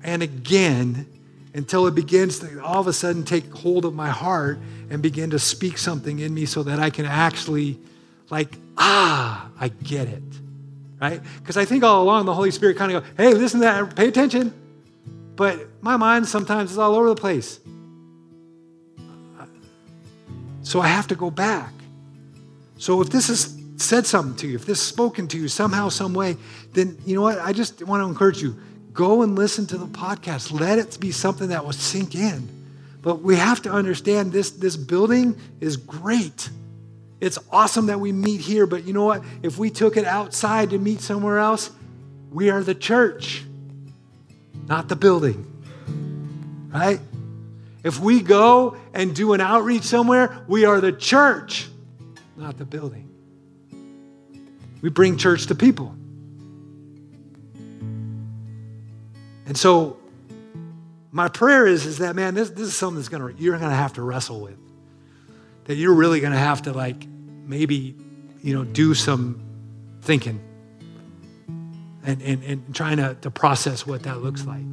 and 0.03 0.21
again 0.21 1.07
until 1.53 1.87
it 1.87 1.95
begins 1.95 2.39
to 2.39 2.61
all 2.61 2.81
of 2.81 2.87
a 2.87 2.93
sudden 2.93 3.23
take 3.23 3.49
hold 3.53 3.85
of 3.85 3.93
my 3.93 4.09
heart 4.09 4.59
and 4.93 5.01
begin 5.01 5.31
to 5.31 5.39
speak 5.39 5.79
something 5.79 6.19
in 6.19 6.31
me 6.31 6.45
so 6.45 6.61
that 6.61 6.79
I 6.79 6.91
can 6.91 7.07
actually, 7.07 7.79
like, 8.29 8.55
ah, 8.77 9.49
I 9.59 9.69
get 9.69 10.07
it. 10.07 10.21
Right? 11.01 11.19
Because 11.39 11.57
I 11.57 11.65
think 11.65 11.83
all 11.83 12.03
along 12.03 12.27
the 12.27 12.33
Holy 12.33 12.51
Spirit 12.51 12.77
kind 12.77 12.91
of 12.91 13.03
go, 13.03 13.09
hey, 13.17 13.33
listen 13.33 13.59
to 13.61 13.65
that, 13.65 13.95
pay 13.95 14.07
attention. 14.07 14.53
But 15.35 15.67
my 15.81 15.97
mind 15.97 16.27
sometimes 16.27 16.71
is 16.71 16.77
all 16.77 16.93
over 16.93 17.09
the 17.09 17.15
place. 17.15 17.59
So 20.61 20.79
I 20.79 20.87
have 20.87 21.07
to 21.07 21.15
go 21.15 21.31
back. 21.31 21.73
So 22.77 23.01
if 23.01 23.09
this 23.09 23.29
has 23.29 23.57
said 23.77 24.05
something 24.05 24.35
to 24.37 24.47
you, 24.47 24.55
if 24.55 24.65
this 24.67 24.79
has 24.79 24.87
spoken 24.87 25.27
to 25.29 25.39
you 25.39 25.47
somehow, 25.47 25.89
some 25.89 26.13
way, 26.13 26.37
then 26.73 26.99
you 27.03 27.15
know 27.15 27.23
what? 27.23 27.39
I 27.39 27.51
just 27.51 27.81
want 27.81 28.03
to 28.03 28.07
encourage 28.07 28.43
you 28.43 28.55
go 28.93 29.23
and 29.23 29.35
listen 29.35 29.65
to 29.65 29.77
the 29.77 29.87
podcast. 29.87 30.57
Let 30.57 30.77
it 30.77 30.99
be 30.99 31.11
something 31.11 31.47
that 31.47 31.65
will 31.65 31.73
sink 31.73 32.13
in. 32.13 32.62
But 33.03 33.21
we 33.21 33.35
have 33.35 33.61
to 33.63 33.71
understand 33.71 34.31
this, 34.31 34.49
this 34.51 34.77
building 34.77 35.37
is 35.59 35.75
great. 35.75 36.49
It's 37.19 37.37
awesome 37.51 37.87
that 37.87 37.99
we 37.99 38.13
meet 38.13 38.39
here, 38.39 38.65
but 38.65 38.85
you 38.85 38.93
know 38.93 39.03
what? 39.03 39.23
If 39.43 39.57
we 39.57 39.69
took 39.69 39.97
it 39.97 40.05
outside 40.05 40.69
to 40.69 40.79
meet 40.79 41.01
somewhere 41.01 41.37
else, 41.37 41.69
we 42.31 42.49
are 42.49 42.63
the 42.63 42.73
church, 42.73 43.43
not 44.67 44.87
the 44.87 44.95
building. 44.95 45.45
Right? 46.73 47.01
If 47.83 47.99
we 47.99 48.21
go 48.21 48.77
and 48.93 49.13
do 49.13 49.33
an 49.33 49.41
outreach 49.41 49.83
somewhere, 49.83 50.41
we 50.47 50.63
are 50.63 50.79
the 50.79 50.93
church, 50.93 51.67
not 52.37 52.57
the 52.57 52.65
building. 52.65 53.09
We 54.81 54.89
bring 54.89 55.17
church 55.17 55.47
to 55.47 55.55
people. 55.55 55.93
And 59.45 59.57
so 59.57 59.97
my 61.13 61.27
prayer 61.27 61.67
is, 61.67 61.85
is 61.85 61.99
that, 61.99 62.15
man, 62.15 62.33
this, 62.33 62.49
this 62.49 62.67
is 62.67 62.75
something 62.75 62.95
that's 62.95 63.07
gonna, 63.07 63.31
you're 63.37 63.57
gonna 63.59 63.75
have 63.75 63.93
to 63.93 64.01
wrestle 64.01 64.41
with. 64.41 64.57
That 65.65 65.75
you're 65.75 65.93
really 65.93 66.19
gonna 66.19 66.39
have 66.39 66.63
to 66.63 66.73
like 66.73 67.07
maybe, 67.07 67.95
you 68.41 68.55
know, 68.55 68.63
do 68.63 68.95
some 68.95 69.39
thinking 70.01 70.41
and, 72.03 72.19
and, 72.23 72.43
and 72.43 72.75
trying 72.75 72.97
to, 72.97 73.15
to 73.21 73.29
process 73.29 73.85
what 73.85 74.03
that 74.03 74.23
looks 74.23 74.47
like. 74.47 74.65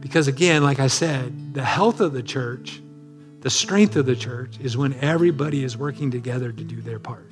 Because 0.00 0.28
again, 0.28 0.62
like 0.62 0.78
I 0.78 0.86
said, 0.86 1.54
the 1.54 1.64
health 1.64 2.00
of 2.00 2.12
the 2.12 2.22
church, 2.22 2.80
the 3.40 3.50
strength 3.50 3.96
of 3.96 4.06
the 4.06 4.14
church 4.14 4.60
is 4.60 4.76
when 4.76 4.94
everybody 5.00 5.64
is 5.64 5.76
working 5.76 6.12
together 6.12 6.52
to 6.52 6.64
do 6.64 6.80
their 6.80 7.00
part. 7.00 7.31